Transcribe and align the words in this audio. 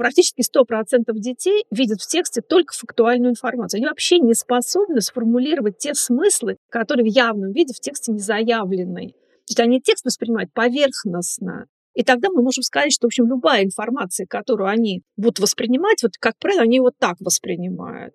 практически 0.00 0.40
100% 0.40 1.12
детей 1.16 1.66
видят 1.70 2.00
в 2.00 2.06
тексте 2.06 2.40
только 2.40 2.72
фактуальную 2.72 3.32
информацию. 3.32 3.80
Они 3.80 3.86
вообще 3.86 4.18
не 4.18 4.32
способны 4.32 5.02
сформулировать 5.02 5.76
те 5.76 5.94
смыслы, 5.94 6.56
которые 6.70 7.04
в 7.04 7.14
явном 7.14 7.52
виде 7.52 7.74
в 7.74 7.80
тексте 7.80 8.10
не 8.10 8.18
заявлены. 8.18 9.08
То 9.08 9.50
есть 9.50 9.60
они 9.60 9.78
текст 9.78 10.06
воспринимают 10.06 10.54
поверхностно. 10.54 11.66
И 11.92 12.02
тогда 12.02 12.30
мы 12.30 12.42
можем 12.42 12.62
сказать, 12.62 12.94
что, 12.94 13.06
в 13.06 13.08
общем, 13.08 13.26
любая 13.26 13.62
информация, 13.62 14.24
которую 14.26 14.70
они 14.70 15.02
будут 15.18 15.38
воспринимать, 15.38 16.02
вот, 16.02 16.12
как 16.18 16.38
правило, 16.38 16.62
они 16.62 16.80
вот 16.80 16.94
так 16.98 17.16
воспринимают. 17.20 18.14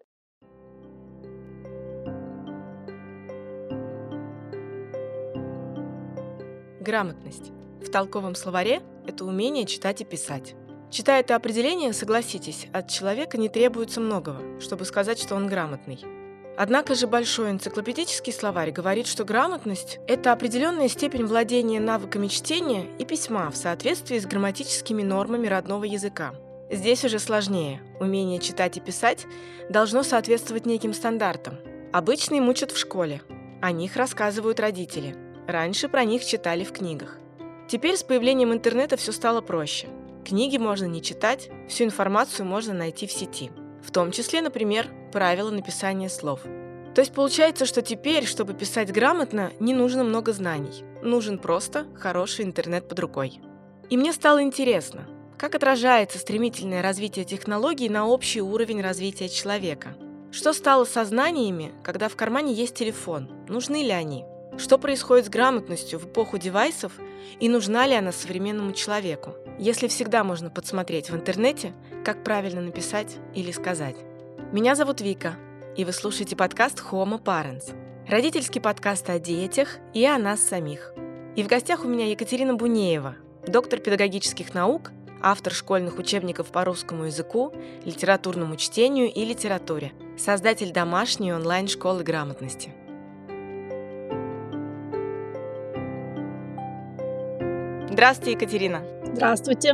Грамотность. 6.80 7.52
В 7.80 7.92
толковом 7.92 8.34
словаре 8.34 8.82
это 9.06 9.24
умение 9.24 9.68
читать 9.68 10.02
и 10.02 10.06
писать. 10.06 10.56
Читая 10.96 11.20
это 11.20 11.36
определение, 11.36 11.92
согласитесь, 11.92 12.68
от 12.72 12.88
человека 12.88 13.38
не 13.38 13.50
требуется 13.50 14.00
многого, 14.00 14.62
чтобы 14.62 14.86
сказать, 14.86 15.20
что 15.20 15.36
он 15.36 15.46
грамотный. 15.46 16.00
Однако 16.58 16.96
же 16.96 17.06
большой 17.06 17.52
энциклопедический 17.52 18.32
словарь 18.32 18.72
говорит, 18.72 19.06
что 19.06 19.26
грамотность– 19.26 20.00
это 20.08 20.32
определенная 20.32 20.88
степень 20.88 21.26
владения 21.26 21.82
навыками 21.82 22.28
чтения 22.28 22.86
и 22.98 23.04
письма 23.04 23.52
в 23.52 23.58
соответствии 23.58 24.18
с 24.18 24.26
грамматическими 24.26 25.04
нормами 25.04 25.48
родного 25.48 25.84
языка. 25.84 26.34
Здесь 26.72 27.04
уже 27.04 27.20
сложнее. 27.20 27.82
Умение 28.00 28.40
читать 28.40 28.78
и 28.78 28.80
писать 28.80 29.26
должно 29.70 30.02
соответствовать 30.02 30.66
неким 30.66 30.94
стандартам. 30.94 31.58
Обычно 31.92 32.36
им 32.36 32.48
учат 32.48 32.72
в 32.72 32.78
школе. 32.78 33.22
О 33.62 33.74
них 33.74 33.98
рассказывают 33.98 34.62
родители. 34.62 35.14
Раньше 35.46 35.90
про 35.90 36.06
них 36.06 36.24
читали 36.24 36.64
в 36.64 36.72
книгах. 36.72 37.18
Теперь 37.68 37.98
с 37.98 38.04
появлением 38.04 38.54
интернета 38.54 38.96
все 38.96 39.12
стало 39.12 39.42
проще. 39.42 39.90
Книги 40.26 40.58
можно 40.58 40.86
не 40.86 41.04
читать, 41.04 41.50
всю 41.70 41.84
информацию 41.84 42.48
можно 42.48 42.74
найти 42.74 43.06
в 43.06 43.12
сети. 43.12 43.52
В 43.84 43.92
том 43.92 44.12
числе, 44.12 44.42
например, 44.42 44.90
правила 45.12 45.52
написания 45.52 46.10
слов. 46.10 46.42
То 46.96 47.02
есть 47.02 47.14
получается, 47.14 47.68
что 47.68 47.84
теперь, 47.84 48.26
чтобы 48.26 48.56
писать 48.56 48.92
грамотно, 48.92 49.52
не 49.60 49.76
нужно 49.76 50.04
много 50.04 50.34
знаний. 50.34 50.84
Нужен 51.04 51.38
просто 51.38 51.86
хороший 51.96 52.44
интернет 52.44 52.88
под 52.90 53.00
рукой. 53.02 53.40
И 53.92 53.98
мне 53.98 54.14
стало 54.14 54.42
интересно, 54.42 55.08
как 55.38 55.54
отражается 55.54 56.18
стремительное 56.18 56.82
развитие 56.82 57.24
технологий 57.24 57.88
на 57.88 58.08
общий 58.08 58.42
уровень 58.42 58.82
развития 58.82 59.30
человека. 59.30 59.96
Что 60.32 60.54
стало 60.54 60.86
со 60.86 61.06
знаниями, 61.06 61.72
когда 61.84 62.10
в 62.10 62.16
кармане 62.16 62.52
есть 62.52 62.74
телефон? 62.74 63.30
Нужны 63.48 63.84
ли 63.84 63.92
они? 63.92 64.26
Что 64.58 64.78
происходит 64.78 65.26
с 65.26 65.30
грамотностью 65.30 66.00
в 66.00 66.06
эпоху 66.06 66.38
девайсов 66.38 66.94
и 67.42 67.50
нужна 67.50 67.86
ли 67.88 67.94
она 67.94 68.14
современному 68.14 68.72
человеку, 68.72 69.34
если 69.60 69.90
всегда 69.90 70.24
можно 70.24 70.50
подсмотреть 70.50 71.10
в 71.10 71.16
интернете, 71.16 71.74
как 72.06 72.24
правильно 72.24 72.62
написать 72.62 73.18
или 73.34 73.52
сказать. 73.52 73.98
Меня 74.54 74.76
зовут 74.76 75.02
Вика, 75.02 75.36
и 75.76 75.84
вы 75.84 75.92
слушаете 75.92 76.38
подкаст 76.38 76.82
Homo 76.90 77.22
Parents, 77.22 77.76
родительский 78.08 78.62
подкаст 78.62 79.10
о 79.10 79.20
детях 79.20 79.78
и 79.94 80.06
о 80.06 80.18
нас 80.18 80.40
самих. 80.40 80.94
И 81.36 81.44
в 81.44 81.48
гостях 81.48 81.84
у 81.84 81.90
меня 81.90 82.10
Екатерина 82.10 82.54
Бунеева, 82.54 83.16
доктор 83.46 83.80
педагогических 83.80 84.54
наук, 84.54 84.92
автор 85.22 85.52
школьных 85.52 86.00
учебников 86.00 86.48
по 86.48 86.64
русскому 86.64 87.06
языку, 87.06 87.54
литературному 87.84 88.56
чтению 88.56 89.12
и 89.12 89.26
литературе, 89.26 89.92
создатель 90.18 90.72
домашней 90.72 91.34
онлайн-школы 91.34 92.04
грамотности– 92.04 92.74
Здравствуйте, 97.96 98.32
Екатерина. 98.34 98.86
Здравствуйте. 99.06 99.74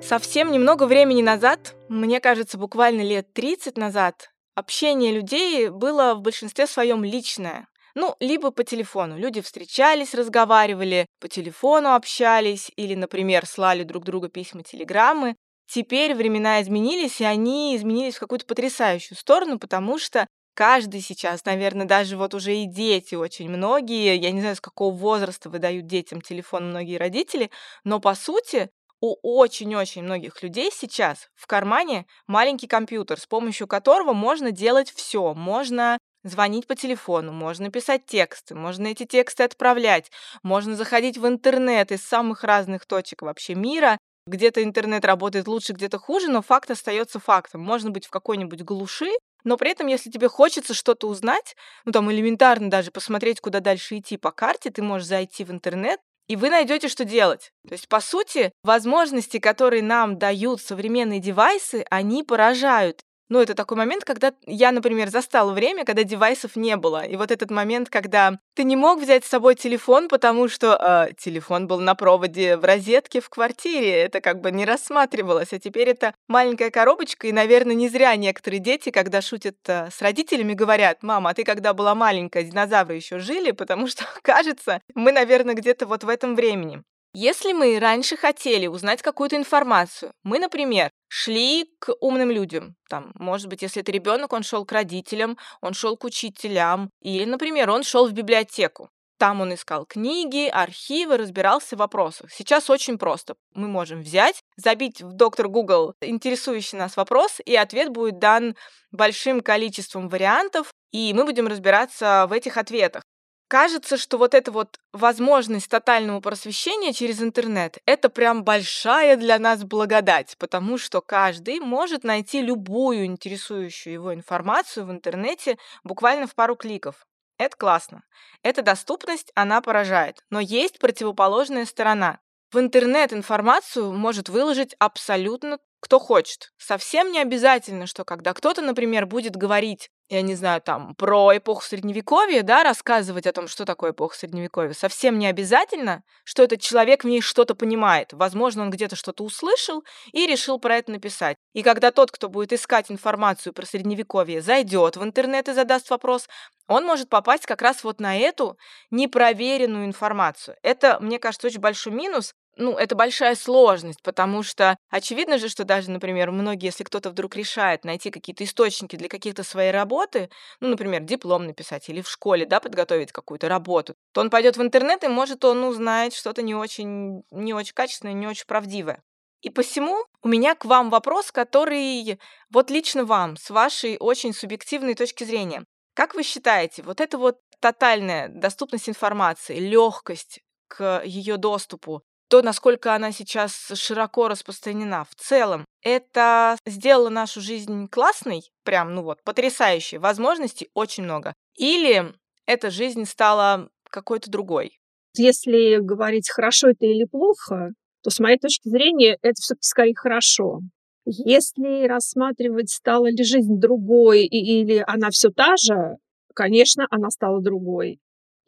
Совсем 0.00 0.50
немного 0.52 0.84
времени 0.86 1.20
назад, 1.20 1.74
мне 1.90 2.18
кажется, 2.18 2.56
буквально 2.56 3.02
лет 3.02 3.34
30 3.34 3.76
назад, 3.76 4.30
общение 4.54 5.12
людей 5.12 5.68
было 5.68 6.14
в 6.14 6.22
большинстве 6.22 6.66
своем 6.66 7.04
личное. 7.04 7.68
Ну, 7.94 8.16
либо 8.20 8.52
по 8.52 8.64
телефону. 8.64 9.18
Люди 9.18 9.42
встречались, 9.42 10.14
разговаривали, 10.14 11.04
по 11.20 11.28
телефону 11.28 11.92
общались 11.92 12.72
или, 12.76 12.94
например, 12.94 13.44
слали 13.44 13.82
друг 13.82 14.04
другу 14.04 14.30
письма, 14.30 14.62
телеграммы. 14.62 15.36
Теперь 15.70 16.14
времена 16.14 16.62
изменились, 16.62 17.20
и 17.20 17.24
они 17.24 17.76
изменились 17.76 18.16
в 18.16 18.20
какую-то 18.20 18.46
потрясающую 18.46 19.18
сторону, 19.18 19.58
потому 19.58 19.98
что 19.98 20.26
каждый 20.58 21.02
сейчас, 21.02 21.44
наверное, 21.44 21.86
даже 21.86 22.16
вот 22.16 22.34
уже 22.34 22.52
и 22.56 22.66
дети 22.66 23.14
очень 23.14 23.48
многие, 23.48 24.16
я 24.16 24.32
не 24.32 24.40
знаю, 24.40 24.56
с 24.56 24.60
какого 24.60 24.92
возраста 24.92 25.48
выдают 25.48 25.86
детям 25.86 26.20
телефон 26.20 26.70
многие 26.70 26.96
родители, 26.96 27.52
но 27.84 28.00
по 28.00 28.16
сути 28.16 28.68
у 29.00 29.14
очень-очень 29.22 30.02
многих 30.02 30.42
людей 30.42 30.72
сейчас 30.74 31.28
в 31.36 31.46
кармане 31.46 32.06
маленький 32.26 32.66
компьютер, 32.66 33.20
с 33.20 33.26
помощью 33.26 33.68
которого 33.68 34.14
можно 34.14 34.50
делать 34.50 34.90
все. 34.90 35.32
Можно 35.32 35.96
звонить 36.24 36.66
по 36.66 36.74
телефону, 36.74 37.30
можно 37.30 37.70
писать 37.70 38.04
тексты, 38.06 38.56
можно 38.56 38.88
эти 38.88 39.06
тексты 39.06 39.44
отправлять, 39.44 40.10
можно 40.42 40.74
заходить 40.74 41.18
в 41.18 41.28
интернет 41.28 41.92
из 41.92 42.02
самых 42.02 42.42
разных 42.42 42.84
точек 42.84 43.22
вообще 43.22 43.54
мира. 43.54 43.96
Где-то 44.26 44.64
интернет 44.64 45.04
работает 45.04 45.46
лучше, 45.46 45.72
где-то 45.72 46.00
хуже, 46.00 46.28
но 46.28 46.42
факт 46.42 46.68
остается 46.72 47.20
фактом. 47.20 47.60
Можно 47.60 47.90
быть 47.90 48.06
в 48.06 48.10
какой-нибудь 48.10 48.62
глуши, 48.62 49.12
но 49.44 49.56
при 49.56 49.70
этом, 49.70 49.86
если 49.86 50.10
тебе 50.10 50.28
хочется 50.28 50.74
что-то 50.74 51.08
узнать, 51.08 51.56
ну 51.84 51.92
там 51.92 52.10
элементарно 52.10 52.70
даже 52.70 52.90
посмотреть, 52.90 53.40
куда 53.40 53.60
дальше 53.60 53.98
идти 53.98 54.16
по 54.16 54.30
карте, 54.30 54.70
ты 54.70 54.82
можешь 54.82 55.06
зайти 55.08 55.44
в 55.44 55.50
интернет, 55.50 56.00
и 56.28 56.36
вы 56.36 56.50
найдете, 56.50 56.88
что 56.88 57.04
делать. 57.04 57.52
То 57.66 57.72
есть, 57.72 57.88
по 57.88 58.00
сути, 58.00 58.52
возможности, 58.62 59.38
которые 59.38 59.82
нам 59.82 60.18
дают 60.18 60.60
современные 60.60 61.20
девайсы, 61.20 61.84
они 61.90 62.22
поражают. 62.22 63.00
Ну, 63.28 63.40
это 63.40 63.54
такой 63.54 63.76
момент, 63.76 64.04
когда 64.04 64.32
я, 64.46 64.72
например, 64.72 65.10
застала 65.10 65.52
время, 65.52 65.84
когда 65.84 66.02
девайсов 66.02 66.56
не 66.56 66.76
было. 66.76 67.04
И 67.04 67.16
вот 67.16 67.30
этот 67.30 67.50
момент, 67.50 67.90
когда 67.90 68.38
ты 68.54 68.64
не 68.64 68.74
мог 68.74 69.00
взять 69.00 69.24
с 69.24 69.28
собой 69.28 69.54
телефон, 69.54 70.08
потому 70.08 70.48
что 70.48 71.08
э, 71.10 71.12
телефон 71.14 71.66
был 71.66 71.78
на 71.78 71.94
проводе 71.94 72.56
в 72.56 72.64
розетке 72.64 73.20
в 73.20 73.28
квартире. 73.28 73.90
Это 74.02 74.22
как 74.22 74.40
бы 74.40 74.50
не 74.50 74.64
рассматривалось. 74.64 75.52
А 75.52 75.58
теперь 75.58 75.90
это 75.90 76.14
маленькая 76.26 76.70
коробочка. 76.70 77.26
И, 77.26 77.32
наверное, 77.32 77.74
не 77.74 77.88
зря 77.90 78.16
некоторые 78.16 78.60
дети, 78.60 78.90
когда 78.90 79.20
шутят 79.20 79.56
э, 79.66 79.90
с 79.90 80.00
родителями, 80.00 80.54
говорят, 80.54 81.02
мама, 81.02 81.30
а 81.30 81.34
ты 81.34 81.44
когда 81.44 81.74
была 81.74 81.94
маленькая, 81.94 82.44
динозавры 82.44 82.94
еще 82.96 83.18
жили, 83.18 83.50
потому 83.50 83.88
что, 83.88 84.04
кажется, 84.22 84.80
мы, 84.94 85.12
наверное, 85.12 85.54
где-то 85.54 85.86
вот 85.86 86.02
в 86.02 86.08
этом 86.08 86.34
времени. 86.34 86.82
Если 87.14 87.52
мы 87.52 87.78
раньше 87.78 88.16
хотели 88.16 88.66
узнать 88.66 89.02
какую-то 89.02 89.36
информацию, 89.36 90.12
мы, 90.24 90.38
например, 90.38 90.90
шли 91.08 91.70
к 91.78 91.94
умным 92.00 92.30
людям, 92.30 92.76
там, 92.88 93.12
может 93.14 93.48
быть, 93.48 93.62
если 93.62 93.80
это 93.80 93.90
ребенок, 93.90 94.32
он 94.32 94.42
шел 94.42 94.66
к 94.66 94.72
родителям, 94.72 95.38
он 95.62 95.72
шел 95.72 95.96
к 95.96 96.04
учителям, 96.04 96.90
или, 97.00 97.24
например, 97.24 97.70
он 97.70 97.82
шел 97.82 98.06
в 98.06 98.12
библиотеку. 98.12 98.90
Там 99.18 99.40
он 99.40 99.52
искал 99.52 99.84
книги, 99.84 100.48
архивы, 100.48 101.16
разбирался 101.16 101.74
в 101.74 101.80
вопросах. 101.80 102.30
Сейчас 102.30 102.70
очень 102.70 102.98
просто. 102.98 103.34
Мы 103.52 103.66
можем 103.66 104.02
взять, 104.02 104.42
забить 104.56 105.02
в 105.02 105.12
доктор 105.12 105.48
Google 105.48 105.94
интересующий 106.00 106.78
нас 106.78 106.96
вопрос, 106.96 107.40
и 107.44 107.56
ответ 107.56 107.88
будет 107.88 108.20
дан 108.20 108.54
большим 108.92 109.40
количеством 109.40 110.08
вариантов, 110.08 110.72
и 110.92 111.12
мы 111.14 111.24
будем 111.24 111.48
разбираться 111.48 112.26
в 112.28 112.32
этих 112.32 112.56
ответах. 112.58 113.02
Кажется, 113.48 113.96
что 113.96 114.18
вот 114.18 114.34
эта 114.34 114.52
вот 114.52 114.78
возможность 114.92 115.70
тотального 115.70 116.20
просвещения 116.20 116.92
через 116.92 117.22
интернет— 117.22 117.78
это 117.86 118.10
прям 118.10 118.44
большая 118.44 119.16
для 119.16 119.38
нас 119.38 119.64
благодать, 119.64 120.36
потому 120.38 120.76
что 120.76 121.00
каждый 121.00 121.58
может 121.58 122.04
найти 122.04 122.42
любую 122.42 123.06
интересующую 123.06 123.94
его 123.94 124.12
информацию 124.12 124.84
в 124.84 124.90
интернете 124.90 125.56
буквально 125.82 126.26
в 126.26 126.34
пару 126.34 126.56
кликов. 126.56 127.06
Это 127.38 127.56
классно. 127.56 128.02
Эта 128.42 128.60
доступность, 128.60 129.32
она 129.34 129.62
поражает. 129.62 130.22
Но 130.28 130.40
есть 130.40 130.78
противоположная 130.78 131.64
сторона. 131.64 132.18
В 132.52 132.58
интернет 132.58 133.14
информацию 133.14 133.92
может 133.92 134.28
выложить 134.28 134.74
абсолютно 134.78 135.58
кто 135.80 135.98
хочет. 135.98 136.50
Совсем 136.58 137.12
не 137.12 137.20
обязательно, 137.20 137.86
что 137.86 138.04
когда 138.04 138.34
кто-то, 138.34 138.60
например, 138.60 139.06
будет 139.06 139.36
говорить, 139.36 139.90
я 140.08 140.22
не 140.22 140.34
знаю, 140.34 140.60
там, 140.62 140.94
про 140.94 141.36
эпоху 141.36 141.62
Средневековья, 141.62 142.42
да, 142.42 142.62
рассказывать 142.62 143.26
о 143.26 143.32
том, 143.32 143.46
что 143.46 143.64
такое 143.64 143.90
эпоха 143.90 144.16
Средневековья, 144.16 144.72
совсем 144.72 145.18
не 145.18 145.26
обязательно, 145.26 146.02
что 146.24 146.42
этот 146.42 146.60
человек 146.60 147.04
в 147.04 147.06
ней 147.06 147.20
что-то 147.20 147.54
понимает. 147.54 148.12
Возможно, 148.12 148.62
он 148.62 148.70
где-то 148.70 148.96
что-то 148.96 149.22
услышал 149.24 149.84
и 150.12 150.26
решил 150.26 150.58
про 150.58 150.76
это 150.76 150.92
написать. 150.92 151.36
И 151.52 151.62
когда 151.62 151.90
тот, 151.90 152.10
кто 152.10 152.28
будет 152.28 152.52
искать 152.52 152.90
информацию 152.90 153.52
про 153.52 153.66
Средневековье, 153.66 154.40
зайдет 154.40 154.96
в 154.96 155.02
интернет 155.04 155.48
и 155.48 155.52
задаст 155.52 155.90
вопрос, 155.90 156.28
он 156.66 156.84
может 156.84 157.08
попасть 157.08 157.46
как 157.46 157.62
раз 157.62 157.84
вот 157.84 158.00
на 158.00 158.16
эту 158.16 158.56
непроверенную 158.90 159.86
информацию. 159.86 160.56
Это, 160.62 160.98
мне 161.00 161.18
кажется, 161.18 161.46
очень 161.48 161.60
большой 161.60 161.92
минус, 161.92 162.34
ну, 162.58 162.76
это 162.76 162.94
большая 162.94 163.34
сложность, 163.36 164.02
потому 164.02 164.42
что 164.42 164.76
очевидно 164.90 165.38
же, 165.38 165.48
что 165.48 165.64
даже, 165.64 165.90
например, 165.90 166.30
многие, 166.32 166.66
если 166.66 166.84
кто-то 166.84 167.10
вдруг 167.10 167.36
решает 167.36 167.84
найти 167.84 168.10
какие-то 168.10 168.44
источники 168.44 168.96
для 168.96 169.08
каких-то 169.08 169.44
своей 169.44 169.70
работы, 169.70 170.28
ну, 170.60 170.68
например, 170.68 171.02
диплом 171.02 171.46
написать 171.46 171.88
или 171.88 172.02
в 172.02 172.08
школе, 172.08 172.46
да, 172.46 172.60
подготовить 172.60 173.12
какую-то 173.12 173.48
работу, 173.48 173.94
то 174.12 174.20
он 174.20 174.28
пойдет 174.30 174.56
в 174.56 174.62
интернет 174.62 175.04
и 175.04 175.08
может 175.08 175.44
он 175.44 175.62
узнать 175.64 176.14
что-то 176.14 176.42
не 176.42 176.54
очень, 176.54 177.22
не 177.30 177.54
очень 177.54 177.74
качественное, 177.74 178.12
не 178.14 178.26
очень 178.26 178.46
правдивое. 178.46 179.02
И 179.40 179.50
посему 179.50 180.04
у 180.22 180.28
меня 180.28 180.54
к 180.56 180.64
вам 180.64 180.90
вопрос, 180.90 181.30
который 181.30 182.18
вот 182.50 182.70
лично 182.70 183.04
вам, 183.04 183.36
с 183.36 183.50
вашей 183.50 183.96
очень 183.98 184.34
субъективной 184.34 184.94
точки 184.94 185.22
зрения. 185.24 185.64
Как 185.94 186.14
вы 186.14 186.24
считаете, 186.24 186.82
вот 186.82 187.00
эта 187.00 187.18
вот 187.18 187.38
тотальная 187.60 188.28
доступность 188.28 188.88
информации, 188.88 189.58
легкость 189.58 190.40
к 190.66 191.02
ее 191.04 191.36
доступу, 191.36 192.02
то, 192.28 192.42
насколько 192.42 192.94
она 192.94 193.12
сейчас 193.12 193.72
широко 193.74 194.28
распространена 194.28 195.04
в 195.04 195.14
целом, 195.14 195.64
это 195.82 196.56
сделало 196.66 197.08
нашу 197.08 197.40
жизнь 197.40 197.88
классной, 197.88 198.42
прям, 198.64 198.94
ну 198.94 199.02
вот, 199.02 199.22
потрясающей, 199.24 199.98
возможностей 199.98 200.68
очень 200.74 201.04
много. 201.04 201.32
Или 201.56 202.12
эта 202.46 202.70
жизнь 202.70 203.04
стала 203.04 203.68
какой-то 203.90 204.30
другой? 204.30 204.78
Если 205.16 205.78
говорить, 205.80 206.30
хорошо 206.30 206.68
это 206.70 206.86
или 206.86 207.04
плохо, 207.04 207.72
то, 208.02 208.10
с 208.10 208.20
моей 208.20 208.38
точки 208.38 208.68
зрения, 208.68 209.18
это 209.22 209.34
все-таки 209.40 209.66
скорее 209.66 209.94
хорошо. 209.94 210.60
Если 211.04 211.86
рассматривать, 211.88 212.70
стала 212.70 213.10
ли 213.10 213.24
жизнь 213.24 213.58
другой 213.58 214.26
или 214.26 214.84
она 214.86 215.10
все 215.10 215.30
та 215.30 215.56
же, 215.56 215.96
конечно, 216.34 216.86
она 216.90 217.10
стала 217.10 217.40
другой. 217.40 217.98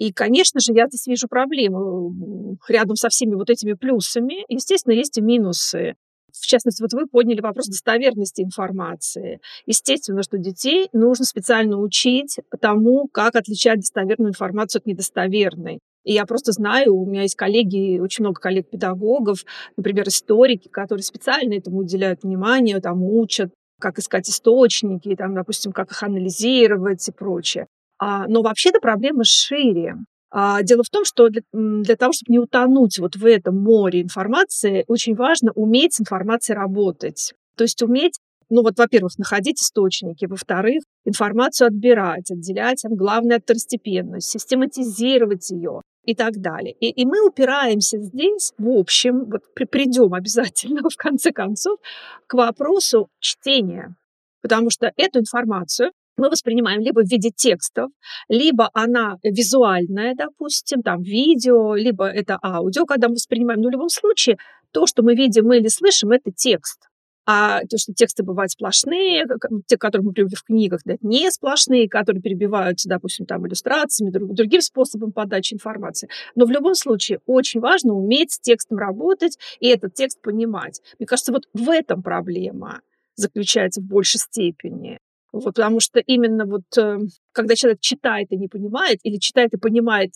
И, 0.00 0.12
конечно 0.12 0.60
же, 0.60 0.72
я 0.72 0.86
здесь 0.86 1.06
вижу 1.06 1.28
проблему. 1.28 2.56
Рядом 2.68 2.96
со 2.96 3.10
всеми 3.10 3.34
вот 3.34 3.50
этими 3.50 3.74
плюсами, 3.74 4.46
естественно, 4.48 4.94
есть 4.94 5.18
и 5.18 5.20
минусы. 5.20 5.94
В 6.32 6.46
частности, 6.46 6.80
вот 6.80 6.94
вы 6.94 7.06
подняли 7.06 7.42
вопрос 7.42 7.66
достоверности 7.66 8.40
информации. 8.40 9.40
Естественно, 9.66 10.22
что 10.22 10.38
детей 10.38 10.88
нужно 10.94 11.26
специально 11.26 11.78
учить 11.78 12.38
тому, 12.62 13.08
как 13.12 13.36
отличать 13.36 13.80
достоверную 13.80 14.30
информацию 14.30 14.80
от 14.80 14.86
недостоверной. 14.86 15.80
И 16.04 16.14
я 16.14 16.24
просто 16.24 16.52
знаю, 16.52 16.96
у 16.96 17.04
меня 17.04 17.22
есть 17.22 17.36
коллеги, 17.36 17.98
очень 17.98 18.24
много 18.24 18.40
коллег-педагогов, 18.40 19.44
например, 19.76 20.08
историки, 20.08 20.68
которые 20.68 21.02
специально 21.02 21.52
этому 21.52 21.80
уделяют 21.80 22.22
внимание, 22.22 22.80
там 22.80 23.02
учат, 23.02 23.50
как 23.78 23.98
искать 23.98 24.30
источники, 24.30 25.14
там, 25.14 25.34
допустим, 25.34 25.72
как 25.72 25.90
их 25.90 26.02
анализировать 26.02 27.06
и 27.06 27.12
прочее. 27.12 27.66
А, 28.00 28.26
но 28.26 28.42
вообще-то 28.42 28.80
проблема 28.80 29.24
шире. 29.24 29.96
А, 30.30 30.62
дело 30.62 30.82
в 30.82 30.88
том, 30.88 31.04
что 31.04 31.28
для, 31.28 31.42
для 31.52 31.96
того, 31.96 32.12
чтобы 32.12 32.32
не 32.32 32.38
утонуть 32.38 32.98
вот 32.98 33.14
в 33.16 33.26
этом 33.26 33.56
море 33.62 34.00
информации, 34.00 34.84
очень 34.88 35.14
важно 35.14 35.52
уметь 35.52 35.94
с 35.94 36.00
информацией 36.00 36.56
работать. 36.56 37.34
То 37.56 37.64
есть 37.64 37.82
уметь 37.82 38.18
ну 38.52 38.62
вот, 38.62 38.76
во-первых, 38.78 39.16
находить 39.16 39.62
источники, 39.62 40.26
во-вторых, 40.26 40.82
информацию 41.04 41.68
отбирать, 41.68 42.32
отделять 42.32 42.82
главное 42.88 43.36
от 43.36 43.44
второстепенности, 43.44 44.38
систематизировать 44.38 45.50
ее 45.50 45.82
и 46.04 46.16
так 46.16 46.40
далее. 46.40 46.74
И, 46.80 46.90
и 46.90 47.06
мы 47.06 47.24
упираемся 47.24 47.98
здесь, 47.98 48.52
в 48.58 48.68
общем, 48.68 49.26
вот 49.26 49.42
при, 49.54 49.64
придем 49.64 50.14
обязательно 50.14 50.82
в 50.90 50.96
конце 50.96 51.30
концов 51.30 51.78
к 52.26 52.34
вопросу 52.34 53.08
чтения. 53.20 53.94
Потому 54.42 54.70
что 54.70 54.92
эту 54.96 55.20
информацию 55.20 55.92
мы 56.20 56.30
воспринимаем 56.30 56.80
либо 56.80 57.00
в 57.00 57.10
виде 57.10 57.30
текстов, 57.34 57.90
либо 58.28 58.70
она 58.74 59.16
визуальная, 59.22 60.14
допустим, 60.14 60.82
там 60.82 61.02
видео, 61.02 61.74
либо 61.74 62.06
это 62.06 62.38
аудио, 62.42 62.84
когда 62.84 63.08
мы 63.08 63.14
воспринимаем. 63.14 63.60
Но 63.60 63.68
в 63.68 63.72
любом 63.72 63.88
случае 63.88 64.36
то, 64.72 64.86
что 64.86 65.02
мы 65.02 65.14
видим 65.14 65.52
или 65.52 65.68
слышим, 65.68 66.12
это 66.12 66.30
текст. 66.30 66.80
А 67.26 67.60
то, 67.68 67.78
что 67.78 67.92
тексты 67.92 68.24
бывают 68.24 68.50
сплошные, 68.50 69.24
те, 69.66 69.76
которые 69.76 70.06
мы 70.06 70.12
привыкли 70.12 70.34
в 70.34 70.42
книгах, 70.42 70.80
да, 70.84 70.96
не 71.02 71.30
сплошные, 71.30 71.88
которые 71.88 72.22
перебиваются, 72.22 72.88
допустим, 72.88 73.26
там, 73.26 73.46
иллюстрациями, 73.46 74.10
друг, 74.10 74.34
другим 74.34 74.60
способом 74.62 75.12
подачи 75.12 75.54
информации. 75.54 76.08
Но 76.34 76.46
в 76.46 76.50
любом 76.50 76.74
случае 76.74 77.20
очень 77.26 77.60
важно 77.60 77.94
уметь 77.94 78.32
с 78.32 78.40
текстом 78.40 78.78
работать 78.78 79.38
и 79.60 79.68
этот 79.68 79.94
текст 79.94 80.20
понимать. 80.22 80.80
Мне 80.98 81.06
кажется, 81.06 81.32
вот 81.32 81.44
в 81.52 81.68
этом 81.70 82.02
проблема 82.02 82.80
заключается 83.14 83.80
в 83.80 83.84
большей 83.84 84.18
степени. 84.18 84.98
Вот, 85.32 85.54
потому 85.54 85.80
что 85.80 86.00
именно 86.00 86.44
вот 86.44 86.62
э, 86.76 86.98
когда 87.32 87.54
человек 87.54 87.80
читает 87.80 88.28
и 88.30 88.36
не 88.36 88.48
понимает, 88.48 88.98
или 89.02 89.16
читает 89.18 89.54
и 89.54 89.58
понимает 89.58 90.12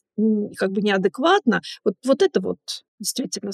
как 0.56 0.70
бы 0.70 0.82
неадекватно, 0.82 1.60
вот, 1.84 1.94
вот 2.04 2.22
это 2.22 2.40
вот 2.40 2.58
действительно 2.98 3.52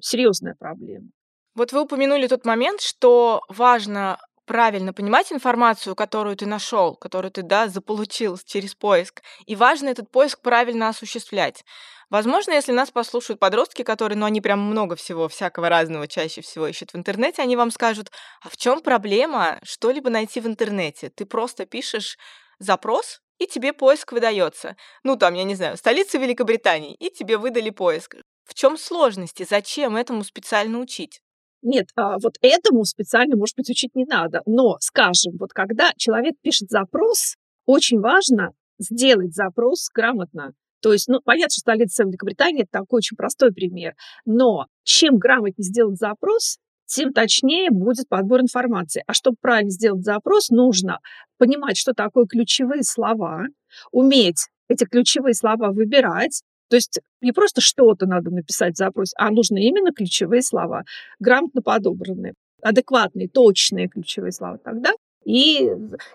серьезная 0.00 0.54
проблема. 0.58 1.08
Вот 1.54 1.72
вы 1.72 1.82
упомянули 1.82 2.28
тот 2.28 2.44
момент, 2.44 2.80
что 2.80 3.42
важно 3.48 4.18
правильно 4.46 4.92
понимать 4.92 5.32
информацию, 5.32 5.94
которую 5.94 6.36
ты 6.36 6.46
нашел, 6.46 6.94
которую 6.96 7.30
ты, 7.30 7.42
да, 7.42 7.68
заполучил 7.68 8.38
через 8.44 8.74
поиск. 8.74 9.22
И 9.46 9.56
важно 9.56 9.88
этот 9.88 10.10
поиск 10.10 10.40
правильно 10.40 10.88
осуществлять. 10.88 11.64
Возможно, 12.10 12.52
если 12.52 12.72
нас 12.72 12.90
послушают 12.90 13.38
подростки, 13.38 13.82
которые, 13.82 14.18
ну, 14.18 14.26
они 14.26 14.40
прям 14.40 14.58
много 14.60 14.96
всего, 14.96 15.28
всякого 15.28 15.68
разного 15.68 16.08
чаще 16.08 16.40
всего 16.40 16.66
ищут 16.66 16.92
в 16.92 16.96
интернете, 16.96 17.42
они 17.42 17.56
вам 17.56 17.70
скажут, 17.70 18.10
а 18.42 18.48
в 18.48 18.56
чем 18.56 18.80
проблема 18.82 19.60
что-либо 19.62 20.10
найти 20.10 20.40
в 20.40 20.46
интернете? 20.46 21.10
Ты 21.10 21.24
просто 21.24 21.66
пишешь 21.66 22.18
запрос, 22.58 23.20
и 23.38 23.46
тебе 23.46 23.72
поиск 23.72 24.12
выдается. 24.12 24.76
Ну, 25.04 25.16
там, 25.16 25.34
я 25.34 25.44
не 25.44 25.54
знаю, 25.54 25.76
столица 25.76 26.18
Великобритании, 26.18 26.94
и 26.94 27.10
тебе 27.10 27.38
выдали 27.38 27.70
поиск. 27.70 28.16
В 28.44 28.54
чем 28.54 28.76
сложности? 28.76 29.46
Зачем 29.48 29.96
этому 29.96 30.24
специально 30.24 30.80
учить? 30.80 31.22
Нет, 31.62 31.88
а 31.94 32.18
вот 32.18 32.36
этому 32.40 32.84
специально, 32.84 33.36
может 33.36 33.56
быть, 33.56 33.68
учить 33.68 33.94
не 33.94 34.04
надо. 34.04 34.42
Но, 34.46 34.76
скажем, 34.80 35.34
вот 35.38 35.52
когда 35.52 35.92
человек 35.96 36.34
пишет 36.42 36.70
запрос, 36.70 37.36
очень 37.66 38.00
важно 38.00 38.52
сделать 38.78 39.34
запрос 39.34 39.90
грамотно. 39.94 40.52
То 40.80 40.92
есть, 40.92 41.08
ну, 41.08 41.20
понятно, 41.22 41.50
что 41.50 41.60
столица 41.60 42.04
Великобритании– 42.04 42.62
это 42.62 42.80
такой 42.80 42.98
очень 42.98 43.16
простой 43.16 43.52
пример. 43.52 43.94
Но 44.24 44.66
чем 44.82 45.18
грамотнее 45.18 45.64
сделан 45.66 45.96
запрос, 45.96 46.56
тем 46.86 47.12
точнее 47.12 47.70
будет 47.70 48.08
подбор 48.08 48.40
информации. 48.40 49.04
А 49.06 49.12
чтобы 49.12 49.36
правильно 49.40 49.70
сделать 49.70 50.04
запрос, 50.04 50.48
нужно 50.48 50.98
понимать, 51.38 51.76
что 51.76 51.92
такое 51.92 52.24
ключевые 52.26 52.82
слова, 52.82 53.44
уметь 53.92 54.48
эти 54.68 54.84
ключевые 54.84 55.34
слова 55.34 55.70
выбирать, 55.70 56.42
то 56.70 56.76
есть 56.76 57.00
не 57.20 57.32
просто 57.32 57.60
что-то 57.60 58.06
надо 58.06 58.30
написать 58.30 58.74
в 58.74 58.78
запросе, 58.78 59.12
а 59.18 59.30
нужны 59.30 59.58
именно 59.58 59.92
ключевые 59.92 60.40
слова, 60.40 60.84
грамотно 61.18 61.62
подобранные, 61.62 62.34
адекватные, 62.62 63.28
точные 63.28 63.88
ключевые 63.88 64.32
слова. 64.32 64.58
Тогда 64.58 64.92
и 65.24 65.68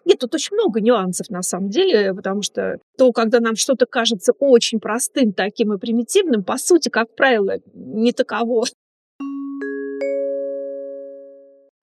нет, 0.05 0.19
тут 0.19 0.33
очень 0.33 0.55
много 0.55 0.81
нюансов 0.81 1.29
на 1.29 1.43
самом 1.43 1.69
деле, 1.69 2.13
потому 2.13 2.41
что 2.41 2.79
то, 2.97 3.11
когда 3.11 3.39
нам 3.39 3.55
что-то 3.55 3.85
кажется 3.85 4.31
очень 4.39 4.79
простым, 4.79 5.33
таким 5.33 5.73
и 5.73 5.77
примитивным, 5.77 6.43
по 6.43 6.57
сути, 6.57 6.89
как 6.89 7.13
правило, 7.15 7.57
не 7.73 8.13
таково. 8.13 8.65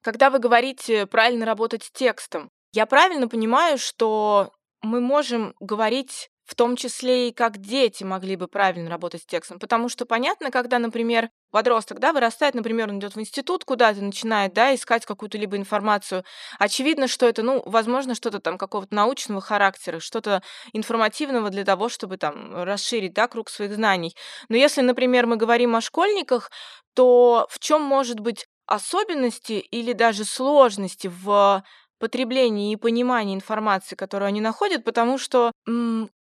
Когда 0.02 0.30
вы 0.30 0.40
говорите 0.40 1.06
правильно 1.06 1.46
работать 1.46 1.84
с 1.84 1.92
текстом, 1.92 2.48
я 2.72 2.86
правильно 2.86 3.29
понимаю, 3.29 3.79
что 3.79 4.50
мы 4.81 5.00
можем 5.00 5.55
говорить 5.60 6.31
в 6.44 6.55
том 6.55 6.77
числе 6.77 7.29
и 7.29 7.32
как 7.32 7.58
дети 7.58 8.05
могли 8.05 8.37
бы 8.37 8.49
правильно 8.49 8.91
работать 8.91 9.22
с 9.22 9.27
текстом. 9.27 9.58
Потому 9.58 9.89
что 9.89 10.05
понятно, 10.06 10.51
когда, 10.51 10.79
например, 10.79 11.31
подросток, 11.51 12.01
да, 12.01 12.13
вырастает, 12.13 12.55
например, 12.55 12.89
он 12.89 12.99
идет 12.99 13.15
в 13.15 13.20
институт 13.20 13.65
куда-то, 13.65 14.03
начинает, 14.03 14.53
да, 14.53 14.75
искать 14.75 15.06
какую-то 15.06 15.39
либо 15.39 15.56
информацию. 15.56 16.25
Очевидно, 16.58 17.08
что 17.08 17.27
это, 17.29 17.43
ну, 17.43 17.63
возможно, 17.67 18.15
что-то 18.15 18.41
там 18.41 18.58
какого-то 18.58 18.94
научного 18.94 19.41
характера, 19.41 20.01
что-то 20.01 20.43
информативного 20.72 21.51
для 21.51 21.65
того, 21.65 21.89
чтобы 21.89 22.17
там 22.17 22.63
расширить, 22.65 23.13
да, 23.15 23.29
круг 23.29 23.49
своих 23.49 23.75
знаний. 23.75 24.15
Но 24.49 24.56
если, 24.56 24.81
например, 24.81 25.27
мы 25.27 25.37
говорим 25.37 25.77
о 25.77 25.81
школьниках, 25.81 26.51
то 26.94 27.46
в 27.51 27.58
чем 27.58 27.82
может 27.82 28.20
быть 28.20 28.46
особенности 28.67 29.53
или 29.55 29.93
даже 29.93 30.25
сложности 30.25 31.08
в 31.13 31.63
потреблении 31.99 32.72
и 32.72 32.77
понимании 32.77 33.34
информации, 33.34 33.94
которую 33.94 34.29
они 34.29 34.41
находят, 34.41 34.84
потому 34.84 35.19
что 35.19 35.53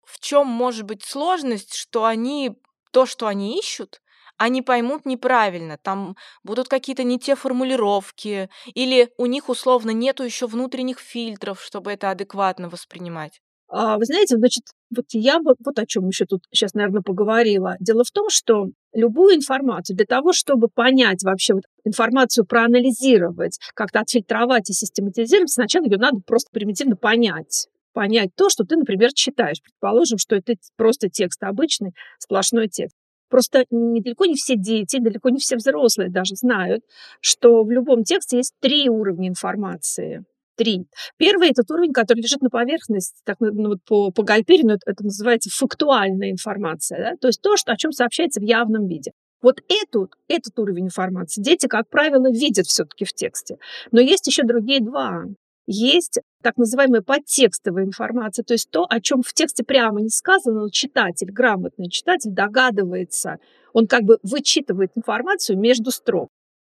в 0.09 0.19
чем 0.19 0.47
может 0.47 0.83
быть 0.83 1.03
сложность, 1.03 1.75
что 1.75 2.05
они 2.05 2.51
то, 2.91 3.05
что 3.05 3.27
они 3.27 3.57
ищут, 3.59 4.01
они 4.37 4.61
поймут 4.61 5.05
неправильно, 5.05 5.77
там 5.77 6.15
будут 6.43 6.69
какие-то 6.69 7.03
не 7.03 7.19
те 7.19 7.35
формулировки, 7.35 8.49
или 8.73 9.09
у 9.17 9.25
них 9.25 9.49
условно 9.49 9.91
нету 9.91 10.23
еще 10.23 10.47
внутренних 10.47 10.99
фильтров, 10.99 11.61
чтобы 11.61 11.91
это 11.91 12.09
адекватно 12.09 12.69
воспринимать. 12.69 13.41
А, 13.67 13.97
вы 13.97 14.05
знаете, 14.05 14.37
значит, 14.37 14.63
вот 14.95 15.05
я 15.11 15.39
бы 15.39 15.53
вот 15.63 15.77
о 15.77 15.85
чем 15.85 16.07
еще 16.07 16.25
тут 16.25 16.41
сейчас, 16.51 16.73
наверное, 16.73 17.03
поговорила. 17.03 17.75
Дело 17.79 18.03
в 18.03 18.09
том, 18.09 18.29
что 18.29 18.69
любую 18.93 19.35
информацию 19.35 19.95
для 19.95 20.07
того, 20.07 20.33
чтобы 20.33 20.69
понять 20.69 21.21
вообще 21.23 21.53
вот 21.53 21.63
информацию, 21.83 22.45
проанализировать, 22.45 23.59
как-то 23.75 23.99
отфильтровать 23.99 24.69
и 24.71 24.73
систематизировать, 24.73 25.51
сначала 25.51 25.83
ее 25.83 25.97
надо 25.97 26.21
просто 26.25 26.49
примитивно 26.51 26.95
понять 26.95 27.67
понять 27.93 28.29
то, 28.35 28.49
что 28.49 28.63
ты, 28.63 28.75
например, 28.75 29.11
читаешь. 29.13 29.61
Предположим, 29.61 30.17
что 30.17 30.35
это 30.35 30.53
просто 30.75 31.09
текст 31.09 31.43
обычный, 31.43 31.91
сплошной 32.19 32.67
текст. 32.67 32.95
Просто 33.29 33.65
недалеко 33.69 34.25
не 34.25 34.35
все 34.35 34.55
дети, 34.55 34.99
далеко 34.99 35.29
не 35.29 35.37
все 35.37 35.55
взрослые 35.55 36.09
даже 36.09 36.35
знают, 36.35 36.83
что 37.21 37.63
в 37.63 37.69
любом 37.69 38.03
тексте 38.03 38.37
есть 38.37 38.53
три 38.59 38.89
уровня 38.89 39.29
информации. 39.29 40.25
Три. 40.55 40.87
Первый– 41.17 41.49
этот 41.51 41.69
уровень, 41.71 41.93
который 41.93 42.19
лежит 42.19 42.41
на 42.41 42.49
поверхности, 42.49 43.21
так, 43.23 43.37
ну, 43.39 43.69
вот 43.69 43.77
по, 43.87 44.11
по 44.11 44.23
Гальперину 44.23 44.73
это, 44.73 44.91
это 44.91 45.05
называется 45.05 45.49
фактуальная 45.49 46.31
информация, 46.31 46.99
да? 46.99 47.15
то 47.15 47.27
есть 47.27 47.41
то, 47.41 47.55
что, 47.55 47.71
о 47.71 47.77
чем 47.77 47.93
сообщается 47.93 48.41
в 48.41 48.43
явном 48.43 48.87
виде. 48.87 49.11
Вот 49.41 49.61
эту, 49.69 50.09
этот 50.27 50.59
уровень 50.59 50.87
информации 50.87 51.41
дети, 51.41 51.67
как 51.67 51.87
правило, 51.87 52.29
видят 52.29 52.65
все-таки 52.65 53.05
в 53.05 53.13
тексте. 53.13 53.55
Но 53.91 54.01
есть 54.01 54.27
еще 54.27 54.43
другие 54.43 54.81
два. 54.81 55.23
Есть 55.71 56.19
так 56.41 56.57
называемая 56.57 57.03
подтекстовая 57.03 57.83
информация, 57.83 58.43
то 58.43 58.55
есть 58.55 58.71
то, 58.71 58.87
о 58.89 58.99
чем 58.99 59.21
в 59.21 59.31
тексте 59.33 59.63
прямо 59.63 60.01
не 60.01 60.09
сказано, 60.09 60.61
но 60.61 60.69
читатель, 60.69 61.31
грамотный 61.31 61.89
читатель 61.89 62.31
догадывается, 62.31 63.37
он 63.71 63.85
как 63.85 64.01
бы 64.01 64.17
вычитывает 64.23 64.89
информацию 64.95 65.59
между 65.59 65.91
строк. 65.91 66.29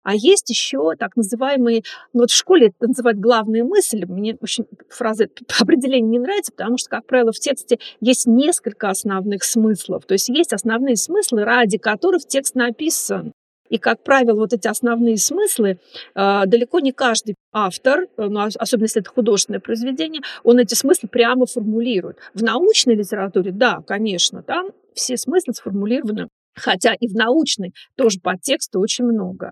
А 0.04 0.14
есть 0.14 0.48
еще 0.48 0.92
так 0.96 1.16
называемые, 1.16 1.82
ну 2.12 2.20
вот 2.20 2.30
в 2.30 2.36
школе 2.36 2.68
это 2.68 2.86
называют 2.86 3.18
главные 3.18 3.64
мысли. 3.64 4.04
Мне 4.04 4.36
очень 4.40 4.64
фраза 4.88 5.28
определение 5.60 6.08
не 6.08 6.18
нравится, 6.20 6.52
потому 6.52 6.78
что, 6.78 6.88
как 6.90 7.04
правило, 7.04 7.32
в 7.32 7.40
тексте 7.40 7.80
есть 8.00 8.28
несколько 8.28 8.90
основных 8.90 9.42
смыслов. 9.42 10.04
То 10.06 10.12
есть 10.12 10.28
есть 10.28 10.52
основные 10.52 10.94
смыслы, 10.94 11.42
ради 11.42 11.78
которых 11.78 12.26
текст 12.28 12.54
написан. 12.54 13.32
И, 13.74 13.78
как 13.78 14.04
правило, 14.04 14.36
вот 14.36 14.52
эти 14.52 14.68
основные 14.68 15.16
смыслы 15.16 15.80
э, 16.14 16.42
далеко 16.46 16.78
не 16.78 16.92
каждый 16.92 17.34
автор, 17.52 18.06
э, 18.16 18.28
ну, 18.28 18.42
особенно 18.56 18.84
если 18.84 19.02
это 19.02 19.10
художественное 19.10 19.58
произведение, 19.58 20.22
он 20.44 20.60
эти 20.60 20.74
смыслы 20.74 21.08
прямо 21.08 21.44
формулирует. 21.46 22.18
В 22.34 22.44
научной 22.44 22.94
литературе, 22.94 23.50
да, 23.50 23.82
конечно, 23.84 24.44
там 24.44 24.68
все 24.94 25.16
смыслы 25.16 25.54
сформулированы, 25.54 26.28
хотя 26.54 26.94
и 26.94 27.08
в 27.08 27.16
научной 27.16 27.74
тоже 27.96 28.20
подтекста 28.20 28.78
очень 28.78 29.06
много. 29.06 29.50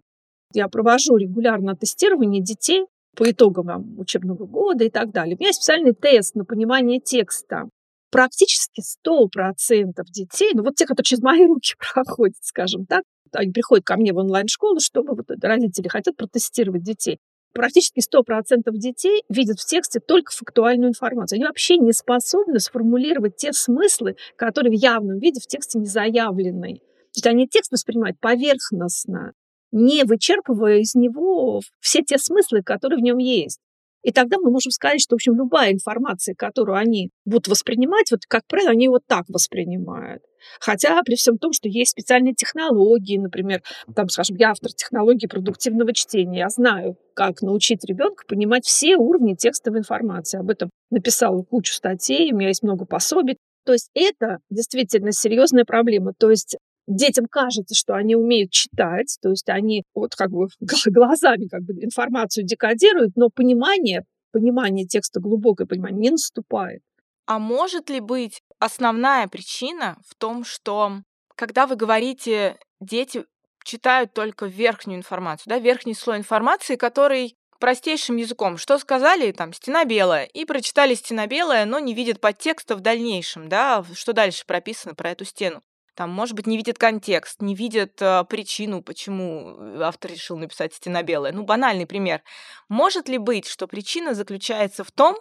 Я 0.54 0.68
провожу 0.68 1.16
регулярно 1.16 1.74
тестирование 1.74 2.40
детей 2.40 2.86
по 3.16 3.28
итогам 3.28 3.98
учебного 3.98 4.46
года 4.46 4.84
и 4.84 4.90
так 4.90 5.10
далее. 5.10 5.34
У 5.34 5.40
меня 5.40 5.48
есть 5.48 5.62
специальный 5.64 5.94
тест 5.94 6.36
на 6.36 6.44
понимание 6.44 7.00
текста. 7.00 7.64
Практически 8.12 8.82
100% 9.04 9.94
детей, 10.12 10.52
ну 10.54 10.62
вот 10.62 10.76
те, 10.76 10.86
которые 10.86 11.06
через 11.06 11.22
мои 11.24 11.44
руки 11.44 11.72
проходят, 11.92 12.36
скажем 12.40 12.86
так, 12.86 13.02
они 13.34 13.52
приходят 13.52 13.84
ко 13.84 13.96
мне 13.96 14.12
в 14.12 14.18
онлайн-школу, 14.18 14.80
чтобы 14.80 15.14
вот 15.14 15.26
родители 15.42 15.88
хотят 15.88 16.16
протестировать 16.16 16.82
детей. 16.82 17.18
Практически 17.54 18.00
100% 18.00 18.62
детей 18.72 19.22
видят 19.28 19.60
в 19.60 19.66
тексте 19.66 20.00
только 20.00 20.32
фактуальную 20.32 20.90
информацию. 20.90 21.36
Они 21.36 21.44
вообще 21.44 21.76
не 21.76 21.92
способны 21.92 22.58
сформулировать 22.60 23.36
те 23.36 23.52
смыслы, 23.52 24.16
которые 24.36 24.70
в 24.70 24.80
явном 24.80 25.18
виде 25.18 25.40
в 25.40 25.46
тексте 25.46 25.78
не 25.78 25.86
заявлены. 25.86 26.76
То 26.76 27.18
есть 27.18 27.26
они 27.26 27.46
текст 27.46 27.72
воспринимают 27.72 28.18
поверхностно, 28.20 29.34
не 29.70 30.04
вычерпывая 30.04 30.78
из 30.78 30.94
него 30.94 31.60
все 31.78 32.02
те 32.02 32.16
смыслы, 32.16 32.62
которые 32.62 32.98
в 32.98 33.02
нем 33.02 33.18
есть. 33.18 33.60
И 34.02 34.12
тогда 34.12 34.38
мы 34.38 34.50
можем 34.50 34.72
сказать, 34.72 35.00
что, 35.00 35.14
в 35.14 35.16
общем, 35.16 35.34
любая 35.34 35.72
информация, 35.72 36.34
которую 36.34 36.76
они 36.76 37.10
будут 37.24 37.48
воспринимать, 37.48 38.10
вот, 38.10 38.20
как 38.26 38.42
правило, 38.46 38.70
они 38.70 38.88
вот 38.88 39.02
так 39.06 39.24
воспринимают. 39.28 40.22
Хотя 40.60 41.00
при 41.02 41.14
всем 41.14 41.38
том, 41.38 41.52
что 41.52 41.68
есть 41.68 41.92
специальные 41.92 42.34
технологии, 42.34 43.16
например, 43.16 43.62
там, 43.94 44.08
скажем, 44.08 44.36
я 44.36 44.50
автор 44.50 44.72
технологии 44.72 45.26
продуктивного 45.26 45.92
чтения, 45.94 46.40
я 46.40 46.48
знаю, 46.48 46.96
как 47.14 47.42
научить 47.42 47.84
ребенка 47.84 48.24
понимать 48.26 48.64
все 48.64 48.96
уровни 48.96 49.34
текстовой 49.34 49.80
информации. 49.80 50.40
Об 50.40 50.50
этом 50.50 50.70
написала 50.90 51.42
кучу 51.42 51.72
статей, 51.72 52.32
у 52.32 52.36
меня 52.36 52.48
есть 52.48 52.62
много 52.62 52.84
пособий. 52.84 53.36
То 53.64 53.72
есть 53.72 53.90
это 53.94 54.38
действительно 54.50 55.12
серьезная 55.12 55.64
проблема. 55.64 56.12
То 56.18 56.30
есть 56.30 56.56
детям 56.86 57.26
кажется, 57.26 57.74
что 57.74 57.94
они 57.94 58.16
умеют 58.16 58.50
читать, 58.50 59.16
то 59.22 59.30
есть 59.30 59.48
они 59.48 59.84
вот 59.94 60.14
как 60.14 60.30
бы 60.30 60.48
глазами 60.86 61.48
как 61.48 61.62
бы 61.62 61.74
информацию 61.74 62.44
декодируют, 62.44 63.16
но 63.16 63.28
понимание, 63.30 64.04
понимание 64.32 64.86
текста, 64.86 65.20
глубокое 65.20 65.66
понимание 65.66 66.00
не 66.00 66.10
наступает. 66.10 66.82
А 67.26 67.38
может 67.38 67.88
ли 67.88 68.00
быть 68.00 68.42
основная 68.58 69.28
причина 69.28 69.96
в 70.06 70.14
том, 70.16 70.44
что 70.44 71.02
когда 71.36 71.66
вы 71.66 71.76
говорите, 71.76 72.58
дети 72.80 73.24
читают 73.64 74.12
только 74.12 74.46
верхнюю 74.46 74.98
информацию, 74.98 75.44
да, 75.50 75.58
верхний 75.58 75.94
слой 75.94 76.18
информации, 76.18 76.76
который 76.76 77.36
простейшим 77.60 78.16
языком. 78.16 78.58
Что 78.58 78.76
сказали, 78.76 79.30
там, 79.30 79.52
стена 79.52 79.84
белая, 79.84 80.24
и 80.24 80.44
прочитали 80.44 80.94
стена 80.94 81.28
белая, 81.28 81.64
но 81.64 81.78
не 81.78 81.94
видят 81.94 82.20
подтекста 82.20 82.74
в 82.74 82.80
дальнейшем, 82.80 83.48
да, 83.48 83.84
что 83.94 84.12
дальше 84.12 84.44
прописано 84.46 84.96
про 84.96 85.10
эту 85.10 85.24
стену 85.24 85.62
там, 85.94 86.10
может 86.10 86.34
быть, 86.34 86.46
не 86.46 86.56
видят 86.56 86.78
контекст, 86.78 87.42
не 87.42 87.54
видят 87.54 88.00
э, 88.00 88.24
причину, 88.24 88.82
почему 88.82 89.56
э, 89.58 89.82
автор 89.82 90.10
решил 90.10 90.38
написать 90.38 90.74
«Стена 90.74 91.02
белая». 91.02 91.32
Ну, 91.32 91.44
банальный 91.44 91.86
пример. 91.86 92.22
Может 92.68 93.08
ли 93.08 93.18
быть, 93.18 93.46
что 93.46 93.66
причина 93.66 94.14
заключается 94.14 94.84
в 94.84 94.90
том, 94.90 95.16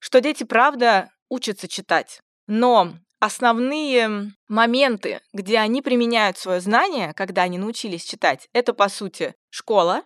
что 0.00 0.20
дети, 0.20 0.44
правда, 0.44 1.10
учатся 1.28 1.68
читать, 1.68 2.20
но 2.46 2.94
основные 3.20 4.32
моменты, 4.48 5.20
где 5.32 5.58
они 5.58 5.82
применяют 5.82 6.38
свое 6.38 6.60
знание, 6.60 7.14
когда 7.14 7.42
они 7.42 7.58
научились 7.58 8.04
читать, 8.04 8.48
это, 8.52 8.74
по 8.74 8.88
сути, 8.88 9.34
школа, 9.50 10.02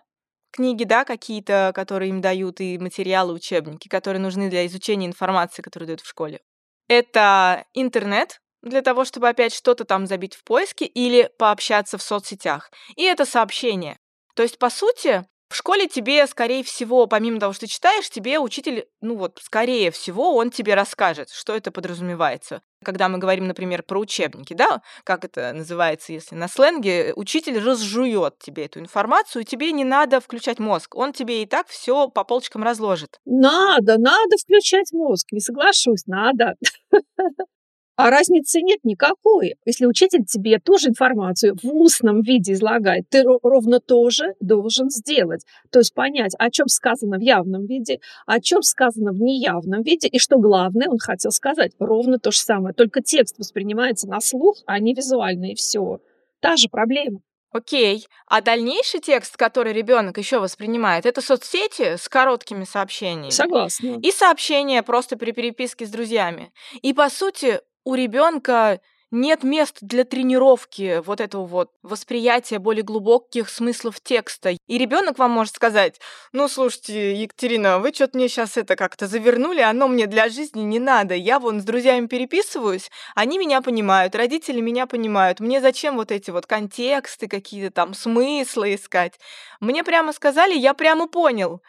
книги, 0.51 0.83
да, 0.83 1.03
какие-то, 1.03 1.71
которые 1.73 2.09
им 2.09 2.21
дают, 2.21 2.61
и 2.61 2.77
материалы, 2.77 3.33
учебники, 3.33 3.87
которые 3.87 4.21
нужны 4.21 4.49
для 4.49 4.65
изучения 4.67 5.07
информации, 5.07 5.61
которую 5.61 5.87
дают 5.87 6.01
в 6.01 6.07
школе. 6.07 6.41
Это 6.87 7.65
интернет, 7.73 8.41
для 8.61 8.81
того, 8.81 9.05
чтобы 9.05 9.29
опять 9.29 9.53
что-то 9.53 9.85
там 9.85 10.07
забить 10.07 10.35
в 10.35 10.43
поиске 10.43 10.85
или 10.85 11.29
пообщаться 11.37 11.97
в 11.97 12.01
соцсетях. 12.01 12.71
И 12.95 13.03
это 13.03 13.25
сообщение. 13.25 13.97
То 14.35 14.43
есть, 14.43 14.57
по 14.57 14.69
сути, 14.69 15.25
в 15.51 15.55
школе 15.55 15.85
тебе, 15.87 16.25
скорее 16.27 16.63
всего, 16.63 17.07
помимо 17.07 17.37
того, 17.37 17.51
что 17.51 17.65
ты 17.65 17.67
читаешь, 17.67 18.09
тебе 18.09 18.39
учитель, 18.39 18.87
ну 19.01 19.17
вот, 19.17 19.37
скорее 19.43 19.91
всего, 19.91 20.33
он 20.37 20.49
тебе 20.49 20.75
расскажет, 20.75 21.29
что 21.29 21.53
это 21.53 21.71
подразумевается. 21.71 22.61
Когда 22.85 23.09
мы 23.09 23.17
говорим, 23.17 23.47
например, 23.47 23.83
про 23.83 23.99
учебники, 23.99 24.53
да, 24.53 24.81
как 25.03 25.25
это 25.25 25.51
называется, 25.51 26.13
если 26.13 26.35
на 26.35 26.47
сленге, 26.47 27.11
учитель 27.17 27.59
разжует 27.59 28.39
тебе 28.39 28.65
эту 28.65 28.79
информацию, 28.79 29.41
и 29.41 29.45
тебе 29.45 29.73
не 29.73 29.83
надо 29.83 30.21
включать 30.21 30.57
мозг, 30.57 30.95
он 30.95 31.11
тебе 31.11 31.43
и 31.43 31.45
так 31.45 31.67
все 31.67 32.07
по 32.07 32.23
полочкам 32.23 32.63
разложит. 32.63 33.19
Надо, 33.25 33.97
надо 33.97 34.37
включать 34.41 34.93
мозг, 34.93 35.33
не 35.33 35.41
соглашусь, 35.41 36.05
надо. 36.07 36.55
А 37.95 38.09
разницы 38.09 38.61
нет 38.61 38.79
никакой. 38.83 39.55
Если 39.65 39.85
учитель 39.85 40.25
тебе 40.25 40.59
ту 40.59 40.77
же 40.77 40.89
информацию 40.89 41.55
в 41.61 41.65
устном 41.65 42.21
виде 42.21 42.53
излагает, 42.53 43.07
ты 43.09 43.23
ровно 43.23 43.79
то 43.79 44.09
же 44.09 44.33
должен 44.39 44.89
сделать. 44.89 45.45
То 45.71 45.79
есть 45.79 45.93
понять, 45.93 46.33
о 46.39 46.49
чем 46.49 46.67
сказано 46.67 47.17
в 47.17 47.21
явном 47.21 47.65
виде, 47.65 47.99
о 48.25 48.39
чем 48.39 48.61
сказано 48.61 49.11
в 49.11 49.21
неявном 49.21 49.83
виде, 49.83 50.07
и 50.07 50.19
что 50.19 50.37
главное 50.37 50.87
он 50.89 50.99
хотел 50.99 51.31
сказать. 51.31 51.73
Ровно 51.79 52.17
то 52.17 52.31
же 52.31 52.39
самое. 52.39 52.73
Только 52.73 53.01
текст 53.01 53.37
воспринимается 53.37 54.07
на 54.07 54.21
слух, 54.21 54.57
а 54.65 54.79
не 54.79 54.93
визуально, 54.93 55.51
и 55.51 55.55
все. 55.55 55.99
Та 56.39 56.55
же 56.55 56.69
проблема. 56.69 57.21
Окей. 57.51 58.07
А 58.27 58.41
дальнейший 58.41 59.01
текст, 59.01 59.35
который 59.35 59.73
ребенок 59.73 60.17
еще 60.17 60.39
воспринимает, 60.39 61.05
это 61.05 61.21
соцсети 61.21 61.97
с 61.97 62.07
короткими 62.07 62.63
сообщениями. 62.63 63.29
Согласна. 63.29 63.99
И 64.01 64.11
сообщения 64.11 64.81
просто 64.83 65.17
при 65.17 65.31
переписке 65.31 65.85
с 65.85 65.89
друзьями. 65.89 66.53
И 66.81 66.93
по 66.93 67.09
сути, 67.09 67.59
у 67.83 67.95
ребенка 67.95 68.79
нет 69.11 69.43
мест 69.43 69.77
для 69.81 70.05
тренировки 70.05 71.01
вот 71.05 71.19
этого 71.19 71.45
вот 71.45 71.71
восприятия 71.83 72.59
более 72.59 72.83
глубоких 72.83 73.49
смыслов 73.49 73.99
текста. 74.01 74.51
И 74.51 74.77
ребенок 74.77 75.19
вам 75.19 75.31
может 75.31 75.53
сказать, 75.55 75.99
ну, 76.31 76.47
слушайте, 76.47 77.13
Екатерина, 77.13 77.79
вы 77.79 77.91
что-то 77.93 78.17
мне 78.17 78.29
сейчас 78.29 78.55
это 78.55 78.77
как-то 78.77 79.07
завернули, 79.07 79.59
оно 79.59 79.89
мне 79.89 80.07
для 80.07 80.29
жизни 80.29 80.61
не 80.61 80.79
надо. 80.79 81.13
Я 81.13 81.39
вон 81.39 81.59
с 81.59 81.65
друзьями 81.65 82.07
переписываюсь, 82.07 82.89
они 83.13 83.37
меня 83.37 83.61
понимают, 83.61 84.15
родители 84.15 84.61
меня 84.61 84.87
понимают. 84.87 85.41
Мне 85.41 85.59
зачем 85.59 85.97
вот 85.97 86.11
эти 86.11 86.31
вот 86.31 86.45
контексты 86.45 87.27
какие-то 87.27 87.71
там, 87.71 87.93
смыслы 87.93 88.75
искать? 88.75 89.19
Мне 89.59 89.83
прямо 89.83 90.13
сказали, 90.13 90.57
я 90.57 90.73
прямо 90.73 91.07
понял. 91.07 91.61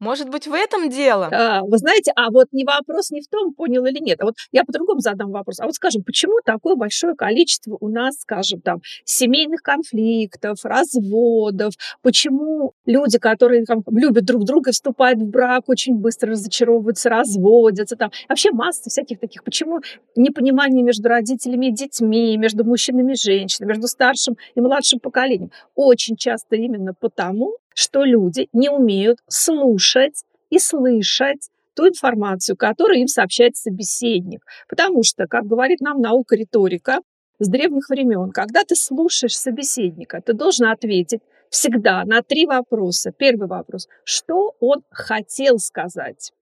Может 0.00 0.30
быть, 0.30 0.46
в 0.46 0.54
этом 0.54 0.88
дело? 0.88 1.28
А, 1.30 1.60
вы 1.62 1.76
знаете, 1.76 2.10
а 2.16 2.30
вот 2.30 2.46
не 2.52 2.64
вопрос 2.64 3.10
не 3.10 3.20
в 3.20 3.28
том, 3.28 3.52
понял 3.52 3.84
или 3.84 3.98
нет. 3.98 4.18
А 4.22 4.24
вот 4.24 4.34
я 4.50 4.64
по-другому 4.64 5.00
задам 5.00 5.30
вопрос. 5.30 5.60
А 5.60 5.66
вот 5.66 5.74
скажем, 5.74 6.02
почему 6.02 6.38
такое 6.42 6.74
большое 6.74 7.14
количество 7.14 7.76
у 7.78 7.88
нас, 7.88 8.16
скажем, 8.20 8.62
там, 8.62 8.80
семейных 9.04 9.62
конфликтов, 9.62 10.64
разводов? 10.64 11.74
Почему 12.00 12.72
люди, 12.86 13.18
которые 13.18 13.66
там, 13.66 13.82
любят 13.90 14.24
друг 14.24 14.44
друга, 14.44 14.72
вступают 14.72 15.20
в 15.20 15.26
брак, 15.26 15.68
очень 15.68 15.96
быстро 15.96 16.30
разочаровываются, 16.30 17.10
разводятся? 17.10 17.96
Там. 17.96 18.10
Вообще 18.26 18.52
масса 18.52 18.88
всяких 18.88 19.20
таких. 19.20 19.44
Почему 19.44 19.80
непонимание 20.16 20.82
между 20.82 21.10
родителями 21.10 21.66
и 21.66 21.72
детьми, 21.72 22.38
между 22.38 22.64
мужчинами 22.64 23.12
и 23.12 23.16
женщинами, 23.16 23.72
между 23.72 23.86
старшим 23.86 24.36
и 24.54 24.60
младшим 24.62 24.98
поколением? 24.98 25.50
Очень 25.74 26.16
часто 26.16 26.56
именно 26.56 26.94
потому, 26.98 27.58
что 27.74 28.04
люди 28.04 28.48
не 28.52 28.68
умеют 28.68 29.18
слушать 29.28 30.24
и 30.50 30.58
слышать 30.58 31.50
ту 31.74 31.88
информацию, 31.88 32.56
которую 32.56 33.00
им 33.00 33.08
сообщает 33.08 33.56
собеседник. 33.56 34.44
Потому 34.68 35.02
что, 35.02 35.26
как 35.26 35.44
говорит 35.46 35.80
нам 35.80 36.00
наука 36.00 36.36
риторика, 36.36 37.00
с 37.38 37.48
древних 37.48 37.88
времен, 37.88 38.32
когда 38.32 38.64
ты 38.64 38.76
слушаешь 38.76 39.36
собеседника, 39.36 40.20
ты 40.20 40.34
должен 40.34 40.66
ответить 40.66 41.22
всегда 41.48 42.04
на 42.04 42.22
три 42.22 42.46
вопроса. 42.46 43.12
Первый 43.12 43.48
вопрос, 43.48 43.88
что 44.04 44.54
он 44.60 44.82
хотел 44.90 45.58
сказать? 45.58 46.32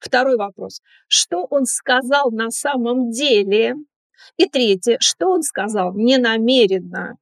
Второй 0.00 0.36
вопрос, 0.36 0.80
что 1.06 1.46
он 1.50 1.66
сказал 1.66 2.30
на 2.30 2.50
самом 2.50 3.10
деле? 3.10 3.74
И 4.36 4.46
третье, 4.46 4.96
что 5.00 5.28
он 5.28 5.42
сказал 5.42 5.94
ненамеренно? 5.94 7.16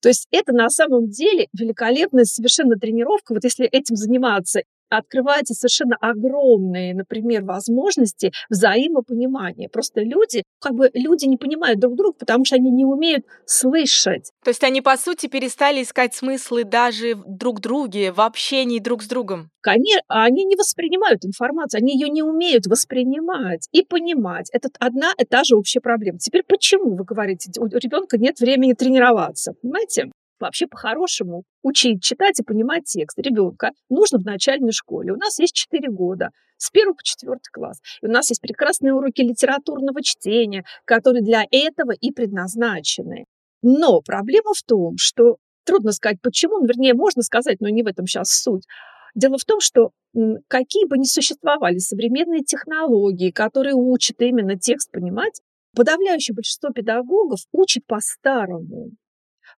То 0.00 0.08
есть 0.08 0.26
это 0.30 0.52
на 0.52 0.68
самом 0.70 1.08
деле 1.08 1.48
великолепная 1.52 2.24
совершенно 2.24 2.76
тренировка. 2.76 3.34
Вот 3.34 3.44
если 3.44 3.66
этим 3.66 3.96
заниматься 3.96 4.62
открываются 4.90 5.54
совершенно 5.54 5.96
огромные, 6.00 6.94
например, 6.94 7.44
возможности 7.44 8.32
взаимопонимания. 8.48 9.68
Просто 9.68 10.02
люди, 10.02 10.42
как 10.60 10.74
бы 10.74 10.90
люди 10.94 11.26
не 11.26 11.36
понимают 11.36 11.80
друг 11.80 11.96
друга, 11.96 12.16
потому 12.18 12.44
что 12.44 12.56
они 12.56 12.70
не 12.70 12.84
умеют 12.84 13.24
слышать. 13.46 14.30
То 14.44 14.50
есть 14.50 14.62
они, 14.64 14.80
по 14.80 14.96
сути, 14.96 15.26
перестали 15.26 15.82
искать 15.82 16.14
смыслы 16.14 16.64
даже 16.64 17.14
друг 17.26 17.58
в 17.58 17.60
друге, 17.62 18.12
в 18.12 18.20
общении 18.20 18.78
друг 18.78 19.02
с 19.02 19.08
другом? 19.08 19.50
Конечно, 19.60 20.02
они 20.08 20.44
не 20.44 20.56
воспринимают 20.56 21.24
информацию, 21.24 21.80
они 21.80 21.92
ее 21.92 22.08
не 22.08 22.22
умеют 22.22 22.66
воспринимать 22.66 23.68
и 23.72 23.82
понимать. 23.82 24.48
Это 24.52 24.70
одна 24.78 25.12
и 25.18 25.24
та 25.24 25.44
же 25.44 25.56
общая 25.56 25.80
проблема. 25.80 26.18
Теперь 26.18 26.42
почему, 26.46 26.96
вы 26.96 27.04
говорите, 27.04 27.50
у 27.60 27.66
ребенка 27.66 28.18
нет 28.18 28.40
времени 28.40 28.72
тренироваться, 28.72 29.52
понимаете? 29.60 30.10
Вообще, 30.40 30.66
по-хорошему, 30.66 31.44
учить 31.62 32.02
читать 32.02 32.40
и 32.40 32.42
понимать 32.42 32.84
текст 32.84 33.18
ребенка 33.18 33.72
нужно 33.90 34.18
в 34.18 34.24
начальной 34.24 34.72
школе. 34.72 35.12
У 35.12 35.16
нас 35.16 35.38
есть 35.38 35.54
4 35.54 35.90
года, 35.90 36.30
с 36.56 36.70
1 36.72 36.94
по 36.94 37.02
4 37.02 37.36
класс. 37.52 37.80
И 38.00 38.06
у 38.06 38.10
нас 38.10 38.30
есть 38.30 38.40
прекрасные 38.40 38.94
уроки 38.94 39.20
литературного 39.20 40.02
чтения, 40.02 40.64
которые 40.86 41.22
для 41.22 41.44
этого 41.50 41.92
и 41.92 42.10
предназначены. 42.10 43.26
Но 43.62 44.00
проблема 44.00 44.54
в 44.54 44.62
том, 44.62 44.96
что 44.96 45.36
трудно 45.64 45.92
сказать 45.92 46.18
почему, 46.22 46.58
ну, 46.58 46.66
вернее, 46.66 46.94
можно 46.94 47.22
сказать, 47.22 47.60
но 47.60 47.68
не 47.68 47.82
в 47.82 47.86
этом 47.86 48.06
сейчас 48.06 48.30
суть. 48.30 48.64
Дело 49.14 49.36
в 49.36 49.44
том, 49.44 49.60
что 49.60 49.90
какие 50.48 50.86
бы 50.86 50.96
ни 50.96 51.04
существовали 51.04 51.78
современные 51.78 52.42
технологии, 52.42 53.30
которые 53.30 53.74
учат 53.74 54.20
именно 54.20 54.58
текст 54.58 54.90
понимать, 54.90 55.42
подавляющее 55.76 56.34
большинство 56.34 56.70
педагогов 56.70 57.40
учат 57.52 57.84
по-старому. 57.86 58.92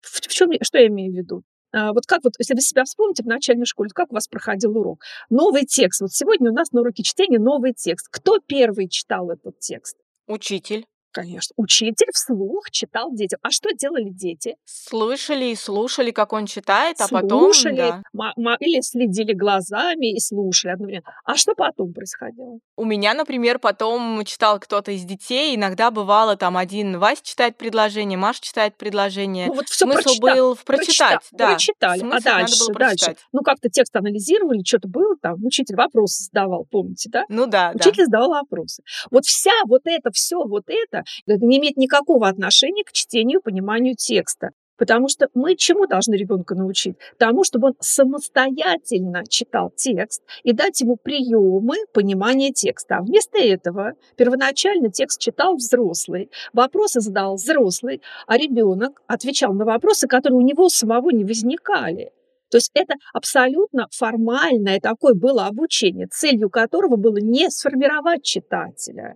В, 0.01 0.21
в 0.21 0.27
чем, 0.27 0.51
что 0.61 0.79
я 0.79 0.87
имею 0.87 1.13
в 1.13 1.15
виду? 1.15 1.43
А, 1.73 1.93
вот 1.93 2.05
как 2.05 2.23
вот, 2.23 2.33
если 2.39 2.53
вы 2.53 2.61
себя 2.61 2.83
вспомните 2.83 3.23
в 3.23 3.27
начальной 3.27 3.65
школе, 3.65 3.89
как 3.93 4.11
у 4.11 4.15
вас 4.15 4.27
проходил 4.27 4.77
урок? 4.77 5.03
Новый 5.29 5.65
текст. 5.65 6.01
Вот 6.01 6.11
сегодня 6.11 6.51
у 6.51 6.53
нас 6.53 6.71
на 6.71 6.81
уроке 6.81 7.03
чтения 7.03 7.39
новый 7.39 7.73
текст. 7.73 8.07
Кто 8.09 8.39
первый 8.39 8.89
читал 8.89 9.29
этот 9.29 9.59
текст? 9.59 9.97
Учитель. 10.27 10.85
Конечно. 11.11 11.53
Учитель 11.57 12.07
вслух 12.13 12.71
читал 12.71 13.11
детям. 13.13 13.39
А 13.43 13.51
что 13.51 13.73
делали 13.73 14.09
дети? 14.09 14.55
Слышали 14.65 15.45
и 15.45 15.55
слушали, 15.55 16.11
как 16.11 16.33
он 16.33 16.45
читает, 16.45 16.97
а 16.99 17.07
потом... 17.07 17.53
Слушали, 17.53 17.93
да. 18.13 18.55
или 18.59 18.81
следили 18.81 19.33
глазами 19.33 20.15
и 20.15 20.19
слушали 20.19 20.73
одновременно. 20.73 21.13
А 21.25 21.35
что 21.35 21.53
потом 21.55 21.93
происходило? 21.93 22.59
У 22.77 22.85
меня, 22.85 23.13
например, 23.13 23.59
потом 23.59 24.23
читал 24.25 24.59
кто-то 24.59 24.91
из 24.91 25.03
детей. 25.03 25.55
Иногда 25.55 25.91
бывало 25.91 26.37
там 26.37 26.57
один 26.57 26.97
Вася 26.97 27.21
читает 27.23 27.57
предложение, 27.57 28.17
Маша 28.17 28.41
читает 28.41 28.75
предложение. 28.77 29.47
Ну 29.47 29.55
вот 29.55 29.67
все 29.67 29.85
Смысл 29.85 30.01
прочитал, 30.03 30.35
был 30.35 30.55
в 30.55 30.63
прочитать. 30.63 31.19
Прочитал, 31.19 31.37
да. 31.37 31.47
Прочитали. 31.49 31.99
Смысл 31.99 32.15
а 32.15 32.21
дальше, 32.21 32.53
надо 32.53 32.65
было 32.65 32.79
дальше. 32.79 33.05
прочитать. 33.05 33.25
Ну 33.31 33.41
как-то 33.41 33.69
текст 33.69 33.95
анализировали, 33.95 34.63
что-то 34.65 34.87
было 34.87 35.15
там. 35.21 35.43
Учитель 35.43 35.75
вопросы 35.75 36.23
задавал, 36.23 36.65
помните, 36.69 37.09
да? 37.11 37.25
Ну 37.29 37.47
да, 37.47 37.71
Учитель 37.75 37.97
да. 37.97 38.05
задавал 38.05 38.29
вопросы. 38.29 38.83
Вот 39.09 39.25
вся 39.25 39.51
вот 39.67 39.81
это, 39.85 40.11
все 40.11 40.37
вот 40.37 40.63
это, 40.67 41.00
это 41.25 41.45
не 41.45 41.59
имеет 41.59 41.77
никакого 41.77 42.27
отношения 42.27 42.83
к 42.83 42.91
чтению, 42.91 43.41
пониманию 43.41 43.95
текста. 43.95 44.51
Потому 44.81 45.09
что 45.09 45.27
мы 45.35 45.55
чему 45.55 45.85
должны 45.85 46.15
ребенка 46.15 46.55
научить? 46.55 46.95
Тому, 47.19 47.43
чтобы 47.43 47.67
он 47.67 47.73
самостоятельно 47.79 49.23
читал 49.29 49.69
текст 49.69 50.23
и 50.41 50.53
дать 50.53 50.81
ему 50.81 50.95
приемы 50.95 51.75
понимания 51.93 52.51
текста. 52.51 52.95
А 52.97 53.03
вместо 53.03 53.37
этого 53.37 53.93
первоначально 54.17 54.89
текст 54.89 55.21
читал 55.21 55.55
взрослый, 55.55 56.31
вопросы 56.51 56.99
задал 56.99 57.35
взрослый, 57.35 58.01
а 58.25 58.39
ребенок 58.39 59.03
отвечал 59.05 59.53
на 59.53 59.65
вопросы, 59.65 60.07
которые 60.07 60.39
у 60.39 60.41
него 60.41 60.67
самого 60.67 61.11
не 61.11 61.25
возникали. 61.25 62.11
То 62.49 62.57
есть 62.57 62.71
это 62.73 62.95
абсолютно 63.13 63.87
формальное 63.91 64.79
такое 64.79 65.13
было 65.13 65.45
обучение, 65.45 66.07
целью 66.07 66.49
которого 66.49 66.95
было 66.95 67.17
не 67.17 67.51
сформировать 67.51 68.23
читателя, 68.23 69.15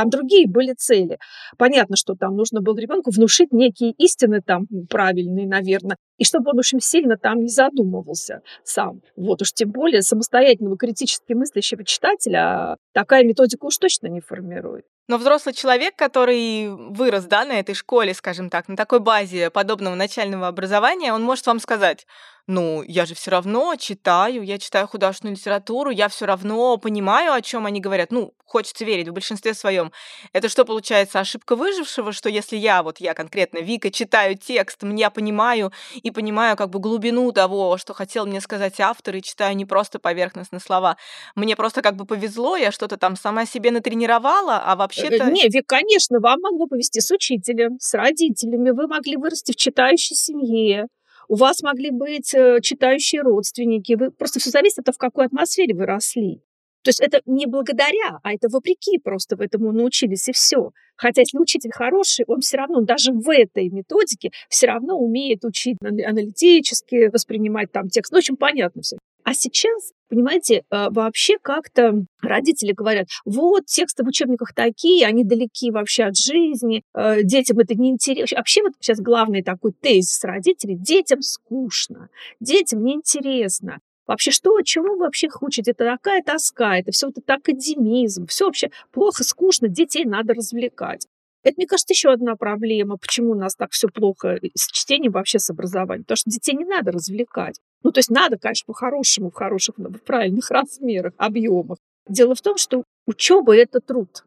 там 0.00 0.08
другие 0.08 0.48
были 0.48 0.72
цели. 0.72 1.18
Понятно, 1.58 1.94
что 1.94 2.14
там 2.14 2.34
нужно 2.34 2.62
было 2.62 2.78
ребенку 2.78 3.10
внушить 3.10 3.52
некие 3.52 3.92
истины 3.98 4.40
там 4.40 4.66
правильные, 4.88 5.46
наверное, 5.46 5.98
и 6.16 6.24
чтобы 6.24 6.52
он 6.52 6.58
очень 6.58 6.80
сильно 6.80 7.18
там 7.18 7.40
не 7.40 7.48
задумывался 7.48 8.40
сам. 8.64 9.02
Вот 9.14 9.42
уж 9.42 9.52
тем 9.52 9.70
более 9.70 10.00
самостоятельного 10.00 10.78
критически 10.78 11.34
мыслящего 11.34 11.84
читателя 11.84 12.78
такая 12.94 13.24
методика 13.24 13.66
уж 13.66 13.76
точно 13.76 14.06
не 14.06 14.22
формирует. 14.22 14.86
Но 15.10 15.18
взрослый 15.18 15.52
человек, 15.56 15.96
который 15.96 16.68
вырос, 16.68 17.24
да, 17.24 17.44
на 17.44 17.58
этой 17.58 17.74
школе, 17.74 18.14
скажем 18.14 18.48
так, 18.48 18.68
на 18.68 18.76
такой 18.76 19.00
базе 19.00 19.50
подобного 19.50 19.96
начального 19.96 20.46
образования, 20.46 21.12
он 21.12 21.24
может 21.24 21.44
вам 21.48 21.58
сказать, 21.58 22.06
ну, 22.46 22.82
я 22.82 23.06
же 23.06 23.14
все 23.14 23.30
равно 23.30 23.76
читаю, 23.76 24.42
я 24.42 24.58
читаю 24.58 24.86
художественную 24.86 25.36
литературу, 25.36 25.90
я 25.90 26.08
все 26.08 26.26
равно 26.26 26.76
понимаю, 26.76 27.32
о 27.32 27.42
чем 27.42 27.66
они 27.66 27.80
говорят. 27.80 28.10
Ну, 28.10 28.34
хочется 28.44 28.84
верить 28.84 29.08
в 29.08 29.12
большинстве 29.12 29.54
своем. 29.54 29.92
Это 30.32 30.48
что 30.48 30.64
получается 30.64 31.20
ошибка 31.20 31.54
выжившего, 31.54 32.12
что 32.12 32.28
если 32.28 32.56
я, 32.56 32.82
вот 32.82 32.98
я 32.98 33.14
конкретно 33.14 33.58
Вика, 33.58 33.92
читаю 33.92 34.36
текст, 34.36 34.82
я 34.82 35.10
понимаю 35.10 35.72
и 35.94 36.10
понимаю 36.10 36.56
как 36.56 36.70
бы 36.70 36.80
глубину 36.80 37.30
того, 37.30 37.78
что 37.78 37.94
хотел 37.94 38.26
мне 38.26 38.40
сказать 38.40 38.80
автор, 38.80 39.14
и 39.14 39.22
читаю 39.22 39.54
не 39.54 39.64
просто 39.64 40.00
поверхностные 40.00 40.58
слова. 40.58 40.96
Мне 41.36 41.54
просто 41.54 41.82
как 41.82 41.94
бы 41.94 42.04
повезло, 42.04 42.56
я 42.56 42.72
что-то 42.72 42.96
там 42.96 43.14
сама 43.14 43.46
себе 43.46 43.70
натренировала, 43.70 44.58
а 44.58 44.74
вообще-то... 45.02 45.30
Не, 45.30 45.62
конечно, 45.62 46.20
вам 46.20 46.40
могло 46.40 46.66
повезти 46.66 47.00
с 47.00 47.10
учителем, 47.10 47.78
с 47.78 47.94
родителями, 47.94 48.70
вы 48.70 48.86
могли 48.86 49.16
вырасти 49.16 49.52
в 49.52 49.56
читающей 49.56 50.16
семье, 50.16 50.86
у 51.30 51.36
вас 51.36 51.62
могли 51.62 51.92
быть 51.92 52.34
э, 52.34 52.58
читающие 52.60 53.22
родственники. 53.22 53.92
Вы, 53.92 54.10
просто 54.10 54.40
все 54.40 54.50
зависит 54.50 54.80
от 54.80 54.86
того, 54.86 54.94
в 54.94 54.98
какой 54.98 55.26
атмосфере 55.26 55.76
вы 55.76 55.86
росли. 55.86 56.42
То 56.82 56.88
есть 56.88 57.00
это 57.00 57.20
не 57.24 57.46
благодаря, 57.46 58.18
а 58.22 58.32
это 58.34 58.48
вопреки 58.48 58.98
просто 58.98 59.36
в 59.36 59.40
этому 59.40 59.70
научились 59.70 60.28
и 60.28 60.32
все. 60.32 60.70
Хотя 60.96 61.20
если 61.20 61.38
учитель 61.38 61.70
хороший, 61.72 62.24
он 62.26 62.40
все 62.40 62.56
равно 62.56 62.80
даже 62.80 63.12
в 63.12 63.30
этой 63.30 63.68
методике 63.68 64.30
все 64.48 64.66
равно 64.66 64.98
умеет 64.98 65.44
учить 65.44 65.76
аналитически, 65.82 67.10
воспринимать 67.12 67.70
там 67.70 67.88
текст. 67.88 68.12
Ну, 68.12 68.18
очень 68.18 68.36
понятно 68.36 68.82
все. 68.82 68.96
А 69.22 69.34
сейчас, 69.34 69.92
понимаете, 70.10 70.64
э, 70.70 70.88
вообще 70.90 71.38
как-то 71.40 72.04
родители 72.20 72.72
говорят, 72.72 73.06
вот 73.24 73.66
тексты 73.66 74.04
в 74.04 74.08
учебниках 74.08 74.52
такие, 74.52 75.06
они 75.06 75.24
далеки 75.24 75.70
вообще 75.70 76.04
от 76.04 76.16
жизни, 76.16 76.82
э, 76.94 77.22
детям 77.22 77.58
это 77.60 77.74
не 77.74 77.90
интересно. 77.90 78.36
Вообще 78.36 78.62
вот 78.62 78.72
сейчас 78.80 79.00
главный 79.00 79.42
такой 79.42 79.72
тезис 79.72 80.22
родителей, 80.24 80.76
детям 80.76 81.22
скучно, 81.22 82.10
детям 82.40 82.84
неинтересно. 82.84 83.78
Вообще, 84.06 84.32
что, 84.32 84.60
чему 84.62 84.94
вы 84.94 85.04
вообще 85.04 85.28
учите? 85.40 85.70
Это 85.70 85.84
такая 85.84 86.20
тоска, 86.22 86.76
это 86.76 86.90
все 86.90 87.06
вот 87.06 87.18
это 87.18 87.34
академизм, 87.34 88.26
все 88.26 88.46
вообще 88.46 88.70
плохо, 88.90 89.22
скучно, 89.22 89.68
детей 89.68 90.04
надо 90.04 90.34
развлекать. 90.34 91.06
Это, 91.42 91.54
мне 91.56 91.66
кажется, 91.66 91.94
еще 91.94 92.10
одна 92.10 92.34
проблема, 92.36 92.96
почему 92.98 93.30
у 93.30 93.34
нас 93.34 93.54
так 93.54 93.70
все 93.70 93.88
плохо 93.88 94.38
с 94.54 94.70
чтением 94.72 95.12
вообще 95.12 95.38
с 95.38 95.48
образованием. 95.48 96.04
Потому 96.04 96.16
что 96.16 96.30
детей 96.30 96.54
не 96.54 96.64
надо 96.64 96.92
развлекать. 96.92 97.60
Ну, 97.82 97.92
то 97.92 97.98
есть 97.98 98.10
надо, 98.10 98.38
конечно, 98.38 98.66
по-хорошему, 98.66 99.30
в 99.30 99.34
хороших, 99.34 99.76
в 99.78 99.98
правильных 99.98 100.50
размерах, 100.50 101.12
объемах. 101.16 101.78
Дело 102.08 102.34
в 102.34 102.40
том, 102.40 102.56
что 102.56 102.84
учеба– 103.06 103.56
это 103.56 103.80
труд. 103.80 104.24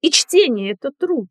И 0.00 0.10
чтение– 0.10 0.72
это 0.80 0.90
труд. 0.90 1.28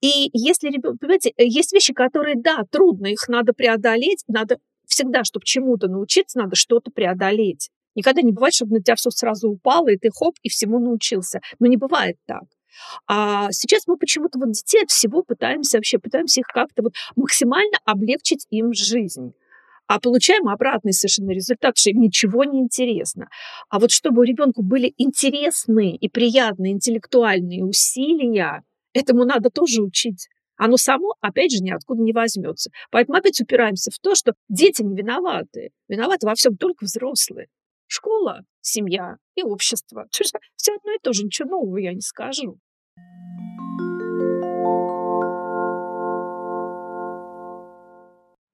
И 0.00 0.30
если 0.32 0.70
понимаете, 0.70 1.32
э, 1.36 1.44
есть 1.44 1.72
вещи, 1.72 1.92
которые, 1.92 2.36
да, 2.36 2.64
трудно, 2.70 3.06
их 3.06 3.28
надо 3.28 3.52
преодолеть, 3.52 4.22
надо 4.28 4.58
всегда, 4.86 5.24
чтобы 5.24 5.44
чему-то 5.44 5.88
научиться, 5.88 6.38
надо 6.38 6.56
что-то 6.56 6.90
преодолеть. 6.90 7.70
Никогда 7.94 8.22
не 8.22 8.32
бывает, 8.32 8.54
чтобы 8.54 8.76
на 8.76 8.82
тебя 8.82 8.94
все 8.94 9.10
сразу 9.10 9.50
упало, 9.50 9.88
и 9.88 9.96
ты 9.96 10.10
хоп, 10.14 10.36
и 10.42 10.48
всему 10.48 10.78
научился. 10.78 11.40
Но 11.58 11.66
не 11.66 11.76
бывает 11.76 12.16
так. 12.26 12.44
А 13.08 13.50
сейчас 13.50 13.86
мы 13.86 13.96
почему-то 13.96 14.38
вот 14.38 14.52
детей 14.52 14.82
от 14.82 14.90
всего 14.90 15.22
пытаемся 15.22 15.78
вообще, 15.78 15.98
пытаемся 15.98 16.40
их 16.40 16.46
как-то 16.46 16.82
вот 16.82 16.94
максимально 17.16 17.78
облегчить 17.84 18.46
им 18.50 18.72
жизнь. 18.72 19.32
А 19.88 19.98
получаем 19.98 20.48
обратный 20.48 20.92
совершенно 20.92 21.30
результат, 21.30 21.78
что 21.78 21.88
им 21.88 22.00
ничего 22.00 22.44
не 22.44 22.60
интересно. 22.60 23.28
А 23.70 23.78
вот 23.78 23.90
чтобы 23.90 24.20
у 24.20 24.22
ребенка 24.22 24.60
были 24.62 24.92
интересные 24.98 25.96
и 25.96 26.10
приятные 26.10 26.72
интеллектуальные 26.72 27.64
усилия, 27.64 28.62
этому 28.92 29.24
надо 29.24 29.48
тоже 29.48 29.82
учить. 29.82 30.28
Оно 30.56 30.76
само, 30.76 31.14
опять 31.22 31.52
же, 31.52 31.62
ниоткуда 31.62 32.02
не 32.02 32.12
возьмется. 32.12 32.70
Поэтому 32.90 33.16
опять 33.16 33.40
упираемся 33.40 33.90
в 33.90 33.98
то, 33.98 34.14
что 34.14 34.34
дети 34.50 34.82
не 34.82 34.94
виноваты. 34.94 35.70
Виноваты 35.88 36.26
во 36.26 36.34
всем 36.34 36.58
только 36.58 36.84
взрослые. 36.84 37.46
Школа, 37.86 38.42
семья 38.60 39.16
и 39.36 39.42
общество. 39.42 40.06
Все 40.10 40.74
одно 40.74 40.92
и 40.92 40.98
то 41.02 41.14
же, 41.14 41.24
ничего 41.24 41.48
нового 41.48 41.78
я 41.78 41.94
не 41.94 42.02
скажу. 42.02 42.58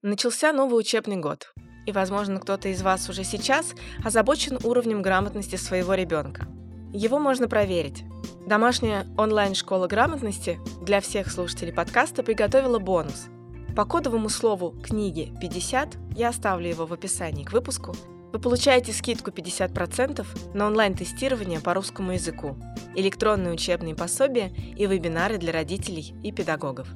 Начался 0.07 0.53
новый 0.53 0.79
учебный 0.79 1.15
год, 1.17 1.51
и, 1.87 1.91
возможно, 1.91 2.39
кто-то 2.39 2.69
из 2.69 2.83
вас 2.83 3.09
уже 3.09 3.23
сейчас 3.23 3.73
озабочен 4.03 4.59
уровнем 4.63 5.01
грамотности 5.01 5.55
своего 5.55 5.95
ребенка. 5.95 6.47
Его 6.93 7.17
можно 7.17 7.47
проверить. 7.47 8.03
Домашняя 8.45 9.07
онлайн-школа 9.17 9.87
грамотности 9.87 10.59
для 10.83 11.01
всех 11.01 11.31
слушателей 11.31 11.73
подкаста 11.73 12.21
приготовила 12.21 12.77
бонус. 12.77 13.29
По 13.75 13.83
кодовому 13.83 14.29
слову 14.29 14.79
«книги 14.83 15.33
50» 15.41 16.13
я 16.15 16.29
оставлю 16.29 16.69
его 16.69 16.85
в 16.85 16.93
описании 16.93 17.43
к 17.43 17.51
выпуску. 17.51 17.95
Вы 18.31 18.37
получаете 18.37 18.93
скидку 18.93 19.31
50% 19.31 20.23
на 20.53 20.67
онлайн-тестирование 20.67 21.61
по 21.61 21.73
русскому 21.73 22.11
языку, 22.11 22.55
электронные 22.93 23.55
учебные 23.55 23.95
пособия 23.95 24.53
и 24.77 24.85
вебинары 24.85 25.39
для 25.39 25.51
родителей 25.51 26.13
и 26.21 26.31
педагогов. 26.31 26.89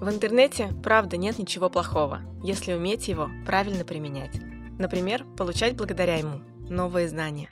В 0.00 0.08
интернете, 0.10 0.70
правда, 0.82 1.16
нет 1.16 1.38
ничего 1.38 1.70
плохого, 1.70 2.20
если 2.42 2.74
уметь 2.74 3.08
его 3.08 3.30
правильно 3.46 3.84
применять. 3.84 4.38
Например, 4.78 5.24
получать 5.36 5.76
благодаря 5.76 6.16
ему 6.16 6.40
новые 6.68 7.08
знания. 7.08 7.48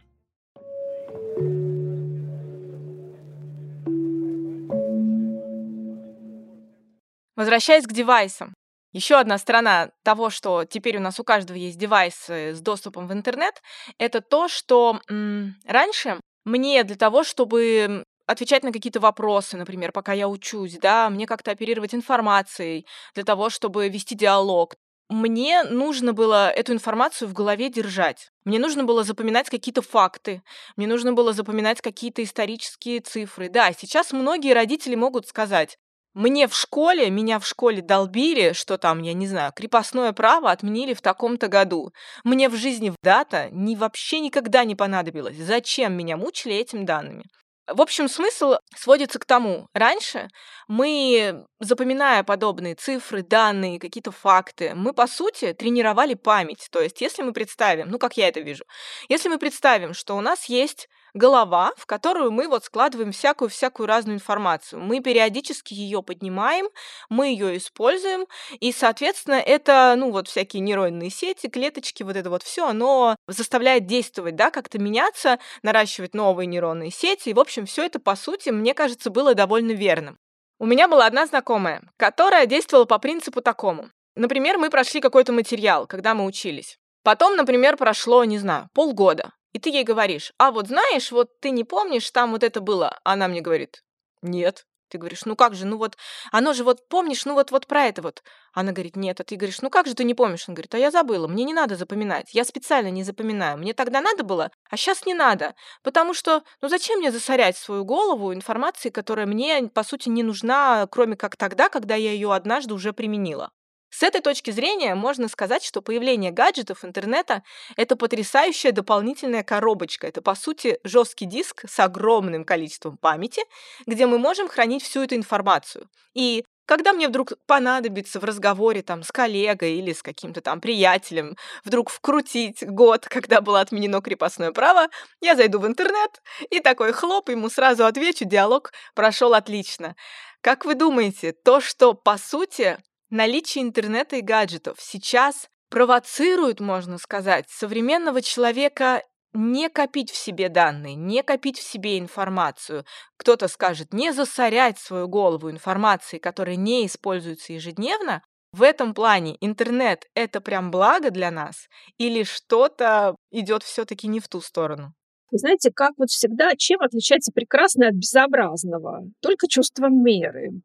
Возвращаясь 7.36 7.86
к 7.86 7.92
девайсам. 7.92 8.54
Еще 8.92 9.14
одна 9.16 9.38
сторона 9.38 9.90
того, 10.04 10.28
что 10.28 10.64
теперь 10.64 10.98
у 10.98 11.00
нас 11.00 11.18
у 11.18 11.24
каждого 11.24 11.56
есть 11.56 11.78
девайсы 11.78 12.54
с 12.54 12.60
доступом 12.60 13.08
в 13.08 13.12
интернет, 13.12 13.62
это 13.96 14.20
то, 14.20 14.48
что 14.48 15.00
м, 15.08 15.56
раньше 15.64 16.20
мне 16.44 16.84
для 16.84 16.96
того, 16.96 17.24
чтобы 17.24 18.04
отвечать 18.32 18.62
на 18.64 18.72
какие-то 18.72 19.00
вопросы, 19.00 19.56
например, 19.56 19.92
пока 19.92 20.12
я 20.12 20.28
учусь, 20.28 20.78
да, 20.78 21.08
мне 21.10 21.26
как-то 21.26 21.50
оперировать 21.50 21.94
информацией 21.94 22.86
для 23.14 23.24
того, 23.24 23.50
чтобы 23.50 23.88
вести 23.88 24.14
диалог. 24.14 24.74
Мне 25.08 25.62
нужно 25.64 26.14
было 26.14 26.48
эту 26.48 26.72
информацию 26.72 27.28
в 27.28 27.34
голове 27.34 27.68
держать. 27.68 28.30
Мне 28.44 28.58
нужно 28.58 28.84
было 28.84 29.04
запоминать 29.04 29.50
какие-то 29.50 29.82
факты, 29.82 30.42
мне 30.76 30.86
нужно 30.86 31.12
было 31.12 31.32
запоминать 31.32 31.80
какие-то 31.80 32.22
исторические 32.22 33.00
цифры. 33.00 33.48
Да, 33.48 33.72
сейчас 33.72 34.12
многие 34.12 34.54
родители 34.54 34.94
могут 34.94 35.28
сказать, 35.28 35.78
мне 36.14 36.46
в 36.46 36.54
школе, 36.54 37.08
меня 37.08 37.38
в 37.38 37.46
школе 37.46 37.80
долбили, 37.80 38.52
что 38.52 38.76
там, 38.76 39.02
я 39.02 39.14
не 39.14 39.26
знаю, 39.26 39.50
крепостное 39.54 40.12
право 40.12 40.50
отменили 40.50 40.92
в 40.92 41.00
таком-то 41.00 41.48
году. 41.48 41.92
Мне 42.22 42.50
в 42.50 42.56
жизни 42.56 42.92
дата 43.02 43.48
ни 43.50 43.76
вообще 43.76 44.20
никогда 44.20 44.64
не 44.64 44.74
понадобилась. 44.74 45.36
Зачем 45.38 45.94
меня 45.94 46.18
мучили 46.18 46.54
этими 46.54 46.84
данными? 46.84 47.24
В 47.68 47.80
общем, 47.80 48.08
смысл 48.08 48.54
сводится 48.74 49.18
к 49.18 49.24
тому. 49.24 49.68
Раньше 49.72 50.28
мы, 50.66 51.44
запоминая 51.60 52.24
подобные 52.24 52.74
цифры, 52.74 53.22
данные, 53.22 53.78
какие-то 53.78 54.10
факты, 54.10 54.74
мы, 54.74 54.92
по 54.92 55.06
сути, 55.06 55.52
тренировали 55.52 56.14
память. 56.14 56.68
То 56.72 56.80
есть, 56.80 57.00
если 57.00 57.22
мы 57.22 57.32
представим, 57.32 57.88
ну, 57.88 57.98
как 57.98 58.16
я 58.16 58.28
это 58.28 58.40
вижу, 58.40 58.64
если 59.08 59.28
мы 59.28 59.38
представим, 59.38 59.94
что 59.94 60.16
у 60.16 60.20
нас 60.20 60.46
есть 60.46 60.88
голова, 61.14 61.72
в 61.76 61.86
которую 61.86 62.30
мы 62.30 62.48
вот 62.48 62.64
складываем 62.64 63.12
всякую-всякую 63.12 63.86
разную 63.86 64.16
информацию. 64.16 64.80
Мы 64.80 65.00
периодически 65.00 65.74
ее 65.74 66.02
поднимаем, 66.02 66.68
мы 67.08 67.28
ее 67.28 67.56
используем, 67.56 68.26
и, 68.60 68.72
соответственно, 68.72 69.34
это, 69.34 69.94
ну, 69.96 70.10
вот 70.10 70.28
всякие 70.28 70.60
нейронные 70.60 71.10
сети, 71.10 71.48
клеточки, 71.48 72.02
вот 72.02 72.16
это 72.16 72.30
вот 72.30 72.42
все, 72.42 72.66
оно 72.66 73.16
заставляет 73.28 73.86
действовать, 73.86 74.36
да, 74.36 74.50
как-то 74.50 74.78
меняться, 74.78 75.38
наращивать 75.62 76.14
новые 76.14 76.46
нейронные 76.46 76.90
сети, 76.90 77.30
и, 77.30 77.34
в 77.34 77.40
общем, 77.40 77.66
все 77.66 77.84
это, 77.84 77.98
по 77.98 78.16
сути, 78.16 78.50
мне 78.50 78.74
кажется, 78.74 79.10
было 79.10 79.34
довольно 79.34 79.72
верным. 79.72 80.18
У 80.58 80.66
меня 80.66 80.86
была 80.86 81.06
одна 81.06 81.26
знакомая, 81.26 81.82
которая 81.96 82.46
действовала 82.46 82.84
по 82.84 82.98
принципу 82.98 83.40
такому. 83.40 83.88
Например, 84.14 84.58
мы 84.58 84.70
прошли 84.70 85.00
какой-то 85.00 85.32
материал, 85.32 85.86
когда 85.86 86.14
мы 86.14 86.24
учились. 86.24 86.78
Потом, 87.02 87.34
например, 87.34 87.76
прошло, 87.76 88.24
не 88.24 88.38
знаю, 88.38 88.68
полгода. 88.74 89.32
И 89.52 89.58
ты 89.58 89.70
ей 89.70 89.84
говоришь, 89.84 90.32
а 90.38 90.50
вот 90.50 90.68
знаешь, 90.68 91.12
вот 91.12 91.38
ты 91.40 91.50
не 91.50 91.64
помнишь, 91.64 92.10
там 92.10 92.32
вот 92.32 92.42
это 92.42 92.60
было. 92.60 92.98
Она 93.04 93.28
мне 93.28 93.40
говорит, 93.40 93.84
нет. 94.22 94.66
Ты 94.88 94.98
говоришь, 94.98 95.24
ну 95.24 95.36
как 95.36 95.54
же, 95.54 95.64
ну 95.64 95.78
вот, 95.78 95.96
оно 96.32 96.52
же 96.52 96.64
вот, 96.64 96.86
помнишь, 96.86 97.24
ну 97.24 97.32
вот, 97.32 97.50
вот 97.50 97.66
про 97.66 97.84
это 97.84 98.02
вот. 98.02 98.22
Она 98.52 98.72
говорит, 98.72 98.94
нет. 98.94 99.18
А 99.22 99.24
ты 99.24 99.36
говоришь, 99.36 99.62
ну 99.62 99.70
как 99.70 99.86
же 99.86 99.94
ты 99.94 100.04
не 100.04 100.12
помнишь? 100.12 100.46
Он 100.48 100.54
говорит, 100.54 100.74
а 100.74 100.78
я 100.78 100.90
забыла, 100.90 101.28
мне 101.28 101.44
не 101.44 101.54
надо 101.54 101.76
запоминать. 101.76 102.34
Я 102.34 102.44
специально 102.44 102.90
не 102.90 103.02
запоминаю. 103.02 103.56
Мне 103.56 103.72
тогда 103.72 104.02
надо 104.02 104.22
было, 104.22 104.50
а 104.68 104.76
сейчас 104.76 105.06
не 105.06 105.14
надо. 105.14 105.54
Потому 105.82 106.12
что, 106.12 106.42
ну 106.60 106.68
зачем 106.68 106.98
мне 106.98 107.10
засорять 107.10 107.56
свою 107.56 107.86
голову 107.86 108.34
информацией, 108.34 108.92
которая 108.92 109.24
мне, 109.24 109.62
по 109.72 109.82
сути, 109.82 110.10
не 110.10 110.22
нужна, 110.22 110.86
кроме 110.90 111.16
как 111.16 111.36
тогда, 111.36 111.70
когда 111.70 111.94
я 111.94 112.12
ее 112.12 112.34
однажды 112.34 112.74
уже 112.74 112.92
применила. 112.92 113.50
С 113.92 114.02
этой 114.02 114.22
точки 114.22 114.50
зрения 114.50 114.94
можно 114.94 115.28
сказать, 115.28 115.62
что 115.62 115.82
появление 115.82 116.30
гаджетов 116.30 116.82
интернета— 116.82 117.42
это 117.76 117.94
потрясающая 117.94 118.72
дополнительная 118.72 119.42
коробочка. 119.42 120.06
Это, 120.06 120.22
по 120.22 120.34
сути, 120.34 120.78
жесткий 120.82 121.26
диск 121.26 121.64
с 121.68 121.78
огромным 121.78 122.44
количеством 122.46 122.96
памяти, 122.96 123.42
где 123.86 124.06
мы 124.06 124.18
можем 124.18 124.48
хранить 124.48 124.82
всю 124.82 125.02
эту 125.02 125.14
информацию. 125.14 125.90
И 126.14 126.42
когда 126.64 126.94
мне 126.94 127.06
вдруг 127.06 127.34
понадобится 127.46 128.18
в 128.18 128.24
разговоре 128.24 128.80
там 128.80 129.02
с 129.02 129.12
коллегой 129.12 129.74
или 129.74 129.92
с 129.92 130.02
каким-то 130.02 130.40
там 130.40 130.62
приятелем 130.62 131.36
вдруг 131.62 131.90
вкрутить 131.90 132.66
год, 132.66 133.06
когда 133.10 133.42
было 133.42 133.60
отменено 133.60 134.00
крепостное 134.00 134.52
право, 134.52 134.88
я 135.20 135.36
зайду 135.36 135.58
в 135.58 135.66
интернет 135.66 136.22
и 136.48 136.60
такой 136.60 136.92
хлоп, 136.92 137.28
ему 137.28 137.50
сразу 137.50 137.84
отвечу, 137.84 138.24
диалог 138.24 138.72
прошел 138.94 139.34
отлично. 139.34 139.96
Как 140.40 140.64
вы 140.64 140.76
думаете, 140.76 141.32
то, 141.32 141.60
что 141.60 141.92
по 141.92 142.16
сути 142.16 142.78
Наличие 143.12 143.62
интернета 143.62 144.16
и 144.16 144.22
гаджетов 144.22 144.78
сейчас 144.80 145.50
провоцирует, 145.68 146.60
можно 146.60 146.96
сказать, 146.96 147.44
современного 147.50 148.22
человека 148.22 149.02
не 149.34 149.68
копить 149.68 150.10
в 150.10 150.16
себе 150.16 150.48
данные, 150.48 150.94
не 150.94 151.22
копить 151.22 151.58
в 151.58 151.62
себе 151.62 151.98
информацию. 151.98 152.86
Кто-то 153.18 153.48
скажет, 153.48 153.92
не 153.92 154.14
засорять 154.14 154.78
свою 154.78 155.08
голову 155.08 155.50
информацией, 155.50 156.20
которая 156.20 156.56
не 156.56 156.86
используется 156.86 157.52
ежедневно. 157.52 158.22
В 158.54 158.62
этом 158.62 158.94
плане 158.94 159.36
интернет— 159.42 160.06
это 160.14 160.40
прям 160.40 160.70
благо 160.70 161.10
для 161.10 161.30
нас 161.30 161.68
или 161.98 162.22
что-то 162.22 163.14
идет 163.30 163.62
все-таки 163.62 164.08
не 164.08 164.20
в 164.20 164.28
ту 164.28 164.40
сторону? 164.40 164.94
Вы 165.30 165.36
знаете, 165.36 165.70
как 165.70 165.92
вот 165.98 166.08
всегда, 166.08 166.56
чем 166.56 166.80
отличается 166.80 167.30
прекрасное 167.30 167.88
от 167.88 167.94
безобразного? 167.94 169.02
Только 169.20 169.48
чувством 169.48 170.02
меры. 170.02 170.62